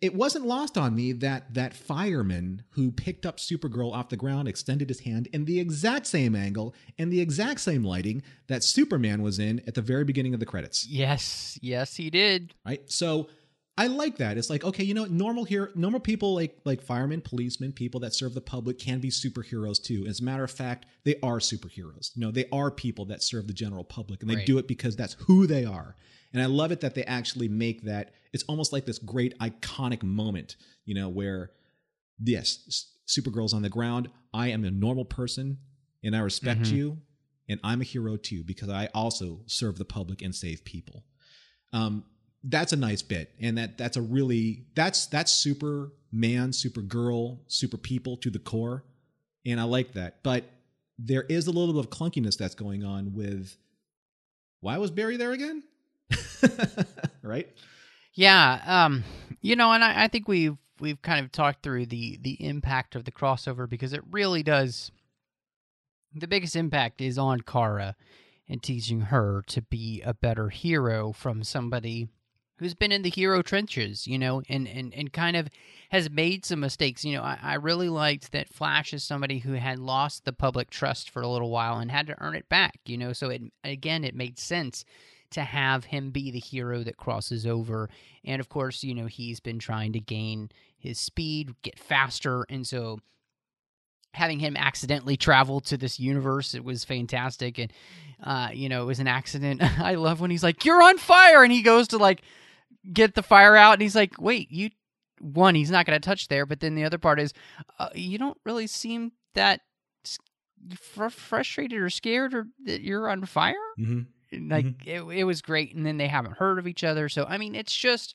it 0.00 0.14
wasn't 0.14 0.46
lost 0.46 0.78
on 0.78 0.94
me 0.94 1.12
that 1.12 1.52
that 1.54 1.74
fireman 1.74 2.62
who 2.70 2.90
picked 2.90 3.26
up 3.26 3.36
Supergirl 3.36 3.92
off 3.92 4.08
the 4.08 4.16
ground 4.16 4.48
extended 4.48 4.88
his 4.88 5.00
hand 5.00 5.28
in 5.32 5.44
the 5.44 5.60
exact 5.60 6.06
same 6.06 6.34
angle 6.34 6.74
and 6.98 7.12
the 7.12 7.20
exact 7.20 7.60
same 7.60 7.84
lighting 7.84 8.22
that 8.46 8.64
Superman 8.64 9.22
was 9.22 9.38
in 9.38 9.60
at 9.66 9.74
the 9.74 9.82
very 9.82 10.04
beginning 10.04 10.32
of 10.34 10.40
the 10.40 10.46
credits. 10.46 10.86
Yes, 10.86 11.58
yes, 11.60 11.96
he 11.96 12.08
did. 12.08 12.54
Right? 12.64 12.90
So 12.90 13.28
I 13.76 13.86
like 13.86 14.16
that. 14.18 14.36
It's 14.36 14.50
like, 14.50 14.64
okay, 14.64 14.84
you 14.84 14.94
know, 14.94 15.04
normal 15.06 15.44
here 15.44 15.70
normal 15.74 16.00
people 16.00 16.34
like 16.34 16.58
like 16.64 16.82
firemen, 16.82 17.20
policemen, 17.20 17.72
people 17.72 18.00
that 18.00 18.14
serve 18.14 18.34
the 18.34 18.40
public 18.40 18.78
can 18.78 19.00
be 19.00 19.10
superheroes 19.10 19.82
too. 19.82 20.06
As 20.06 20.20
a 20.20 20.24
matter 20.24 20.44
of 20.44 20.50
fact, 20.50 20.86
they 21.04 21.16
are 21.22 21.38
superheroes. 21.38 22.10
You 22.14 22.22
know, 22.22 22.30
they 22.30 22.46
are 22.52 22.70
people 22.70 23.04
that 23.06 23.22
serve 23.22 23.46
the 23.46 23.52
general 23.54 23.84
public 23.84 24.22
and 24.22 24.30
they 24.30 24.36
Right. 24.36 24.46
do 24.46 24.58
it 24.58 24.66
because 24.66 24.96
that's 24.96 25.14
who 25.20 25.46
they 25.46 25.64
are. 25.64 25.94
And 26.32 26.40
I 26.42 26.46
love 26.46 26.72
it 26.72 26.80
that 26.80 26.94
they 26.94 27.04
actually 27.04 27.48
make 27.48 27.82
that 27.82 28.14
it's 28.32 28.44
almost 28.44 28.72
like 28.72 28.84
this 28.84 28.98
great 28.98 29.36
iconic 29.38 30.02
moment, 30.02 30.56
you 30.84 30.94
know, 30.94 31.08
where 31.08 31.50
yes, 32.22 32.92
Supergirl's 33.08 33.52
on 33.54 33.62
the 33.62 33.68
ground. 33.70 34.08
I 34.32 34.48
am 34.48 34.64
a 34.64 34.70
normal 34.70 35.04
person 35.04 35.58
and 36.04 36.14
I 36.14 36.20
respect 36.20 36.62
Mhm. 36.62 36.72
you 36.72 36.98
and 37.48 37.58
I'm 37.64 37.80
a 37.80 37.84
hero 37.84 38.16
too 38.16 38.44
because 38.44 38.68
I 38.68 38.86
also 38.94 39.40
serve 39.46 39.78
the 39.78 39.84
public 39.84 40.22
and 40.22 40.34
save 40.34 40.64
people. 40.64 41.04
Um, 41.72 42.04
that's 42.44 42.72
a 42.72 42.76
nice 42.76 43.02
bit, 43.02 43.34
and 43.40 43.58
that 43.58 43.76
that's 43.76 43.96
a 43.98 44.02
really 44.02 44.66
that's 44.74 45.06
that's 45.06 45.30
Superman, 45.32 46.50
Supergirl, 46.52 47.40
super 47.48 47.76
people 47.76 48.16
to 48.18 48.30
the 48.30 48.38
core, 48.38 48.84
and 49.44 49.60
I 49.60 49.64
like 49.64 49.92
that. 49.92 50.22
But 50.22 50.44
there 50.98 51.22
is 51.24 51.46
a 51.48 51.50
little 51.50 51.74
bit 51.74 51.80
of 51.84 51.90
clunkiness 51.90 52.38
that's 52.38 52.54
going 52.54 52.82
on 52.84 53.12
with 53.12 53.56
why 54.60 54.78
was 54.78 54.90
Barry 54.90 55.16
there 55.18 55.32
again? 55.32 55.62
right? 57.22 57.48
Yeah, 58.12 58.60
um, 58.66 59.04
you 59.40 59.56
know, 59.56 59.72
and 59.72 59.84
I, 59.84 60.04
I 60.04 60.08
think 60.08 60.28
we've 60.28 60.56
we've 60.80 61.00
kind 61.02 61.24
of 61.24 61.32
talked 61.32 61.62
through 61.62 61.86
the 61.86 62.18
the 62.20 62.44
impact 62.44 62.96
of 62.96 63.04
the 63.04 63.12
crossover 63.12 63.68
because 63.68 63.92
it 63.92 64.02
really 64.10 64.42
does. 64.42 64.90
The 66.14 66.26
biggest 66.26 66.56
impact 66.56 67.00
is 67.00 67.18
on 67.18 67.40
Kara 67.42 67.94
and 68.48 68.62
teaching 68.62 69.02
her 69.02 69.44
to 69.46 69.62
be 69.62 70.02
a 70.02 70.12
better 70.12 70.48
hero 70.48 71.12
from 71.12 71.44
somebody 71.44 72.08
who's 72.58 72.74
been 72.74 72.90
in 72.92 73.02
the 73.02 73.10
hero 73.10 73.42
trenches, 73.42 74.08
you 74.08 74.18
know, 74.18 74.42
and 74.48 74.66
and 74.66 74.92
and 74.92 75.12
kind 75.12 75.36
of 75.36 75.48
has 75.90 76.10
made 76.10 76.44
some 76.44 76.60
mistakes. 76.60 77.04
You 77.04 77.16
know, 77.16 77.22
I, 77.22 77.38
I 77.40 77.54
really 77.54 77.88
liked 77.88 78.32
that 78.32 78.52
Flash 78.52 78.92
is 78.92 79.04
somebody 79.04 79.38
who 79.38 79.52
had 79.52 79.78
lost 79.78 80.24
the 80.24 80.32
public 80.32 80.68
trust 80.70 81.10
for 81.10 81.22
a 81.22 81.28
little 81.28 81.50
while 81.50 81.78
and 81.78 81.90
had 81.92 82.08
to 82.08 82.20
earn 82.20 82.34
it 82.34 82.48
back. 82.48 82.80
You 82.86 82.98
know, 82.98 83.12
so 83.12 83.30
it 83.30 83.42
again 83.62 84.02
it 84.02 84.16
made 84.16 84.38
sense 84.38 84.84
to 85.30 85.42
have 85.42 85.84
him 85.84 86.10
be 86.10 86.30
the 86.30 86.38
hero 86.40 86.82
that 86.82 86.96
crosses 86.96 87.46
over. 87.46 87.88
And 88.24 88.40
of 88.40 88.48
course, 88.48 88.82
you 88.82 88.94
know, 88.94 89.06
he's 89.06 89.40
been 89.40 89.58
trying 89.58 89.92
to 89.92 90.00
gain 90.00 90.50
his 90.76 90.98
speed, 90.98 91.54
get 91.62 91.78
faster. 91.78 92.46
And 92.48 92.66
so 92.66 92.98
having 94.14 94.40
him 94.40 94.56
accidentally 94.56 95.16
travel 95.16 95.60
to 95.60 95.76
this 95.76 96.00
universe, 96.00 96.54
it 96.54 96.64
was 96.64 96.84
fantastic. 96.84 97.58
And, 97.58 97.72
uh, 98.22 98.48
you 98.52 98.68
know, 98.68 98.82
it 98.82 98.86
was 98.86 98.98
an 98.98 99.06
accident. 99.08 99.62
I 99.80 99.94
love 99.94 100.20
when 100.20 100.30
he's 100.30 100.42
like, 100.42 100.64
You're 100.64 100.82
on 100.82 100.98
fire. 100.98 101.42
And 101.42 101.52
he 101.52 101.62
goes 101.62 101.88
to 101.88 101.98
like 101.98 102.22
get 102.92 103.14
the 103.14 103.22
fire 103.22 103.56
out. 103.56 103.74
And 103.74 103.82
he's 103.82 103.96
like, 103.96 104.20
Wait, 104.20 104.50
you, 104.50 104.70
one, 105.20 105.54
he's 105.54 105.70
not 105.70 105.86
going 105.86 106.00
to 106.00 106.04
touch 106.06 106.28
there. 106.28 106.46
But 106.46 106.60
then 106.60 106.74
the 106.74 106.84
other 106.84 106.98
part 106.98 107.20
is, 107.20 107.32
uh, 107.78 107.90
you 107.94 108.18
don't 108.18 108.38
really 108.44 108.66
seem 108.66 109.12
that 109.34 109.60
fr- 110.78 111.08
frustrated 111.08 111.78
or 111.78 111.90
scared 111.90 112.34
or 112.34 112.46
that 112.64 112.82
you're 112.82 113.08
on 113.08 113.24
fire 113.24 113.54
Mm-hmm. 113.78 114.00
Like 114.32 114.64
mm-hmm. 114.64 115.10
it, 115.10 115.18
it 115.18 115.24
was 115.24 115.42
great 115.42 115.74
and 115.74 115.84
then 115.84 115.96
they 115.96 116.06
haven't 116.06 116.36
heard 116.36 116.58
of 116.58 116.66
each 116.66 116.84
other 116.84 117.08
so 117.08 117.24
i 117.24 117.36
mean 117.36 117.54
it's 117.54 117.74
just 117.74 118.14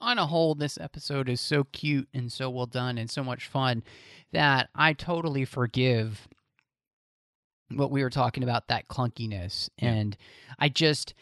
on 0.00 0.18
a 0.18 0.26
whole, 0.26 0.54
this 0.54 0.78
episode 0.78 1.28
is 1.28 1.40
so 1.40 1.64
cute 1.64 2.08
and 2.12 2.30
so 2.30 2.50
well 2.50 2.66
done 2.66 2.98
and 2.98 3.10
so 3.10 3.24
much 3.24 3.46
fun 3.46 3.82
that 4.32 4.68
I 4.74 4.92
totally 4.92 5.44
forgive 5.44 6.28
what 7.70 7.90
we 7.90 8.02
were 8.02 8.10
talking 8.10 8.42
about 8.42 8.68
that 8.68 8.88
clunkiness. 8.88 9.68
Yeah. 9.78 9.90
And 9.90 10.16
I 10.58 10.68
just, 10.68 11.14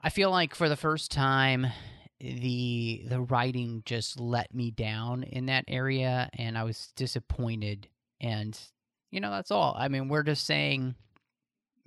I 0.00 0.08
feel 0.08 0.30
like 0.30 0.54
for 0.54 0.68
the 0.68 0.76
first 0.76 1.10
time, 1.10 1.66
the 2.18 3.02
the 3.08 3.22
writing 3.22 3.82
just 3.86 4.20
let 4.20 4.54
me 4.54 4.70
down 4.70 5.22
in 5.22 5.46
that 5.46 5.64
area 5.68 6.28
and 6.34 6.58
I 6.58 6.64
was 6.64 6.92
disappointed 6.94 7.88
and 8.20 8.58
you 9.10 9.20
know 9.20 9.30
that's 9.30 9.50
all. 9.50 9.74
I 9.78 9.88
mean, 9.88 10.08
we're 10.08 10.22
just 10.22 10.44
saying 10.44 10.96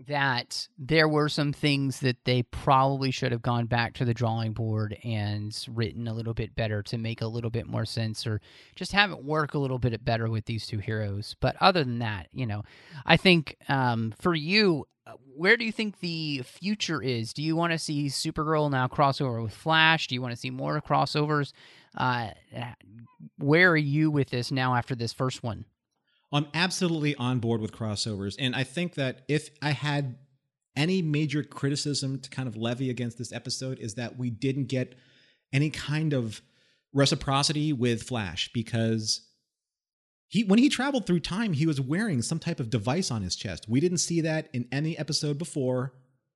that 0.07 0.67
there 0.77 1.07
were 1.07 1.29
some 1.29 1.53
things 1.53 1.99
that 2.01 2.25
they 2.25 2.43
probably 2.43 3.11
should 3.11 3.31
have 3.31 3.41
gone 3.41 3.65
back 3.65 3.93
to 3.93 4.05
the 4.05 4.13
drawing 4.13 4.53
board 4.53 4.97
and 5.03 5.57
written 5.69 6.07
a 6.07 6.13
little 6.13 6.33
bit 6.33 6.55
better 6.55 6.81
to 6.83 6.97
make 6.97 7.21
a 7.21 7.27
little 7.27 7.49
bit 7.49 7.67
more 7.67 7.85
sense 7.85 8.25
or 8.25 8.41
just 8.75 8.91
have 8.91 9.11
it 9.11 9.23
work 9.23 9.53
a 9.53 9.59
little 9.59 9.79
bit 9.79 10.03
better 10.03 10.29
with 10.29 10.45
these 10.45 10.65
two 10.65 10.79
heroes. 10.79 11.35
But 11.39 11.55
other 11.61 11.83
than 11.83 11.99
that, 11.99 12.27
you 12.33 12.45
know, 12.45 12.63
I 13.05 13.17
think 13.17 13.57
um, 13.69 14.13
for 14.19 14.35
you, 14.35 14.87
uh, 15.05 15.13
where 15.35 15.57
do 15.57 15.65
you 15.65 15.71
think 15.71 15.99
the 15.99 16.41
future 16.43 17.01
is? 17.01 17.33
Do 17.33 17.43
you 17.43 17.55
want 17.55 17.73
to 17.73 17.79
see 17.79 18.07
Supergirl 18.07 18.71
now 18.71 18.87
crossover 18.87 19.43
with 19.43 19.53
Flash? 19.53 20.07
Do 20.07 20.15
you 20.15 20.21
want 20.21 20.33
to 20.33 20.39
see 20.39 20.49
more 20.49 20.79
crossovers? 20.81 21.51
Uh, 21.97 22.29
where 23.37 23.71
are 23.71 23.77
you 23.77 24.09
with 24.09 24.29
this 24.29 24.51
now 24.51 24.75
after 24.75 24.95
this 24.95 25.13
first 25.13 25.43
one? 25.43 25.65
I'm 26.33 26.47
absolutely 26.53 27.15
on 27.15 27.39
board 27.39 27.61
with 27.61 27.71
crossovers. 27.71 28.35
And 28.39 28.55
I 28.55 28.63
think 28.63 28.95
that 28.95 29.21
if 29.27 29.49
I 29.61 29.71
had 29.71 30.17
any 30.75 31.01
major 31.01 31.43
criticism 31.43 32.19
to 32.19 32.29
kind 32.29 32.47
of 32.47 32.57
levy 32.57 32.89
against 32.89 33.17
this 33.17 33.31
episode, 33.31 33.79
is 33.79 33.95
that 33.95 34.17
we 34.17 34.31
didn't 34.31 34.65
get 34.65 34.95
any 35.53 35.69
kind 35.69 36.13
of 36.13 36.41
reciprocity 36.91 37.71
with 37.71 38.03
Flash 38.03 38.51
because 38.53 39.21
he 40.27 40.43
when 40.43 40.57
he 40.57 40.69
traveled 40.69 41.05
through 41.05 41.19
time, 41.19 41.53
he 41.53 41.67
was 41.67 41.79
wearing 41.79 42.23
some 42.23 42.39
type 42.39 42.59
of 42.59 42.71
device 42.71 43.11
on 43.11 43.21
his 43.21 43.35
chest. 43.35 43.69
We 43.69 43.79
didn't 43.79 43.99
see 43.99 44.21
that 44.21 44.49
in 44.53 44.67
any 44.71 44.97
episode 44.97 45.37
before 45.37 45.93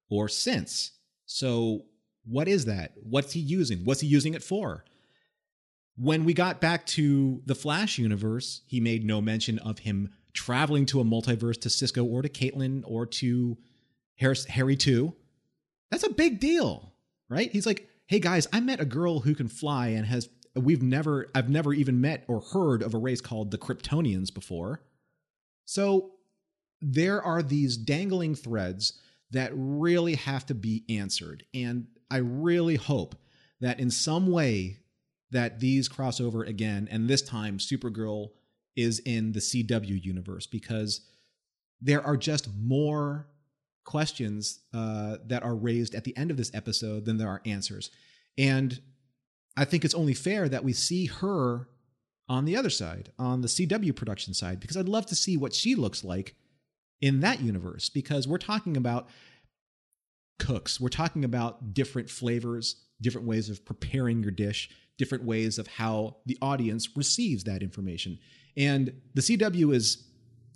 or 0.10 0.30
since. 0.30 0.92
So 1.26 1.86
what 2.24 2.48
is 2.48 2.66
that? 2.66 2.94
What's 3.02 3.34
he 3.34 3.40
using? 3.40 3.80
What's 3.86 4.02
he 4.02 4.08
using 4.08 4.36
it 4.36 4.44
for? 4.44 4.86
When 5.98 6.26
we 6.26 6.34
got 6.36 6.62
back 6.62 6.86
to 6.88 7.42
the 7.48 7.56
Flash 7.56 7.98
universe, 7.98 8.62
he 8.68 8.80
made 8.80 9.04
no 9.04 9.20
mention 9.20 9.58
of 9.60 9.80
him 9.80 10.14
traveling 10.32 10.86
to 10.86 11.02
a 11.02 11.04
multiverse 11.04 11.60
to 11.62 11.72
Cisco 11.72 12.06
or 12.06 12.22
to 12.22 12.30
Caitlin 12.30 12.84
or 12.86 13.08
to 13.08 13.58
Harris, 14.16 14.46
Harry 14.46 14.76
too. 14.76 15.16
That's 15.90 16.04
a 16.04 16.12
big 16.12 16.40
deal, 16.40 16.94
right? 17.30 17.52
He's 17.52 17.66
like, 17.66 17.90
"Hey 18.06 18.20
guys, 18.20 18.48
I 18.54 18.60
met 18.60 18.80
a 18.80 18.86
girl 18.86 19.22
who 19.22 19.34
can 19.34 19.48
fly 19.48 19.88
and 19.90 20.06
has 20.06 20.30
we've 20.56 20.84
never 20.84 21.32
I've 21.34 21.50
never 21.50 21.74
even 21.74 22.00
met 22.00 22.26
or 22.28 22.42
heard 22.42 22.84
of 22.84 22.94
a 22.94 23.00
race 23.00 23.22
called 23.22 23.50
the 23.50 23.58
Kryptonians 23.58 24.32
before." 24.32 24.84
So 25.66 26.12
there 26.80 27.24
are 27.24 27.42
these 27.42 27.76
dangling 27.76 28.36
threads 28.36 28.94
that 29.32 29.52
really 29.56 30.14
have 30.14 30.46
to 30.46 30.54
be 30.54 30.86
answered, 30.90 31.44
and 31.56 31.88
I 32.12 32.18
really 32.18 32.76
hope 32.76 33.16
that 33.60 33.80
in 33.80 33.90
some 33.90 34.28
way 34.28 34.78
that 35.32 35.60
these 35.60 35.90
crossover 35.90 36.48
again, 36.48 36.88
and 36.90 37.10
this 37.10 37.22
time 37.22 37.58
Supergirl 37.58 38.30
is 38.76 39.00
in 39.00 39.32
the 39.32 39.40
CW 39.40 40.04
universe 40.04 40.48
because 40.48 41.02
there 41.82 42.02
are 42.02 42.18
just 42.18 42.50
more 42.56 43.28
questions 43.84 44.60
uh, 44.74 45.18
that 45.26 45.44
are 45.44 45.56
raised 45.56 45.96
at 45.96 46.04
the 46.04 46.16
end 46.18 46.32
of 46.32 46.38
this 46.38 46.52
episode 46.54 47.06
than 47.06 47.18
there 47.18 47.30
are 47.30 47.42
answers. 47.46 47.90
And 48.38 48.80
I 49.56 49.66
think 49.66 49.84
it's 49.84 49.96
only 49.96 50.14
fair 50.14 50.48
that 50.50 50.64
we 50.64 50.74
see 50.74 51.08
her 51.08 51.68
on 52.30 52.46
the 52.46 52.56
other 52.56 52.70
side, 52.70 53.12
on 53.18 53.42
the 53.42 53.48
CW 53.48 53.96
production 53.96 54.34
side, 54.34 54.60
because 54.60 54.78
I'd 54.78 54.90
love 54.90 55.06
to 55.08 55.16
see 55.16 55.38
what 55.38 55.54
she 55.54 55.76
looks 55.76 56.04
like 56.04 56.36
in 57.02 57.22
that 57.22 57.42
universe 57.42 57.90
because 57.90 58.28
we're 58.28 58.38
talking 58.38 58.76
about 58.76 59.08
cooks, 60.40 60.80
we're 60.80 60.90
talking 60.90 61.24
about 61.24 61.74
different 61.74 62.10
flavors, 62.10 62.84
different 63.02 63.28
ways 63.28 63.50
of 63.50 63.66
preparing 63.66 64.22
your 64.22 64.32
dish, 64.32 64.70
different 64.98 65.24
ways 65.24 65.60
of 65.60 65.68
how 65.68 66.18
the 66.26 66.38
audience 66.42 66.96
receives 66.96 67.44
that 67.44 67.62
information. 67.62 68.18
And 68.56 68.94
the 69.14 69.22
CW 69.22 69.74
is 69.74 70.06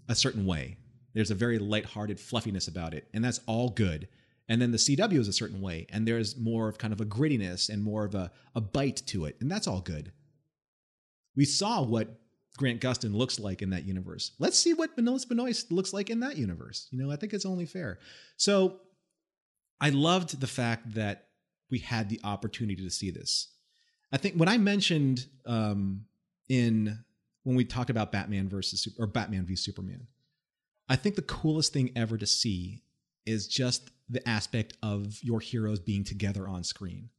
a 0.09 0.15
certain 0.15 0.45
way. 0.45 0.77
There's 1.13 1.31
a 1.31 1.35
very 1.35 1.59
lighthearted 1.59 2.19
fluffiness 2.19 2.67
about 2.67 2.93
it, 2.93 3.07
and 3.13 3.23
that's 3.23 3.41
all 3.45 3.69
good. 3.69 4.07
And 4.49 4.61
then 4.61 4.71
the 4.71 4.77
CW 4.77 5.19
is 5.19 5.27
a 5.27 5.33
certain 5.33 5.61
way, 5.61 5.85
and 5.89 6.07
there's 6.07 6.37
more 6.37 6.67
of 6.67 6.77
kind 6.77 6.93
of 6.93 7.01
a 7.01 7.05
grittiness 7.05 7.69
and 7.69 7.83
more 7.83 8.05
of 8.05 8.15
a, 8.15 8.31
a 8.55 8.61
bite 8.61 9.03
to 9.07 9.25
it, 9.25 9.37
and 9.39 9.51
that's 9.51 9.67
all 9.67 9.81
good. 9.81 10.11
We 11.35 11.45
saw 11.45 11.83
what 11.83 12.19
Grant 12.57 12.81
Gustin 12.81 13.15
looks 13.15 13.39
like 13.39 13.61
in 13.61 13.69
that 13.69 13.85
universe. 13.85 14.31
Let's 14.39 14.59
see 14.59 14.73
what 14.73 14.97
Melissa 14.97 15.27
Benoist 15.27 15.71
looks 15.71 15.93
like 15.93 16.09
in 16.09 16.19
that 16.21 16.37
universe. 16.37 16.87
You 16.91 17.01
know, 17.01 17.11
I 17.11 17.15
think 17.15 17.33
it's 17.33 17.45
only 17.45 17.65
fair. 17.65 17.99
So 18.37 18.79
I 19.79 19.89
loved 19.89 20.39
the 20.39 20.47
fact 20.47 20.93
that 20.95 21.27
we 21.71 21.79
had 21.79 22.09
the 22.09 22.19
opportunity 22.23 22.83
to 22.83 22.89
see 22.91 23.09
this. 23.09 23.47
I 24.11 24.17
think 24.17 24.35
when 24.35 24.49
I 24.49 24.57
mentioned 24.57 25.25
um, 25.45 26.05
in 26.49 26.99
when 27.43 27.55
we 27.55 27.65
talked 27.65 27.89
about 27.89 28.11
Batman 28.11 28.49
versus 28.49 28.87
or 28.99 29.07
Batman 29.07 29.45
v 29.45 29.55
Superman, 29.55 30.07
I 30.89 30.95
think 30.95 31.15
the 31.15 31.21
coolest 31.21 31.73
thing 31.73 31.91
ever 31.95 32.17
to 32.17 32.27
see 32.27 32.83
is 33.25 33.47
just 33.47 33.89
the 34.09 34.27
aspect 34.27 34.73
of 34.83 35.17
your 35.21 35.39
heroes 35.39 35.79
being 35.79 36.03
together 36.03 36.47
on 36.47 36.63
screen. 36.63 37.09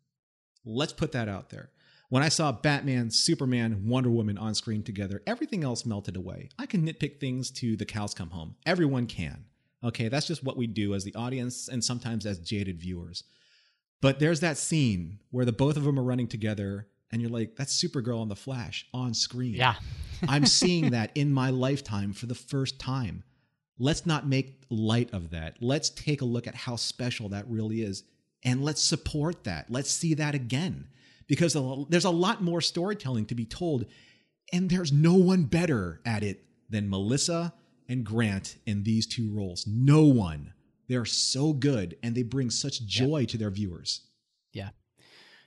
Let's 0.65 0.93
put 0.93 1.13
that 1.13 1.29
out 1.29 1.51
there. 1.51 1.71
When 2.11 2.23
I 2.23 2.29
saw 2.29 2.53
Batman, 2.53 3.11
Superman, 3.11 3.89
Wonder 3.89 4.11
Woman 4.11 4.37
on 4.37 4.55
screen 4.55 4.83
together, 4.83 5.23
everything 5.27 5.65
else 5.65 5.87
melted 5.87 6.15
away. 6.15 6.51
I 6.59 6.67
can 6.67 6.87
nitpick 6.87 7.19
things 7.19 7.51
to 7.53 7.75
the 7.75 7.87
cows 7.87 8.13
come 8.13 8.31
home. 8.31 8.57
Everyone 8.67 9.07
can. 9.07 9.47
Okay, 9.83 10.09
that's 10.09 10.27
just 10.27 10.45
what 10.45 10.59
we 10.59 10.67
do 10.67 10.95
as 10.95 11.05
the 11.05 11.15
audience 11.15 11.69
and 11.69 11.83
sometimes 11.83 12.27
as 12.27 12.39
jaded 12.39 12.79
viewers. 12.79 13.25
But 14.03 14.19
there's 14.19 14.41
that 14.41 14.59
scene 14.59 15.21
where 15.31 15.47
the 15.47 15.53
both 15.53 15.79
of 15.79 15.85
them 15.85 15.99
are 15.99 16.03
running 16.03 16.27
together, 16.27 16.89
and 17.11 17.23
you're 17.23 17.31
like, 17.31 17.57
that's 17.57 17.83
Supergirl 17.83 18.21
and 18.21 18.31
the 18.31 18.37
Flash 18.37 18.85
on 18.93 19.15
screen. 19.15 19.55
Yeah. 19.55 19.77
I'm 20.29 20.45
seeing 20.45 20.91
that 20.91 21.13
in 21.15 21.33
my 21.33 21.51
lifetime 21.51 22.13
for 22.13 22.27
the 22.27 22.35
first 22.35 22.79
time. 22.79 23.23
Let's 23.79 24.05
not 24.05 24.29
make 24.29 24.65
light 24.69 25.15
of 25.15 25.31
that. 25.31 25.57
Let's 25.61 25.89
take 25.89 26.21
a 26.21 26.27
look 26.27 26.47
at 26.47 26.55
how 26.55 26.77
special 26.77 27.31
that 27.31 27.49
really 27.49 27.81
is, 27.83 28.03
and 28.45 28.65
let's 28.65 28.83
support 28.83 29.45
that. 29.45 29.71
Let's 29.71 29.91
see 29.91 30.15
that 30.15 30.35
again. 30.35 30.89
Because 31.29 31.57
there's 31.89 32.05
a 32.05 32.11
lot 32.11 32.43
more 32.43 32.61
storytelling 32.61 33.27
to 33.27 33.35
be 33.37 33.47
told, 33.47 33.87
and 34.53 34.69
there's 34.69 34.93
no 34.93 35.15
one 35.15 35.45
better 35.45 36.01
at 36.05 36.25
it 36.25 36.45
than 36.69 36.91
Melissa 36.91 37.55
and 37.89 38.05
Grant 38.05 38.57
in 38.67 38.83
these 38.83 39.07
two 39.07 39.31
roles. 39.33 39.65
No 39.67 40.05
one. 40.05 40.53
They're 40.93 41.07
so 41.07 41.55
good 41.55 41.97
and 42.03 42.15
they 42.15 42.23
bring 42.23 42.51
such 42.51 42.85
joy 42.85 43.21
yeah. 43.21 43.27
to 43.29 43.39
their 43.39 43.51
viewers. 43.51 44.03
Yeah. 44.53 44.69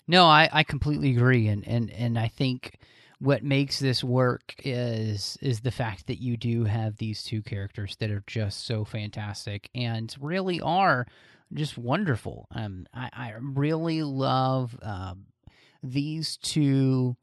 No, 0.08 0.26
I, 0.26 0.50
I 0.52 0.64
completely 0.64 1.12
agree. 1.12 1.48
And, 1.48 1.68
and, 1.68 1.92
and 1.92 2.18
I 2.18 2.28
think 2.28 2.80
what 3.20 3.44
makes 3.44 3.80
this 3.80 4.04
work 4.04 4.56
is 4.64 5.38
is 5.42 5.60
the 5.60 5.72
fact 5.72 6.08
that 6.08 6.20
you 6.20 6.36
do 6.36 6.64
have 6.64 6.98
these 6.98 7.24
two 7.24 7.44
characters 7.44 7.96
that 8.00 8.10
are 8.10 8.24
just 8.26 8.66
so 8.66 8.84
fantastic 8.84 9.70
and 9.76 10.16
really 10.20 10.60
are 10.62 11.06
just 11.54 11.78
wonderful. 11.78 12.48
Um, 12.52 12.88
I, 12.92 13.10
I 13.14 13.34
really 13.40 14.02
love 14.02 14.76
um, 14.82 15.28
these 15.84 16.38
two 16.38 17.16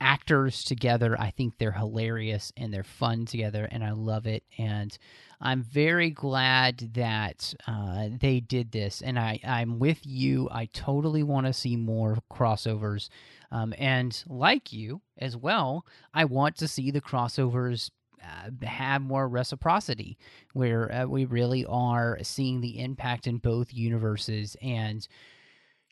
actors 0.00 0.64
together. 0.64 1.18
I 1.18 1.30
think 1.30 1.58
they're 1.58 1.72
hilarious 1.72 2.52
and 2.56 2.72
they're 2.72 2.84
fun 2.84 3.26
together, 3.26 3.68
and 3.70 3.82
I 3.84 3.92
love 3.92 4.26
it. 4.26 4.44
And 4.58 4.96
I'm 5.40 5.62
very 5.62 6.10
glad 6.10 6.94
that 6.94 7.54
uh, 7.66 8.08
they 8.20 8.40
did 8.40 8.72
this. 8.72 9.02
And 9.02 9.18
I, 9.18 9.40
I'm 9.44 9.78
with 9.78 10.04
you. 10.04 10.48
I 10.50 10.66
totally 10.66 11.22
want 11.22 11.46
to 11.46 11.52
see 11.52 11.76
more 11.76 12.18
crossovers. 12.30 13.08
Um, 13.50 13.72
and 13.78 14.22
like 14.26 14.72
you 14.72 15.00
as 15.16 15.36
well, 15.36 15.86
I 16.12 16.24
want 16.24 16.56
to 16.56 16.68
see 16.68 16.90
the 16.90 17.00
crossovers 17.00 17.90
uh, 18.22 18.66
have 18.66 19.00
more 19.00 19.28
reciprocity 19.28 20.18
where 20.52 20.92
uh, 20.92 21.06
we 21.06 21.24
really 21.24 21.64
are 21.66 22.18
seeing 22.22 22.60
the 22.60 22.80
impact 22.80 23.26
in 23.26 23.38
both 23.38 23.72
universes 23.72 24.56
and 24.60 25.06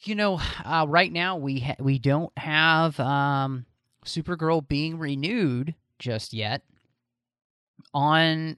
you 0.02 0.16
know 0.16 0.40
uh, 0.64 0.84
right 0.88 1.12
now 1.12 1.36
we 1.36 1.60
ha- 1.60 1.76
we 1.78 2.00
don't 2.00 2.36
have 2.36 2.98
um, 2.98 3.64
supergirl 4.06 4.66
being 4.66 4.98
renewed 4.98 5.74
just 5.98 6.32
yet 6.32 6.62
on 7.94 8.56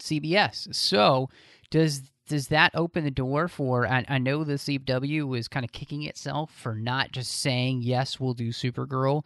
cbs 0.00 0.72
so 0.74 1.28
does 1.70 2.10
does 2.28 2.48
that 2.48 2.70
open 2.74 3.04
the 3.04 3.10
door 3.10 3.48
for 3.48 3.86
I, 3.86 4.04
I 4.08 4.18
know 4.18 4.44
the 4.44 4.54
cw 4.54 5.26
was 5.26 5.48
kind 5.48 5.64
of 5.64 5.72
kicking 5.72 6.02
itself 6.02 6.52
for 6.52 6.74
not 6.74 7.12
just 7.12 7.40
saying 7.40 7.82
yes 7.82 8.18
we'll 8.20 8.34
do 8.34 8.50
supergirl. 8.50 9.24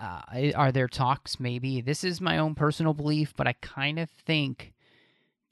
Uh, 0.00 0.52
are 0.54 0.72
there 0.72 0.88
talks? 0.88 1.38
Maybe. 1.40 1.80
This 1.80 2.04
is 2.04 2.20
my 2.20 2.38
own 2.38 2.54
personal 2.54 2.94
belief 2.94 3.34
but 3.36 3.46
i 3.46 3.54
kind 3.60 3.98
of 3.98 4.08
think 4.10 4.72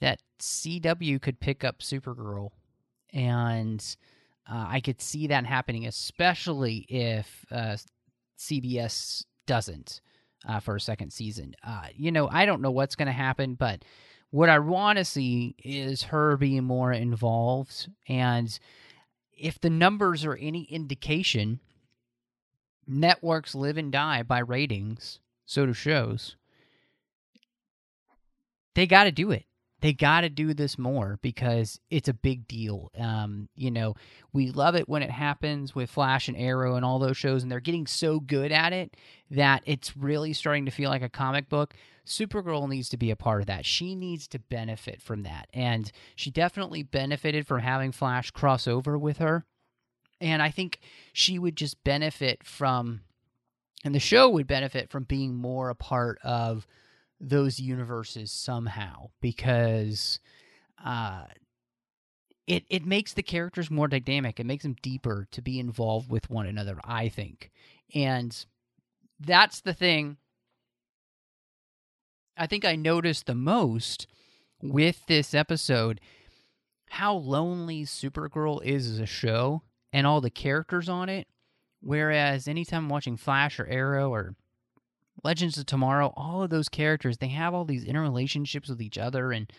that 0.00 0.20
cw 0.40 1.20
could 1.20 1.40
pick 1.40 1.64
up 1.64 1.80
supergirl 1.80 2.50
and 3.12 3.84
Uh, 4.50 4.64
I 4.76 4.80
could 4.80 5.02
see 5.02 5.26
that 5.26 5.44
happening, 5.44 5.86
especially 5.86 6.86
if 6.88 7.44
uh, 7.50 7.76
CBS 8.38 9.24
doesn't 9.46 10.00
uh, 10.48 10.60
for 10.60 10.76
a 10.76 10.80
second 10.80 11.12
season. 11.12 11.54
Uh, 11.62 11.86
you 11.94 12.12
know, 12.12 12.28
I 12.30 12.46
don't 12.46 12.62
know 12.62 12.70
what's 12.70 12.96
going 12.96 13.06
to 13.06 13.12
happen, 13.12 13.54
but 13.54 13.84
what 14.30 14.48
I 14.48 14.58
want 14.58 14.98
to 14.98 15.04
see 15.04 15.54
is 15.62 16.04
her 16.04 16.36
being 16.36 16.64
more 16.64 16.92
involved. 16.92 17.88
And 18.08 18.56
if 19.36 19.60
the 19.60 19.70
numbers 19.70 20.24
are 20.24 20.36
any 20.36 20.64
indication, 20.64 21.60
networks 22.86 23.54
live 23.54 23.76
and 23.76 23.90
die 23.90 24.22
by 24.22 24.40
ratings, 24.40 25.20
so 25.44 25.66
do 25.66 25.72
shows. 25.72 26.36
They 28.74 28.86
got 28.86 29.04
to 29.04 29.12
do 29.12 29.32
it 29.32 29.47
they 29.80 29.92
got 29.92 30.22
to 30.22 30.28
do 30.28 30.54
this 30.54 30.76
more 30.76 31.18
because 31.22 31.80
it's 31.90 32.08
a 32.08 32.14
big 32.14 32.48
deal. 32.48 32.90
Um, 32.98 33.48
you 33.54 33.70
know, 33.70 33.94
we 34.32 34.50
love 34.50 34.74
it 34.74 34.88
when 34.88 35.02
it 35.02 35.10
happens 35.10 35.74
with 35.74 35.90
Flash 35.90 36.28
and 36.28 36.36
Arrow 36.36 36.74
and 36.74 36.84
all 36.84 36.98
those 36.98 37.16
shows, 37.16 37.42
and 37.42 37.52
they're 37.52 37.60
getting 37.60 37.86
so 37.86 38.18
good 38.18 38.50
at 38.50 38.72
it 38.72 38.96
that 39.30 39.62
it's 39.66 39.96
really 39.96 40.32
starting 40.32 40.64
to 40.64 40.72
feel 40.72 40.90
like 40.90 41.02
a 41.02 41.08
comic 41.08 41.48
book. 41.48 41.74
Supergirl 42.04 42.68
needs 42.68 42.88
to 42.88 42.96
be 42.96 43.10
a 43.10 43.16
part 43.16 43.40
of 43.40 43.46
that. 43.46 43.66
She 43.66 43.94
needs 43.94 44.26
to 44.28 44.38
benefit 44.38 45.00
from 45.00 45.22
that. 45.24 45.48
And 45.52 45.92
she 46.16 46.30
definitely 46.30 46.82
benefited 46.82 47.46
from 47.46 47.60
having 47.60 47.92
Flash 47.92 48.30
cross 48.30 48.66
over 48.66 48.98
with 48.98 49.18
her. 49.18 49.44
And 50.20 50.42
I 50.42 50.50
think 50.50 50.80
she 51.12 51.38
would 51.38 51.56
just 51.56 51.84
benefit 51.84 52.42
from, 52.42 53.02
and 53.84 53.94
the 53.94 54.00
show 54.00 54.28
would 54.30 54.48
benefit 54.48 54.90
from 54.90 55.04
being 55.04 55.36
more 55.36 55.68
a 55.68 55.74
part 55.76 56.18
of 56.24 56.66
those 57.20 57.58
universes 57.58 58.30
somehow 58.30 59.10
because 59.20 60.20
uh, 60.84 61.24
it 62.46 62.64
it 62.68 62.86
makes 62.86 63.12
the 63.12 63.22
characters 63.22 63.70
more 63.70 63.88
dynamic. 63.88 64.38
It 64.38 64.46
makes 64.46 64.62
them 64.62 64.76
deeper 64.82 65.26
to 65.32 65.42
be 65.42 65.58
involved 65.58 66.10
with 66.10 66.30
one 66.30 66.46
another. 66.46 66.78
I 66.84 67.08
think, 67.08 67.50
and 67.94 68.34
that's 69.20 69.60
the 69.60 69.74
thing. 69.74 70.16
I 72.36 72.46
think 72.46 72.64
I 72.64 72.76
noticed 72.76 73.26
the 73.26 73.34
most 73.34 74.06
with 74.62 75.04
this 75.06 75.34
episode 75.34 76.00
how 76.90 77.14
lonely 77.14 77.84
Supergirl 77.84 78.62
is 78.62 78.88
as 78.88 78.98
a 78.98 79.06
show 79.06 79.62
and 79.92 80.06
all 80.06 80.20
the 80.20 80.30
characters 80.30 80.88
on 80.88 81.08
it. 81.08 81.26
Whereas 81.80 82.48
anytime 82.48 82.84
I'm 82.84 82.88
watching 82.88 83.16
Flash 83.16 83.60
or 83.60 83.66
Arrow 83.66 84.12
or 84.12 84.34
Legends 85.24 85.58
of 85.58 85.66
Tomorrow, 85.66 86.12
all 86.16 86.42
of 86.42 86.50
those 86.50 86.68
characters, 86.68 87.18
they 87.18 87.28
have 87.28 87.54
all 87.54 87.64
these 87.64 87.84
interrelationships 87.84 88.68
with 88.68 88.80
each 88.80 88.98
other 88.98 89.32
and 89.32 89.52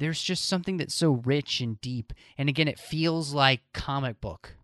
there's 0.00 0.22
just 0.22 0.48
something 0.48 0.78
that's 0.78 0.94
so 0.94 1.12
rich 1.24 1.60
and 1.60 1.80
deep. 1.80 2.12
And 2.38 2.48
again, 2.48 2.68
it 2.68 2.78
feels 2.78 3.34
like 3.34 3.60
comic 3.74 4.20
book 4.20 4.56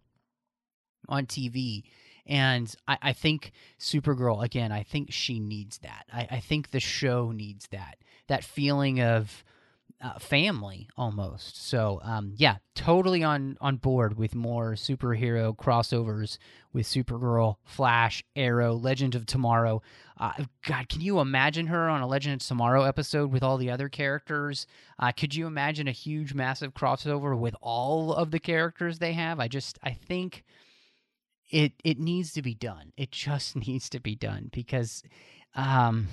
on 1.08 1.26
TV. 1.26 1.84
And 2.26 2.74
I, 2.88 2.98
I 3.02 3.12
think 3.12 3.52
Supergirl, 3.78 4.42
again, 4.42 4.72
I 4.72 4.82
think 4.82 5.12
she 5.12 5.38
needs 5.38 5.78
that. 5.78 6.06
I, 6.12 6.26
I 6.30 6.40
think 6.40 6.70
the 6.70 6.80
show 6.80 7.32
needs 7.32 7.68
that. 7.68 7.98
That 8.28 8.44
feeling 8.44 9.00
of 9.00 9.44
uh, 10.00 10.18
family 10.18 10.88
almost. 10.96 11.66
So 11.66 12.00
um, 12.02 12.34
yeah, 12.36 12.56
totally 12.74 13.22
on 13.24 13.56
on 13.60 13.76
board 13.76 14.18
with 14.18 14.34
more 14.34 14.72
superhero 14.72 15.56
crossovers 15.56 16.38
with 16.72 16.86
Supergirl, 16.86 17.56
Flash, 17.64 18.22
Arrow, 18.34 18.74
Legend 18.74 19.14
of 19.14 19.24
Tomorrow. 19.26 19.80
Uh, 20.18 20.44
God, 20.66 20.88
can 20.88 21.00
you 21.00 21.20
imagine 21.20 21.68
her 21.68 21.88
on 21.88 22.02
a 22.02 22.06
Legend 22.06 22.40
of 22.40 22.46
Tomorrow 22.46 22.82
episode 22.82 23.32
with 23.32 23.42
all 23.42 23.56
the 23.56 23.70
other 23.70 23.88
characters? 23.88 24.66
Uh, 24.98 25.12
could 25.12 25.34
you 25.34 25.46
imagine 25.46 25.88
a 25.88 25.92
huge, 25.92 26.34
massive 26.34 26.74
crossover 26.74 27.38
with 27.38 27.56
all 27.62 28.12
of 28.12 28.30
the 28.30 28.38
characters 28.38 28.98
they 28.98 29.14
have? 29.14 29.40
I 29.40 29.48
just, 29.48 29.78
I 29.82 29.92
think 29.92 30.44
it 31.50 31.72
it 31.84 31.98
needs 31.98 32.32
to 32.32 32.42
be 32.42 32.54
done. 32.54 32.92
It 32.96 33.10
just 33.10 33.56
needs 33.66 33.88
to 33.90 34.00
be 34.00 34.14
done 34.14 34.50
because. 34.52 35.02
Um, 35.54 36.08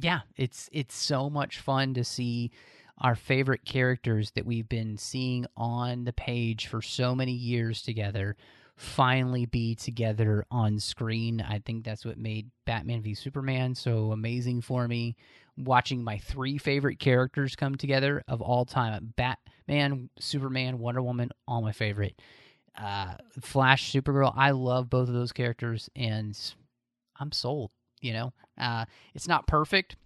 yeah, 0.00 0.20
it's 0.36 0.68
it's 0.72 0.94
so 0.94 1.30
much 1.30 1.58
fun 1.58 1.94
to 1.94 2.04
see 2.04 2.50
our 2.98 3.14
favorite 3.14 3.64
characters 3.64 4.30
that 4.32 4.44
we've 4.44 4.68
been 4.68 4.96
seeing 4.96 5.46
on 5.56 6.04
the 6.04 6.12
page 6.12 6.66
for 6.66 6.82
so 6.82 7.14
many 7.14 7.32
years 7.32 7.82
together 7.82 8.36
finally 8.80 9.44
be 9.44 9.74
together 9.74 10.42
on 10.50 10.78
screen. 10.78 11.44
I 11.46 11.58
think 11.58 11.84
that's 11.84 12.06
what 12.06 12.16
made 12.16 12.50
Batman 12.64 13.02
v 13.02 13.14
Superman 13.14 13.74
so 13.74 14.10
amazing 14.12 14.62
for 14.62 14.88
me. 14.88 15.16
Watching 15.58 16.02
my 16.02 16.16
three 16.16 16.56
favorite 16.56 16.98
characters 16.98 17.54
come 17.54 17.74
together 17.74 18.22
of 18.26 18.40
all 18.40 18.64
time 18.64 19.12
Batman, 19.16 20.08
Superman, 20.18 20.78
Wonder 20.78 21.02
Woman, 21.02 21.30
all 21.46 21.60
my 21.60 21.72
favorite. 21.72 22.22
Uh, 22.74 23.16
Flash, 23.42 23.92
Supergirl, 23.92 24.32
I 24.34 24.52
love 24.52 24.88
both 24.88 25.08
of 25.08 25.14
those 25.14 25.32
characters 25.32 25.90
and 25.94 26.38
I'm 27.18 27.32
sold. 27.32 27.72
You 28.00 28.12
know, 28.12 28.32
uh, 28.58 28.86
it's 29.14 29.28
not 29.28 29.46
perfect, 29.46 29.96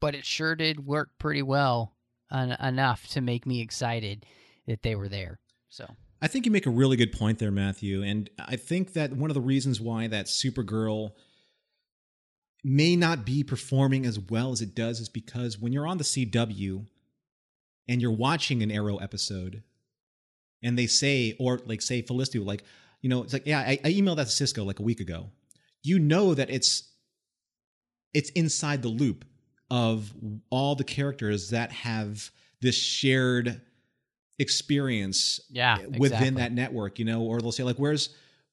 but 0.00 0.14
it 0.14 0.24
sure 0.24 0.54
did 0.54 0.86
work 0.86 1.10
pretty 1.18 1.42
well 1.42 1.94
en- 2.32 2.52
enough 2.52 3.06
to 3.08 3.20
make 3.20 3.46
me 3.46 3.60
excited 3.60 4.26
that 4.66 4.82
they 4.82 4.94
were 4.94 5.08
there. 5.08 5.38
So 5.68 5.86
I 6.20 6.28
think 6.28 6.46
you 6.46 6.52
make 6.52 6.66
a 6.66 6.70
really 6.70 6.96
good 6.96 7.12
point 7.12 7.38
there, 7.38 7.50
Matthew. 7.50 8.02
And 8.02 8.28
I 8.38 8.56
think 8.56 8.94
that 8.94 9.12
one 9.12 9.30
of 9.30 9.34
the 9.34 9.40
reasons 9.40 9.80
why 9.80 10.06
that 10.08 10.26
Supergirl 10.26 11.12
may 12.64 12.96
not 12.96 13.24
be 13.24 13.44
performing 13.44 14.04
as 14.04 14.18
well 14.18 14.50
as 14.50 14.60
it 14.60 14.74
does 14.74 15.00
is 15.00 15.08
because 15.08 15.58
when 15.58 15.72
you're 15.72 15.86
on 15.86 15.98
the 15.98 16.04
CW 16.04 16.86
and 17.86 18.02
you're 18.02 18.10
watching 18.10 18.62
an 18.62 18.70
Arrow 18.70 18.96
episode 18.96 19.62
and 20.62 20.76
they 20.76 20.86
say, 20.86 21.36
or 21.38 21.60
like 21.66 21.80
say 21.80 22.02
Felicity, 22.02 22.40
like, 22.40 22.64
you 23.00 23.08
know, 23.08 23.22
it's 23.22 23.32
like, 23.32 23.46
yeah, 23.46 23.60
I, 23.60 23.78
I 23.84 23.92
emailed 23.92 24.16
that 24.16 24.24
to 24.24 24.32
Cisco 24.32 24.64
like 24.64 24.80
a 24.80 24.82
week 24.82 24.98
ago 25.00 25.30
you 25.82 25.98
know 25.98 26.34
that 26.34 26.50
it's 26.50 26.84
it's 28.14 28.30
inside 28.30 28.82
the 28.82 28.88
loop 28.88 29.24
of 29.70 30.12
all 30.50 30.74
the 30.74 30.84
characters 30.84 31.50
that 31.50 31.70
have 31.72 32.30
this 32.60 32.76
shared 32.76 33.60
experience 34.38 35.40
yeah, 35.50 35.78
within 35.78 36.00
exactly. 36.02 36.30
that 36.30 36.52
network 36.52 36.98
you 36.98 37.04
know 37.04 37.22
or 37.22 37.40
they'll 37.40 37.52
say 37.52 37.64
like 37.64 37.76
where's 37.76 38.10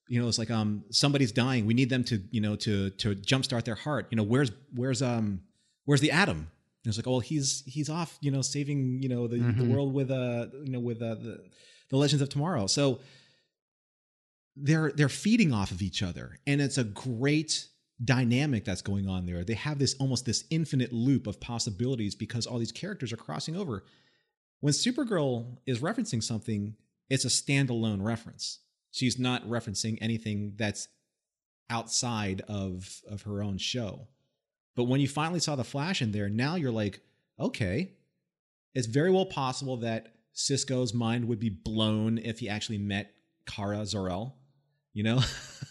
you 0.08 0.20
know 0.20 0.28
it's 0.28 0.40
like 0.40 0.52
um 0.52 0.84
somebody's 0.90 1.32
dying 1.32 1.66
we 1.66 1.74
need 1.74 1.90
them 1.90 2.04
to 2.04 2.22
you 2.32 2.42
know 2.42 2.56
to 2.56 2.90
to 2.92 3.16
jumpstart 3.16 3.64
their 3.64 3.76
heart 3.76 4.08
you 4.10 4.18
know 4.18 4.24
where's 4.24 4.52
where's 4.74 5.02
um 5.02 5.42
where's 5.86 6.02
the 6.02 6.12
atom 6.12 6.38
and 6.38 6.48
it's 6.86 6.98
like 6.98 7.08
oh 7.08 7.12
well 7.12 7.20
he's 7.20 7.64
he's 7.68 7.90
off 7.90 8.18
you 8.22 8.32
know 8.32 8.42
saving 8.42 9.00
you 9.02 9.10
know 9.10 9.28
the, 9.28 9.38
mm-hmm. 9.38 9.60
the 9.60 9.74
world 9.74 9.94
with 9.94 10.10
uh 10.10 10.48
you 10.64 10.72
know 10.72 10.80
with 10.80 11.02
uh, 11.02 11.16
the 11.16 11.44
the 11.90 11.98
legends 11.98 12.22
of 12.22 12.30
tomorrow 12.30 12.66
so 12.66 13.00
they're 14.56 14.92
they're 14.92 15.10
feeding 15.10 15.54
off 15.54 15.72
of 15.72 15.82
each 15.82 16.02
other 16.02 16.40
and 16.48 16.62
it's 16.62 16.78
a 16.78 16.84
great 16.84 17.68
dynamic 18.04 18.66
that's 18.66 18.82
going 18.82 19.08
on 19.08 19.26
there. 19.26 19.44
They 19.44 19.54
have 19.54 19.80
this 19.80 19.96
almost 19.96 20.26
this 20.26 20.44
infinite 20.50 20.92
loop 20.92 21.28
of 21.28 21.40
possibilities 21.40 22.16
because 22.16 22.46
all 22.46 22.60
these 22.60 22.72
characters 22.72 23.14
are 23.14 23.18
crossing 23.18 23.56
over. 23.56 23.84
When 24.60 24.74
supergirl 24.74 25.58
is 25.66 25.80
referencing 25.80 26.24
something 26.24 26.76
it's 27.10 27.26
a 27.26 27.30
standalone 27.30 28.04
reference. 28.04 28.60
She's 28.90 29.20
not 29.20 29.48
referencing 29.48 30.00
anything 30.02 30.54
that's 30.56 30.88
outside 31.70 32.42
of 32.48 33.02
of 33.10 33.24
her 33.24 33.44
own 33.44 33.58
show. 33.58 34.08
But 34.76 34.86
when 34.86 35.00
you 35.00 35.08
finally 35.08 35.40
saw 35.40 35.56
the 35.56 35.64
flash 35.64 36.02
in 36.02 36.12
there 36.12 36.30
now 36.30 36.56
you're 36.56 36.72
like 36.72 37.02
okay 37.40 37.94
it's 38.74 38.88
very 38.88 39.12
well 39.12 39.26
possible 39.26 39.78
that 39.78 40.14
cisco's 40.34 40.94
mind 40.94 41.26
would 41.26 41.40
be 41.40 41.50
blown 41.50 42.18
if 42.18 42.40
he 42.40 42.50
actually 42.50 42.78
met 42.78 43.14
kara 43.46 43.86
zor-el 43.86 44.36
you 44.96 45.04
know, 45.04 45.22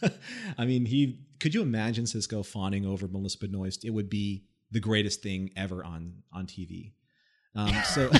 I 0.58 0.66
mean, 0.66 0.84
he 0.84 1.18
could 1.40 1.54
you 1.54 1.62
imagine 1.62 2.06
Cisco 2.06 2.44
fawning 2.44 2.86
over 2.86 3.08
Melissa 3.08 3.38
Benoist? 3.38 3.84
It 3.84 3.90
would 3.90 4.08
be 4.08 4.44
the 4.70 4.78
greatest 4.78 5.22
thing 5.22 5.50
ever 5.56 5.84
on 5.84 6.22
on 6.32 6.46
TV. 6.46 6.92
Um, 7.56 7.72
so, 7.84 8.10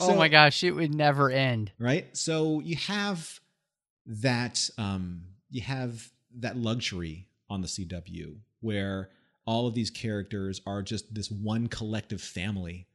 oh 0.00 0.14
my 0.14 0.28
gosh, 0.28 0.62
it 0.62 0.72
would 0.72 0.94
never 0.94 1.30
end. 1.30 1.72
Right. 1.78 2.16
So 2.16 2.60
you 2.60 2.76
have 2.76 3.40
that. 4.06 4.70
Um, 4.78 5.22
you 5.50 5.62
have 5.62 6.10
that 6.40 6.56
luxury 6.56 7.26
on 7.48 7.62
the 7.62 7.68
CW 7.68 8.36
where 8.60 9.08
all 9.46 9.66
of 9.66 9.72
these 9.72 9.88
characters 9.88 10.60
are 10.66 10.82
just 10.82 11.14
this 11.14 11.30
one 11.30 11.68
collective 11.68 12.20
family. 12.20 12.86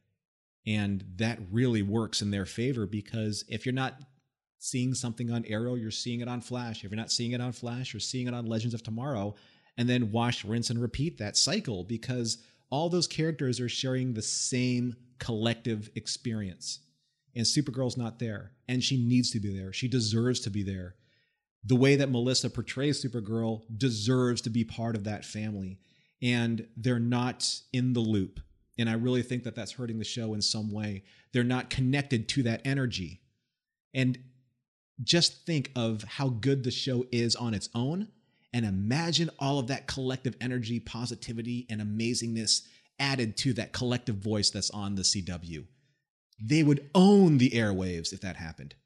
And 0.64 1.04
that 1.16 1.40
really 1.50 1.82
works 1.82 2.22
in 2.22 2.30
their 2.30 2.46
favor 2.46 2.86
because 2.86 3.44
if 3.48 3.66
you're 3.66 3.74
not 3.74 4.00
seeing 4.64 4.94
something 4.94 5.30
on 5.30 5.44
Arrow, 5.44 5.74
you're 5.74 5.90
seeing 5.90 6.20
it 6.20 6.28
on 6.28 6.40
Flash. 6.40 6.82
If 6.82 6.90
you're 6.90 6.96
not 6.96 7.12
seeing 7.12 7.32
it 7.32 7.40
on 7.40 7.52
Flash, 7.52 7.92
you're 7.92 8.00
seeing 8.00 8.28
it 8.28 8.34
on 8.34 8.46
Legends 8.46 8.74
of 8.74 8.82
Tomorrow. 8.82 9.34
And 9.76 9.88
then 9.88 10.10
wash, 10.12 10.44
rinse, 10.44 10.70
and 10.70 10.80
repeat 10.80 11.18
that 11.18 11.36
cycle 11.36 11.84
because 11.84 12.38
all 12.70 12.88
those 12.88 13.06
characters 13.06 13.60
are 13.60 13.68
sharing 13.68 14.14
the 14.14 14.22
same 14.22 14.96
collective 15.18 15.90
experience. 15.94 16.78
And 17.36 17.44
Supergirl's 17.44 17.96
not 17.96 18.18
there. 18.18 18.52
And 18.68 18.82
she 18.82 18.96
needs 18.96 19.30
to 19.32 19.40
be 19.40 19.54
there. 19.54 19.72
She 19.72 19.88
deserves 19.88 20.40
to 20.40 20.50
be 20.50 20.62
there. 20.62 20.94
The 21.64 21.76
way 21.76 21.96
that 21.96 22.10
Melissa 22.10 22.48
portrays 22.48 23.04
Supergirl 23.04 23.62
deserves 23.76 24.40
to 24.42 24.50
be 24.50 24.64
part 24.64 24.96
of 24.96 25.04
that 25.04 25.24
family. 25.24 25.78
And 26.22 26.66
they're 26.76 26.98
not 26.98 27.60
in 27.72 27.92
the 27.92 28.00
loop. 28.00 28.40
And 28.78 28.88
I 28.88 28.94
really 28.94 29.22
think 29.22 29.44
that 29.44 29.54
that's 29.54 29.72
hurting 29.72 29.98
the 29.98 30.04
show 30.04 30.32
in 30.32 30.40
some 30.40 30.72
way. 30.72 31.04
They're 31.32 31.44
not 31.44 31.68
connected 31.68 32.28
to 32.30 32.44
that 32.44 32.62
energy 32.64 33.20
And 33.94 34.18
just 35.02 35.44
think 35.44 35.70
of 35.74 36.02
how 36.04 36.28
good 36.28 36.64
the 36.64 36.70
show 36.70 37.04
is 37.10 37.34
on 37.34 37.54
its 37.54 37.68
own 37.74 38.08
and 38.52 38.64
imagine 38.64 39.30
all 39.38 39.58
of 39.58 39.66
that 39.66 39.88
collective 39.88 40.36
energy, 40.40 40.78
positivity, 40.78 41.66
and 41.68 41.80
amazingness 41.80 42.62
added 43.00 43.36
to 43.36 43.52
that 43.54 43.72
collective 43.72 44.16
voice 44.16 44.50
that's 44.50 44.70
on 44.70 44.94
the 44.94 45.02
CW. 45.02 45.64
They 46.40 46.62
would 46.62 46.88
own 46.94 47.38
the 47.38 47.50
airwaves 47.50 48.12
if 48.12 48.20
that 48.20 48.36
happened. 48.36 48.76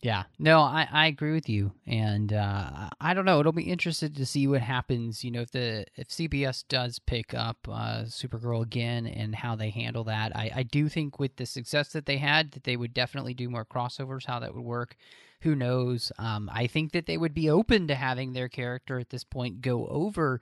Yeah, 0.00 0.24
no, 0.38 0.60
I, 0.60 0.86
I 0.92 1.06
agree 1.08 1.32
with 1.32 1.48
you, 1.48 1.72
and 1.84 2.32
uh, 2.32 2.88
I 3.00 3.14
don't 3.14 3.24
know. 3.24 3.40
It'll 3.40 3.50
be 3.50 3.64
interested 3.64 4.14
to 4.14 4.26
see 4.26 4.46
what 4.46 4.60
happens. 4.60 5.24
You 5.24 5.32
know, 5.32 5.40
if 5.40 5.50
the 5.50 5.86
if 5.96 6.08
CBS 6.08 6.62
does 6.68 7.00
pick 7.00 7.34
up 7.34 7.56
uh, 7.68 8.04
Supergirl 8.04 8.62
again 8.62 9.08
and 9.08 9.34
how 9.34 9.56
they 9.56 9.70
handle 9.70 10.04
that. 10.04 10.36
I, 10.36 10.52
I 10.54 10.62
do 10.62 10.88
think 10.88 11.18
with 11.18 11.34
the 11.34 11.46
success 11.46 11.88
that 11.94 12.06
they 12.06 12.18
had, 12.18 12.52
that 12.52 12.62
they 12.62 12.76
would 12.76 12.94
definitely 12.94 13.34
do 13.34 13.50
more 13.50 13.64
crossovers. 13.64 14.24
How 14.24 14.38
that 14.38 14.54
would 14.54 14.62
work, 14.62 14.94
who 15.40 15.56
knows? 15.56 16.12
Um, 16.16 16.48
I 16.52 16.68
think 16.68 16.92
that 16.92 17.06
they 17.06 17.18
would 17.18 17.34
be 17.34 17.50
open 17.50 17.88
to 17.88 17.96
having 17.96 18.34
their 18.34 18.48
character 18.48 19.00
at 19.00 19.10
this 19.10 19.24
point 19.24 19.62
go 19.62 19.88
over 19.88 20.40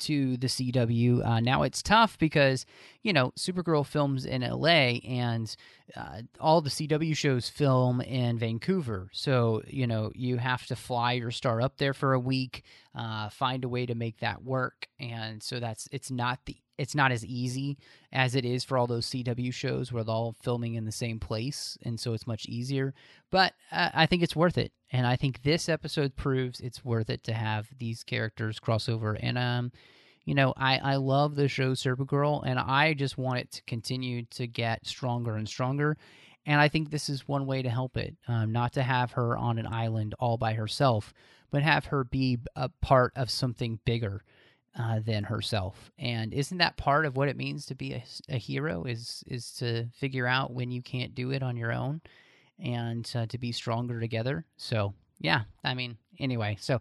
to 0.00 0.36
the 0.36 0.46
CW. 0.46 1.26
Uh, 1.26 1.40
now 1.40 1.62
it's 1.62 1.82
tough 1.82 2.18
because, 2.18 2.66
you 3.02 3.12
know, 3.12 3.32
Supergirl 3.38 3.86
films 3.86 4.24
in 4.24 4.42
LA 4.42 5.00
and 5.06 5.54
uh, 5.96 6.22
all 6.40 6.60
the 6.60 6.70
CW 6.70 7.16
shows 7.16 7.48
film 7.48 8.00
in 8.00 8.38
Vancouver. 8.38 9.08
So, 9.12 9.62
you 9.66 9.86
know, 9.86 10.12
you 10.14 10.36
have 10.38 10.66
to 10.66 10.76
fly 10.76 11.12
your 11.12 11.30
star 11.30 11.60
up 11.60 11.78
there 11.78 11.94
for 11.94 12.12
a 12.12 12.20
week, 12.20 12.62
uh, 12.94 13.28
find 13.28 13.64
a 13.64 13.68
way 13.68 13.86
to 13.86 13.94
make 13.94 14.18
that 14.18 14.42
work. 14.42 14.88
And 14.98 15.42
so 15.42 15.60
that's, 15.60 15.88
it's 15.92 16.10
not 16.10 16.40
the, 16.46 16.56
it's 16.78 16.94
not 16.94 17.12
as 17.12 17.26
easy 17.26 17.76
as 18.12 18.34
it 18.34 18.44
is 18.44 18.64
for 18.64 18.78
all 18.78 18.86
those 18.86 19.06
CW 19.06 19.52
shows 19.52 19.92
where 19.92 20.04
they're 20.04 20.14
all 20.14 20.36
filming 20.40 20.74
in 20.74 20.84
the 20.84 20.92
same 20.92 21.18
place, 21.18 21.76
and 21.82 21.98
so 21.98 22.14
it's 22.14 22.26
much 22.26 22.46
easier. 22.46 22.94
But 23.30 23.52
uh, 23.72 23.90
I 23.92 24.06
think 24.06 24.22
it's 24.22 24.36
worth 24.36 24.56
it, 24.56 24.72
and 24.92 25.06
I 25.06 25.16
think 25.16 25.42
this 25.42 25.68
episode 25.68 26.16
proves 26.16 26.60
it's 26.60 26.84
worth 26.84 27.10
it 27.10 27.24
to 27.24 27.34
have 27.34 27.68
these 27.76 28.04
characters 28.04 28.60
cross 28.60 28.88
over. 28.88 29.14
And 29.14 29.36
um, 29.36 29.72
you 30.24 30.34
know, 30.34 30.54
I 30.56 30.78
I 30.78 30.96
love 30.96 31.34
the 31.34 31.48
show 31.48 31.72
Supergirl, 31.72 32.42
and 32.46 32.58
I 32.58 32.94
just 32.94 33.18
want 33.18 33.40
it 33.40 33.50
to 33.52 33.62
continue 33.64 34.24
to 34.30 34.46
get 34.46 34.86
stronger 34.86 35.36
and 35.36 35.48
stronger. 35.48 35.96
And 36.46 36.60
I 36.60 36.68
think 36.68 36.90
this 36.90 37.10
is 37.10 37.28
one 37.28 37.44
way 37.44 37.60
to 37.60 37.68
help 37.68 37.98
it, 37.98 38.16
um, 38.26 38.52
not 38.52 38.72
to 38.74 38.82
have 38.82 39.12
her 39.12 39.36
on 39.36 39.58
an 39.58 39.66
island 39.66 40.14
all 40.18 40.38
by 40.38 40.54
herself, 40.54 41.12
but 41.50 41.62
have 41.62 41.86
her 41.86 42.04
be 42.04 42.38
a 42.56 42.70
part 42.80 43.12
of 43.16 43.30
something 43.30 43.80
bigger 43.84 44.22
uh, 44.78 45.00
than 45.00 45.24
herself. 45.24 45.90
And 45.98 46.32
isn't 46.32 46.58
that 46.58 46.76
part 46.76 47.06
of 47.06 47.16
what 47.16 47.28
it 47.28 47.36
means 47.36 47.66
to 47.66 47.74
be 47.74 47.94
a, 47.94 48.04
a, 48.28 48.38
hero? 48.38 48.84
Is 48.84 49.24
is 49.26 49.52
to 49.54 49.86
figure 49.94 50.26
out 50.26 50.52
when 50.52 50.70
you 50.70 50.82
can't 50.82 51.14
do 51.14 51.30
it 51.30 51.42
on 51.42 51.56
your 51.56 51.72
own, 51.72 52.00
and 52.58 53.10
uh, 53.14 53.26
to 53.26 53.38
be 53.38 53.52
stronger 53.52 54.00
together. 54.00 54.44
So 54.56 54.94
yeah, 55.20 55.42
I 55.64 55.74
mean, 55.74 55.96
anyway, 56.18 56.56
so. 56.60 56.80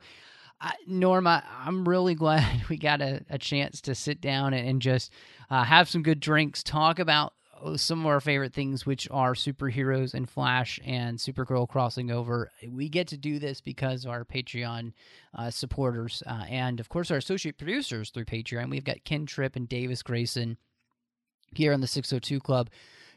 Uh, 0.59 0.71
Norma, 0.87 1.43
I'm 1.63 1.87
really 1.87 2.15
glad 2.23 2.67
we 2.67 2.77
got 2.77 2.99
a, 2.99 3.23
a 3.29 3.37
chance 3.37 3.79
to 3.81 3.93
sit 3.93 4.19
down 4.19 4.55
and, 4.55 4.67
and 4.67 4.81
just 4.81 5.13
uh, 5.51 5.63
have 5.63 5.87
some 5.87 6.01
good 6.01 6.19
drinks, 6.19 6.63
talk 6.63 6.97
about 6.97 7.33
some 7.75 8.01
of 8.01 8.05
our 8.05 8.19
favorite 8.19 8.53
things, 8.53 8.85
which 8.85 9.07
are 9.11 9.33
superheroes 9.33 10.13
and 10.13 10.29
Flash 10.29 10.79
and 10.85 11.17
Supergirl 11.17 11.67
crossing 11.67 12.11
over. 12.11 12.51
We 12.67 12.89
get 12.89 13.07
to 13.09 13.17
do 13.17 13.39
this 13.39 13.61
because 13.61 14.05
our 14.05 14.23
Patreon 14.25 14.93
uh, 15.33 15.49
supporters 15.49 16.23
uh, 16.25 16.45
and, 16.49 16.79
of 16.79 16.89
course, 16.89 17.11
our 17.11 17.17
associate 17.17 17.57
producers 17.57 18.09
through 18.09 18.25
Patreon. 18.25 18.69
We've 18.69 18.83
got 18.83 19.03
Ken 19.03 19.25
Tripp 19.25 19.55
and 19.55 19.67
Davis 19.67 20.01
Grayson 20.03 20.57
here 21.55 21.73
on 21.73 21.81
the 21.81 21.87
602 21.87 22.39
Club. 22.39 22.69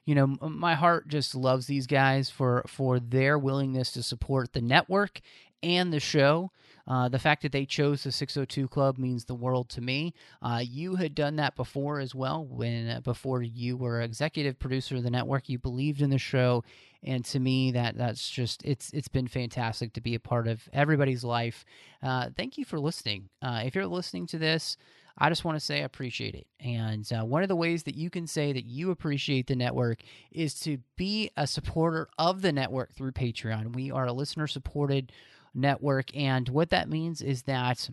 You 0.05 0.15
know, 0.15 0.27
my 0.27 0.75
heart 0.75 1.09
just 1.09 1.35
loves 1.35 1.67
these 1.67 1.87
guys 1.87 2.31
for 2.31 2.65
for 2.67 2.99
their 2.99 3.39
willingness 3.39 3.93
to 3.93 4.03
support 4.03 4.53
the 4.53 4.63
network 4.63 5.21
and 5.63 5.93
the 5.93 6.01
show. 6.01 6.51
Uh, 6.91 7.09
the 7.09 7.21
fact 7.21 7.43
that 7.43 7.53
they 7.53 7.65
chose 7.65 8.03
the 8.03 8.11
602 8.11 8.67
Club 8.67 8.99
means 8.99 9.25
the 9.25 9.35
world 9.35 9.69
to 9.69 9.81
me. 9.81 10.13
Uh, 10.43 10.61
you 10.61 10.97
had 10.97 11.15
done 11.15 11.37
that 11.37 11.55
before 11.55 12.01
as 12.01 12.17
well. 12.17 12.45
When 12.45 12.89
uh, 12.89 13.01
before 13.01 13.43
you 13.43 13.77
were 13.77 14.01
executive 14.01 14.59
producer 14.59 14.97
of 14.97 15.05
the 15.05 15.11
network, 15.11 15.49
you 15.49 15.57
believed 15.57 16.03
in 16.03 16.11
the 16.11 16.19
show, 16.19 16.65
and 17.05 17.25
to 17.27 17.39
me, 17.39 17.71
that 17.71 17.97
that's 17.97 18.29
just 18.29 18.65
it's 18.65 18.91
it's 18.93 19.07
been 19.07 19.29
fantastic 19.29 19.93
to 19.93 20.01
be 20.01 20.17
a 20.17 20.21
part 20.21 20.49
of 20.49 20.69
everybody's 20.73 21.23
life. 21.23 21.65
Uh, 22.03 22.31
thank 22.37 22.59
you 22.59 22.65
for 22.65 22.81
listening. 22.81 23.29
If 23.41 23.77
you're 23.77 23.87
listening 23.87 24.27
to 24.27 24.39
this. 24.39 24.77
I 25.23 25.29
just 25.29 25.45
want 25.45 25.57
to 25.57 25.65
say 25.65 25.81
I 25.81 25.85
appreciate 25.85 26.35
it. 26.35 26.47
And 26.61 27.07
uh, 27.13 27.27
one 27.27 27.43
of 27.43 27.49
the 27.51 27.57
ways 27.57 27.83
that 27.83 27.95
you 27.95 28.09
can 28.09 28.27
say 28.27 28.55
that 28.55 28.65
you 28.65 28.91
appreciate 28.91 29.49
the 29.49 29.57
network 29.57 30.01
is 30.33 30.55
to 30.61 30.79
be 30.97 31.31
a 31.37 31.47
supporter 31.47 32.09
of 32.19 32.41
the 32.41 32.53
network 32.53 32.95
through 32.95 33.13
Patreon. 33.13 33.75
We 33.75 33.91
are 33.91 34.07
a 34.07 34.15
listener 34.15 34.47
supported 34.47 35.13
network. 35.55 36.15
And 36.17 36.49
what 36.49 36.71
that 36.71 36.89
means 36.89 37.23
is 37.23 37.43
that 37.43 37.91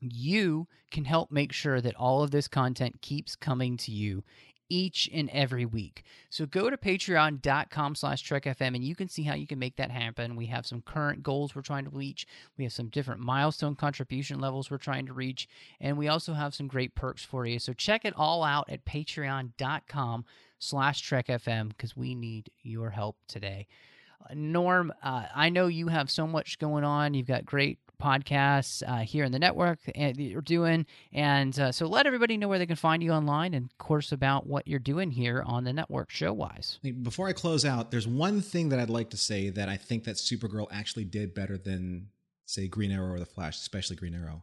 you 0.00 0.68
can 0.90 1.04
help 1.04 1.30
make 1.30 1.52
sure 1.52 1.80
that 1.80 1.96
all 1.96 2.22
of 2.22 2.30
this 2.30 2.48
content 2.48 3.00
keeps 3.00 3.36
coming 3.36 3.76
to 3.78 3.90
you 3.90 4.22
each 4.68 5.10
and 5.12 5.28
every 5.30 5.66
week. 5.66 6.04
So 6.30 6.46
go 6.46 6.70
to 6.70 6.76
patreon.com 6.76 7.94
slash 7.94 8.26
trekfm 8.26 8.74
and 8.74 8.84
you 8.84 8.94
can 8.94 9.08
see 9.08 9.22
how 9.22 9.34
you 9.34 9.46
can 9.46 9.58
make 9.58 9.76
that 9.76 9.90
happen. 9.90 10.36
We 10.36 10.46
have 10.46 10.66
some 10.66 10.82
current 10.82 11.22
goals 11.22 11.54
we're 11.54 11.62
trying 11.62 11.84
to 11.84 11.90
reach. 11.90 12.26
We 12.56 12.64
have 12.64 12.72
some 12.72 12.88
different 12.88 13.20
milestone 13.20 13.76
contribution 13.76 14.40
levels 14.40 14.70
we're 14.70 14.78
trying 14.78 15.06
to 15.06 15.12
reach. 15.12 15.48
And 15.80 15.98
we 15.98 16.08
also 16.08 16.32
have 16.32 16.54
some 16.54 16.66
great 16.66 16.94
perks 16.94 17.24
for 17.24 17.46
you. 17.46 17.58
So 17.58 17.72
check 17.72 18.04
it 18.04 18.14
all 18.16 18.42
out 18.42 18.68
at 18.70 18.84
patreon.com 18.84 20.24
slash 20.58 21.08
trekfm 21.08 21.68
because 21.68 21.96
we 21.96 22.14
need 22.14 22.50
your 22.62 22.90
help 22.90 23.16
today. 23.28 23.66
Norm, 24.32 24.92
uh, 25.02 25.24
I 25.34 25.48
know 25.48 25.66
you 25.66 25.88
have 25.88 26.10
so 26.10 26.26
much 26.26 26.58
going 26.58 26.84
on. 26.84 27.14
You've 27.14 27.26
got 27.26 27.44
great 27.44 27.78
podcasts 28.00 28.82
uh, 28.86 28.98
here 28.98 29.24
in 29.24 29.32
the 29.32 29.38
network 29.38 29.78
that 29.84 30.18
you're 30.18 30.40
doing. 30.40 30.86
And 31.12 31.58
uh, 31.58 31.72
so 31.72 31.86
let 31.86 32.06
everybody 32.06 32.36
know 32.36 32.48
where 32.48 32.58
they 32.58 32.66
can 32.66 32.76
find 32.76 33.02
you 33.02 33.12
online 33.12 33.54
and, 33.54 33.66
of 33.66 33.78
course, 33.78 34.12
about 34.12 34.46
what 34.46 34.66
you're 34.66 34.78
doing 34.78 35.10
here 35.10 35.42
on 35.46 35.64
the 35.64 35.72
network 35.72 36.10
show 36.10 36.32
wise. 36.32 36.78
Before 37.02 37.28
I 37.28 37.32
close 37.32 37.64
out, 37.64 37.90
there's 37.90 38.06
one 38.06 38.40
thing 38.40 38.68
that 38.70 38.78
I'd 38.78 38.90
like 38.90 39.10
to 39.10 39.16
say 39.16 39.50
that 39.50 39.68
I 39.68 39.76
think 39.76 40.04
that 40.04 40.16
Supergirl 40.16 40.66
actually 40.70 41.04
did 41.04 41.34
better 41.34 41.56
than, 41.56 42.08
say, 42.46 42.68
Green 42.68 42.90
Arrow 42.90 43.12
or 43.12 43.18
The 43.18 43.26
Flash, 43.26 43.56
especially 43.56 43.96
Green 43.96 44.14
Arrow. 44.14 44.42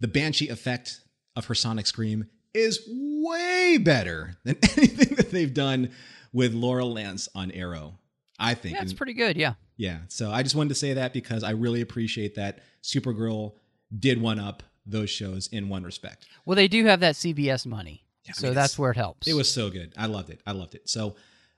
The 0.00 0.08
Banshee 0.08 0.48
effect 0.48 1.00
of 1.36 1.46
her 1.46 1.54
sonic 1.54 1.86
scream 1.86 2.26
is 2.52 2.80
way 2.88 3.78
better 3.78 4.36
than 4.44 4.56
anything 4.76 5.16
that 5.16 5.30
they've 5.30 5.54
done 5.54 5.90
with 6.32 6.52
Laurel 6.52 6.92
Lance 6.92 7.28
on 7.34 7.50
Arrow. 7.52 7.98
I 8.38 8.54
think. 8.54 8.76
Yeah, 8.76 8.82
it's 8.82 8.92
pretty 8.92 9.14
good. 9.14 9.36
Yeah. 9.36 9.54
Yeah. 9.76 9.98
So 10.08 10.30
I 10.30 10.42
just 10.42 10.54
wanted 10.54 10.70
to 10.70 10.74
say 10.74 10.94
that 10.94 11.12
because 11.12 11.42
I 11.42 11.50
really 11.50 11.80
appreciate 11.80 12.34
that 12.36 12.60
Supergirl 12.82 13.54
did 13.96 14.20
one 14.20 14.38
up 14.38 14.62
those 14.86 15.10
shows 15.10 15.48
in 15.48 15.68
one 15.68 15.82
respect. 15.82 16.26
Well, 16.44 16.56
they 16.56 16.68
do 16.68 16.84
have 16.84 17.00
that 17.00 17.14
CBS 17.14 17.66
money. 17.66 18.04
Yeah, 18.24 18.32
so 18.32 18.46
I 18.46 18.50
mean, 18.50 18.54
that's 18.54 18.78
where 18.78 18.90
it 18.90 18.96
helps. 18.96 19.26
It 19.26 19.34
was 19.34 19.50
so 19.52 19.70
good. 19.70 19.92
I 19.96 20.06
loved 20.06 20.30
it. 20.30 20.40
I 20.46 20.52
loved 20.52 20.74
it. 20.74 20.88
So, 20.88 21.14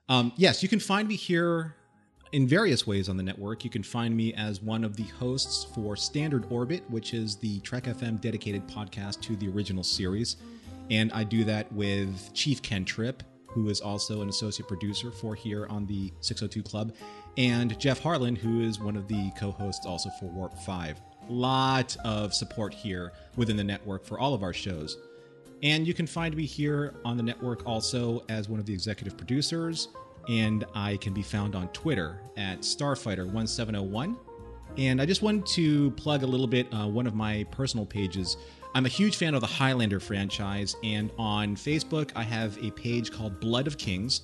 um, 0.09 0.33
yes, 0.37 0.63
you 0.63 0.69
can 0.69 0.81
find 0.81 1.07
me 1.07 1.15
here 1.17 1.75
in 2.33 2.47
various 2.47 2.87
ways 2.87 3.09
on 3.09 3.17
the 3.17 3.23
network. 3.23 3.65
You 3.65 3.71
can 3.71 3.83
find 3.83 4.17
me 4.17 4.35
as 4.35 4.61
one 4.61 4.85
of 4.85 4.97
the 4.97 5.05
hosts 5.05 5.65
for 5.75 5.97
Standard 5.97 6.45
Orbit, 6.51 6.83
which 6.91 7.15
is 7.15 7.37
the 7.37 7.61
Trek 7.61 7.85
FM 7.85 8.21
dedicated 8.21 8.67
podcast 8.67 9.21
to 9.23 9.37
the 9.37 9.49
original 9.49 9.85
series. 9.85 10.37
And 10.91 11.13
I 11.13 11.25
do 11.25 11.45
that 11.45 11.73
with 11.73 12.33
Chief 12.35 12.63
Ken 12.63 12.85
Tripp 12.85 13.23
who 13.57 13.71
is 13.71 13.81
also 13.81 14.21
an 14.21 14.29
associate 14.29 14.69
producer 14.69 15.11
for 15.11 15.35
here 15.35 15.67
on 15.71 15.87
the 15.87 16.13
602 16.21 16.63
Club, 16.63 16.95
and 17.39 17.77
Jeff 17.81 18.01
Harlan, 18.01 18.37
who 18.37 18.61
is 18.61 18.79
one 18.79 18.97
of 18.97 19.09
the 19.09 19.33
co 19.39 19.51
hosts 19.51 19.87
also 19.87 20.11
for 20.21 20.27
Warp 20.27 20.57
5. 20.59 21.01
Lot 21.31 21.97
of 22.05 22.35
support 22.35 22.75
here 22.75 23.13
within 23.35 23.57
the 23.57 23.65
network 23.65 24.05
for 24.05 24.21
all 24.21 24.35
of 24.35 24.43
our 24.43 24.53
shows. 24.53 24.99
And 25.63 25.87
you 25.87 25.95
can 25.95 26.07
find 26.07 26.37
me 26.37 26.45
here 26.45 26.95
on 27.03 27.17
the 27.17 27.23
network 27.23 27.67
also 27.67 28.23
as 28.29 28.47
one 28.47 28.61
of 28.61 28.67
the 28.67 28.75
executive 28.75 29.17
producers, 29.17 29.89
and 30.29 30.67
I 30.75 30.99
can 30.99 31.15
be 31.15 31.23
found 31.23 31.55
on 31.55 31.69
Twitter 31.69 32.21
at 32.37 32.61
Starfighter1701. 32.61 34.17
And 34.77 35.01
I 35.01 35.07
just 35.07 35.23
wanted 35.23 35.47
to 35.47 35.93
plug 35.93 36.25
a 36.25 36.27
little 36.27 36.47
bit 36.47 36.67
uh, 36.75 36.87
one 36.87 37.07
of 37.07 37.15
my 37.15 37.47
personal 37.51 37.87
pages 37.87 38.37
I'm 38.75 38.85
a 38.85 38.91
huge 38.91 39.17
fan 39.17 39.35
of 39.35 39.41
the 39.41 39.47
Highlander 39.47 40.01
franchise, 40.01 40.77
and 40.83 41.11
on 41.19 41.57
Facebook, 41.57 42.11
I 42.15 42.23
have 42.23 42.63
a 42.63 42.71
page 42.73 43.11
called 43.11 43.41
Blood 43.41 43.67
of 43.67 43.79
Kings. 43.79 44.23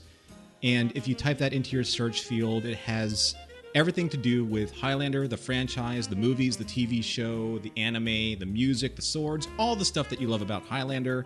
And 0.62 0.92
if 0.92 1.08
you 1.08 1.14
type 1.14 1.38
that 1.38 1.52
into 1.52 1.74
your 1.74 1.84
search 1.84 2.20
field, 2.20 2.64
it 2.64 2.76
has 2.78 3.34
everything 3.74 4.08
to 4.10 4.16
do 4.16 4.44
with 4.44 4.72
Highlander, 4.72 5.26
the 5.26 5.36
franchise, 5.36 6.06
the 6.06 6.16
movies, 6.16 6.56
the 6.56 6.64
TV 6.64 7.02
show, 7.02 7.58
the 7.58 7.72
anime, 7.76 8.38
the 8.38 8.46
music, 8.46 8.94
the 8.96 9.02
swords, 9.02 9.48
all 9.58 9.74
the 9.74 9.84
stuff 9.84 10.08
that 10.10 10.20
you 10.20 10.28
love 10.28 10.42
about 10.42 10.62
Highlander. 10.64 11.24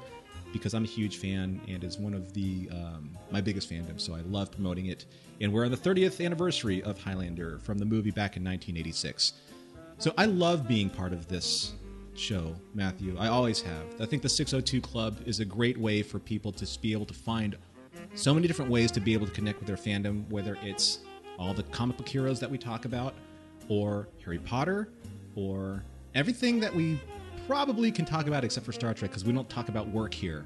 Because 0.53 0.73
I'm 0.73 0.85
a 0.85 0.89
huge 0.89 1.19
fan 1.19 1.61
and 1.69 1.83
is 1.83 1.99
one 1.99 2.15
of 2.15 2.33
the 2.33 2.69
um, 2.71 3.19
my 3.31 3.41
biggest 3.41 3.69
fandoms, 3.71 4.01
so 4.01 4.15
I 4.15 4.21
love 4.21 4.51
promoting 4.53 4.87
it. 4.87 5.05
And 5.41 5.53
we're 5.53 5.65
on 5.65 5.71
the 5.71 5.77
30th 5.77 6.25
anniversary 6.25 6.83
of 6.83 6.99
Highlander 6.99 7.59
from 7.59 7.79
the 7.79 7.85
movie 7.85 8.13
back 8.13 8.37
in 8.37 8.45
1986. 8.45 9.33
So 9.99 10.15
I 10.17 10.27
love 10.27 10.69
being 10.69 10.89
part 10.89 11.13
of 11.13 11.27
this 11.29 11.73
show, 12.19 12.55
Matthew. 12.75 13.17
I 13.19 13.29
always 13.29 13.61
have. 13.63 13.85
I 14.01 14.07
think 14.07 14.23
the 14.23 14.29
602 14.29 14.81
Club 14.81 15.19
is 15.27 15.41
a 15.41 15.45
great 15.45 15.79
way 15.79 16.03
for 16.03 16.19
people 16.19 16.53
to 16.53 16.81
be 16.81 16.93
able 16.93 17.07
to 17.07 17.15
find 17.15 17.57
so 18.15 18.35
many 18.35 18.47
different 18.47 18.71
ways 18.71 18.91
to 18.93 19.01
be 19.01 19.15
able 19.15 19.27
to 19.27 19.33
connect 19.33 19.59
with 19.59 19.67
their 19.67 19.77
fandom, 19.77 20.29
whether 20.31 20.57
it's 20.63 21.01
all 21.39 21.55
the 21.55 21.63
comic 21.65 21.97
book 21.97 22.09
heroes 22.09 22.41
that 22.41 22.51
we 22.51 22.59
talk 22.59 22.85
about, 22.85 23.15
or 23.69 24.09
Harry 24.25 24.39
Potter, 24.39 24.89
or 25.35 25.83
everything 26.15 26.61
that 26.61 26.75
we 26.75 27.01
probably 27.47 27.93
can 27.93 28.05
talk 28.05 28.27
about 28.27 28.45
except 28.45 28.67
for 28.67 28.73
Star 28.73 28.95
Trek 28.95 29.11
because 29.11 29.25
we 29.25 29.33
don't 29.33 29.49
talk 29.49 29.69
about 29.69 29.89
work 29.89 30.13
here 30.13 30.45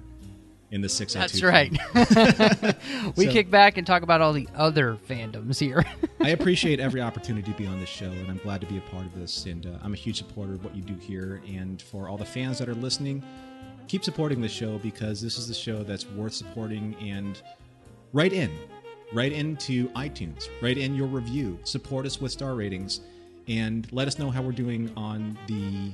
in 0.71 0.81
the 0.81 0.89
602. 0.89 1.41
That's 1.41 1.43
right. 1.43 2.77
we 3.17 3.27
So- 3.27 3.33
kick 3.33 3.51
back 3.51 3.77
and 3.77 3.87
talk 3.87 4.03
about 4.03 4.21
all 4.21 4.33
the 4.33 4.49
other 4.55 4.97
fandoms 5.09 5.59
here. 5.59 5.85
I 6.21 6.29
appreciate 6.31 6.79
every 6.81 7.01
opportunity 7.09 7.51
to 7.51 7.59
be 7.59 7.67
on 7.67 7.81
this 7.81 7.89
show, 7.89 8.11
and 8.11 8.29
I'm 8.31 8.39
glad 8.39 8.61
to 8.61 8.67
be 8.67 8.79
a 8.79 8.83
part 8.83 9.05
of 9.05 9.15
this. 9.19 9.47
And 9.47 9.67
uh, 9.67 9.71
I'm 9.83 9.93
a 9.93 9.97
huge 9.97 10.19
supporter 10.19 10.55
of 10.55 10.65
what 10.65 10.75
you 10.77 10.83
do 10.83 10.95
here. 10.95 11.43
And 11.49 11.81
for 11.83 12.09
all 12.09 12.17
the 12.17 12.25
fans 12.25 12.59
that 12.59 12.69
are 12.69 12.75
listening, 12.75 13.23
keep 13.89 14.05
supporting 14.05 14.41
the 14.41 14.49
show 14.49 14.79
because 14.79 15.21
this 15.21 15.39
is 15.39 15.49
the 15.49 15.55
show 15.55 15.83
that's 15.83 16.07
worth 16.11 16.35
supporting. 16.35 16.95
And 17.01 17.41
write 18.13 18.33
in, 18.33 18.51
write 19.13 19.33
into 19.33 19.89
iTunes, 19.91 20.49
write 20.63 20.79
in 20.79 20.95
your 20.95 21.09
review, 21.09 21.59
support 21.65 22.07
us 22.07 22.21
with 22.21 22.31
star 22.31 22.55
ratings, 22.55 23.01
and 23.49 23.91
let 23.93 24.07
us 24.07 24.19
know 24.21 24.31
how 24.31 24.43
we're 24.43 24.53
doing 24.53 24.93
on 24.97 25.37
the 25.49 25.93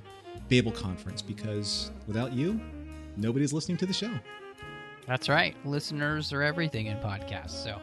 Babel 0.50 0.72
conference 0.72 1.22
because 1.22 1.90
without 2.06 2.32
you, 2.34 2.60
nobody's 3.16 3.52
listening 3.54 3.78
to 3.78 3.86
the 3.86 3.94
show. 3.94 4.10
That's 5.06 5.28
right. 5.28 5.56
Listeners 5.64 6.32
are 6.32 6.42
everything 6.42 6.86
in 6.86 6.96
podcasts. 6.98 7.62
So 7.62 7.80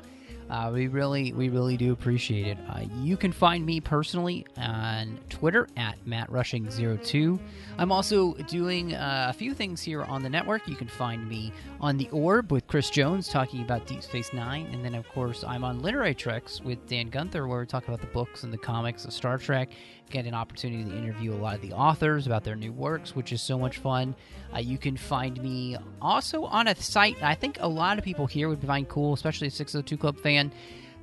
uh, 0.49 0.69
we 0.73 0.87
really, 0.87 1.33
we 1.33 1.49
really 1.49 1.77
do 1.77 1.93
appreciate 1.93 2.47
it. 2.47 2.57
Uh, 2.69 2.81
you 2.99 3.15
can 3.17 3.31
find 3.31 3.65
me 3.65 3.79
personally 3.79 4.45
on 4.57 5.17
Twitter 5.29 5.67
at 5.77 5.97
MattRushing02. 6.05 7.39
I'm 7.77 7.91
also 7.91 8.33
doing 8.33 8.93
uh, 8.93 9.27
a 9.29 9.33
few 9.33 9.53
things 9.53 9.81
here 9.81 10.03
on 10.03 10.21
the 10.21 10.29
network. 10.29 10.67
You 10.67 10.75
can 10.75 10.87
find 10.87 11.27
me 11.27 11.53
on 11.79 11.97
The 11.97 12.09
Orb 12.09 12.51
with 12.51 12.67
Chris 12.67 12.89
Jones 12.89 13.29
talking 13.29 13.61
about 13.61 13.87
Deep 13.87 14.03
Space 14.03 14.33
Nine. 14.33 14.67
And 14.71 14.83
then, 14.83 14.95
of 14.95 15.07
course, 15.09 15.43
I'm 15.43 15.63
on 15.63 15.81
Literary 15.81 16.13
Treks 16.13 16.61
with 16.61 16.85
Dan 16.87 17.09
Gunther 17.09 17.47
where 17.47 17.61
we 17.61 17.65
talk 17.65 17.87
about 17.87 18.01
the 18.01 18.07
books 18.07 18.43
and 18.43 18.51
the 18.51 18.57
comics 18.57 19.05
of 19.05 19.13
Star 19.13 19.37
Trek. 19.37 19.69
Get 20.09 20.25
an 20.25 20.33
opportunity 20.33 20.83
to 20.83 20.95
interview 20.95 21.33
a 21.33 21.35
lot 21.35 21.55
of 21.55 21.61
the 21.61 21.73
authors 21.73 22.27
about 22.27 22.43
their 22.43 22.55
new 22.55 22.71
works, 22.71 23.15
which 23.15 23.31
is 23.31 23.41
so 23.41 23.57
much 23.57 23.77
fun. 23.77 24.15
Uh, 24.53 24.59
you 24.59 24.77
can 24.77 24.95
find 24.95 25.41
me 25.41 25.75
also 26.01 26.43
on 26.43 26.67
a 26.67 26.75
site 26.75 27.21
I 27.23 27.33
think 27.33 27.57
a 27.59 27.67
lot 27.67 27.97
of 27.97 28.03
people 28.03 28.27
here 28.27 28.47
would 28.49 28.61
find 28.61 28.87
cool, 28.87 29.13
especially 29.13 29.47
a 29.47 29.51
602 29.51 29.97
Club 29.97 30.19
fan. 30.19 30.51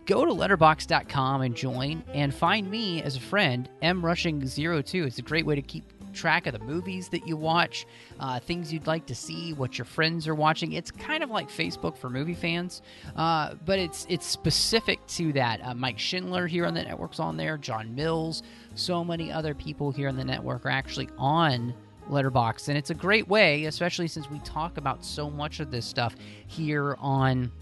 Go 0.07 0.25
to 0.25 0.33
letterboxd.com 0.33 1.43
and 1.43 1.55
join 1.55 2.03
and 2.15 2.35
find 2.35 2.71
me 2.71 3.03
as 3.03 3.17
a 3.17 3.21
friend, 3.21 3.69
mrushing02. 3.83 5.07
It's 5.07 5.19
a 5.19 5.23
great 5.23 5.47
way 5.47 5.55
to 5.55 5.63
keep 5.63 5.85
track 6.13 6.47
of 6.47 6.53
the 6.53 6.59
movies 6.61 7.09
that 7.09 7.27
you 7.27 7.37
watch, 7.37 7.87
uh, 8.19 8.41
things 8.41 8.73
you'd 8.73 8.87
like 8.87 9.07
to 9.07 9.15
see, 9.15 9.53
what 9.53 9.79
your 9.79 9.85
friends 9.85 10.27
are 10.29 10.35
watching. 10.35 10.73
It's 10.73 10.91
kind 10.91 11.23
of 11.23 11.31
like 11.31 11.49
Facebook 11.49 11.97
for 11.97 12.11
movie 12.11 12.35
fans, 12.35 12.83
uh, 13.17 13.55
but 13.65 13.79
it's 13.79 14.07
it's 14.09 14.27
specific 14.27 15.05
to 15.09 15.33
that. 15.35 15.61
Uh, 15.65 15.75
Mike 15.75 15.99
Schindler 15.99 16.47
here 16.47 16.67
on 16.67 16.75
the 16.75 16.83
network's 16.83 17.21
on 17.21 17.37
there. 17.37 17.57
John 17.57 17.95
Mills, 17.95 18.43
so 18.75 19.05
many 19.05 19.33
other 19.33 19.55
people 19.55 19.91
here 19.91 20.09
on 20.09 20.17
the 20.17 20.25
network 20.25 20.67
are 20.67 20.71
actually 20.71 21.09
on 21.19 21.75
Letterboxd, 22.11 22.69
and 22.69 22.77
it's 22.77 22.91
a 22.91 22.95
great 22.95 23.29
way, 23.29 23.65
especially 23.65 24.09
since 24.09 24.29
we 24.31 24.39
talk 24.41 24.77
about 24.77 25.05
so 25.05 25.31
much 25.31 25.61
of 25.61 25.71
this 25.71 25.87
stuff 25.87 26.15
here 26.47 26.97
on 26.99 27.53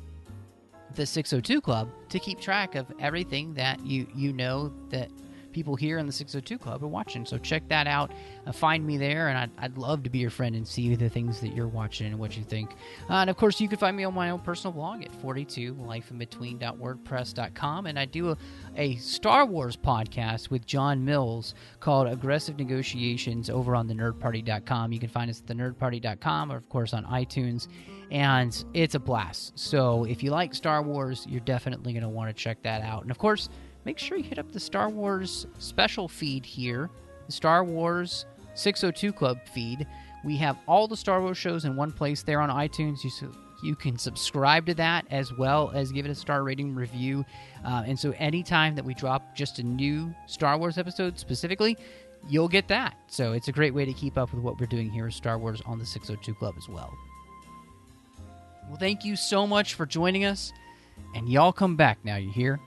the 0.95 1.05
602 1.05 1.61
Club, 1.61 1.89
to 2.09 2.19
keep 2.19 2.41
track 2.41 2.75
of 2.75 2.87
everything 2.99 3.55
that 3.55 3.85
you 3.85 4.07
you 4.15 4.33
know 4.33 4.73
that 4.89 5.11
people 5.59 5.75
here 5.75 5.99
in 5.99 6.07
the 6.07 6.13
602 6.13 6.57
Club 6.57 6.85
are 6.85 6.87
watching. 6.87 7.27
So 7.27 7.37
check 7.37 7.69
that 7.69 7.89
out. 7.89 8.13
Uh, 8.47 8.53
find 8.53 8.87
me 8.87 8.97
there, 8.97 9.27
and 9.27 9.37
I'd, 9.37 9.51
I'd 9.59 9.77
love 9.77 10.05
to 10.05 10.11
be 10.11 10.21
your 10.21 10.31
friend 10.31 10.55
and 10.55 10.65
see 10.65 10.95
the 10.95 11.09
things 11.09 11.41
that 11.41 11.49
you're 11.49 11.67
watching 11.67 12.07
and 12.07 12.17
what 12.17 12.37
you 12.37 12.45
think. 12.45 12.71
Uh, 13.11 13.15
and 13.15 13.29
of 13.29 13.37
course, 13.37 13.61
you 13.61 13.69
can 13.69 13.77
find 13.77 13.97
me 13.97 14.05
on 14.05 14.15
my 14.15 14.31
own 14.31 14.39
personal 14.39 14.73
blog 14.73 15.03
at 15.03 15.11
42lifeinbetween.wordpress.com, 15.21 17.87
and 17.87 17.99
I 17.99 18.05
do 18.05 18.31
a, 18.31 18.37
a 18.77 18.95
Star 18.97 19.47
Wars 19.47 19.77
podcast 19.77 20.49
with 20.49 20.65
John 20.65 21.05
Mills 21.05 21.57
called 21.81 22.07
Aggressive 22.07 22.57
Negotiations 22.57 23.51
over 23.51 23.75
on 23.75 23.89
the 23.89 23.95
nerdparty.com. 23.95 24.93
You 24.93 25.01
can 25.01 25.09
find 25.09 25.29
us 25.29 25.41
at 25.41 25.49
the 25.49 25.55
nerdparty.com 25.55 26.53
or, 26.53 26.57
of 26.57 26.69
course, 26.69 26.95
on 26.95 27.05
iTunes. 27.07 27.67
And 28.13 28.65
it's 28.75 28.95
a 28.95 29.01
blast. 29.01 29.59
So 29.59 30.05
if 30.05 30.23
you 30.23 30.31
like 30.31 30.55
Star 30.55 30.83
Wars, 30.83 31.27
you're 31.29 31.41
definitely 31.41 31.93
going 31.93 32.05
to 32.05 32.09
want 32.09 32.31
to 32.31 32.33
check 32.33 32.63
that 32.63 32.83
out. 32.83 33.03
And 33.03 33.11
of 33.11 33.19
course, 33.19 33.49
make 33.89 33.99
sure 33.99 34.19
you 34.19 34.25
hit 34.25 34.39
up 34.39 34.53
the 34.53 34.61
Star 34.61 34.91
Wars 34.91 35.47
special 35.59 36.09
feed 36.09 36.45
here, 36.45 36.91
the 37.25 37.33
Star 37.33 37.65
Wars 37.65 38.27
602 38.53 39.15
Club 39.15 39.39
feed. 39.55 39.87
We 40.27 40.37
have 40.37 40.59
all 40.67 40.87
the 40.87 40.97
Star 40.97 41.23
Wars 41.23 41.39
shows 41.39 41.65
in 41.65 41.75
one 41.75 41.91
place 41.91 42.23
there 42.23 42.43
on 42.43 42.51
iTunes. 42.51 43.03
You, 43.03 43.09
su- 43.09 43.35
you 43.63 43.75
can 43.75 43.97
subscribe 43.97 44.67
to 44.67 44.75
that 44.75 45.07
as 45.11 45.33
well 45.33 45.71
as 45.75 45.91
give 45.91 46.05
it 46.05 46.11
a 46.11 46.15
star 46.15 46.45
rating 46.45 46.75
review. 46.75 47.25
Uh, 47.65 47.85
and 47.87 47.99
so, 47.99 48.13
anytime 48.19 48.75
that 48.75 48.85
we 48.85 48.93
drop 48.93 49.35
just 49.35 49.59
a 49.59 49.63
new 49.63 50.15
Star 50.27 50.59
Wars 50.59 50.77
episode 50.77 51.19
specifically, 51.19 51.79
you'll 52.29 52.47
get 52.47 52.69
that. 52.69 52.95
So, 53.07 53.33
it's 53.33 53.49
a 53.49 53.53
great 53.53 53.73
way 53.73 53.87
to 53.87 53.95
keep 53.95 54.19
up 54.19 54.35
with 54.35 54.43
what 54.43 54.61
we're 54.61 54.67
doing 54.67 54.91
here 54.91 55.07
at 55.07 55.15
Star 55.15 55.39
Wars 55.39 55.63
on 55.65 55.79
the 55.79 55.87
602 55.87 56.35
Club 56.35 56.57
as 56.59 56.69
well. 56.69 56.93
Well, 58.69 58.77
thank 58.77 59.07
you 59.07 59.17
so 59.17 59.47
much 59.47 59.73
for 59.73 59.87
joining 59.87 60.27
us. 60.27 60.53
And 61.15 61.27
y'all 61.27 61.55
come 61.55 61.75
back 61.75 61.97
now, 62.05 62.17
you 62.17 62.31
hear? 62.31 62.61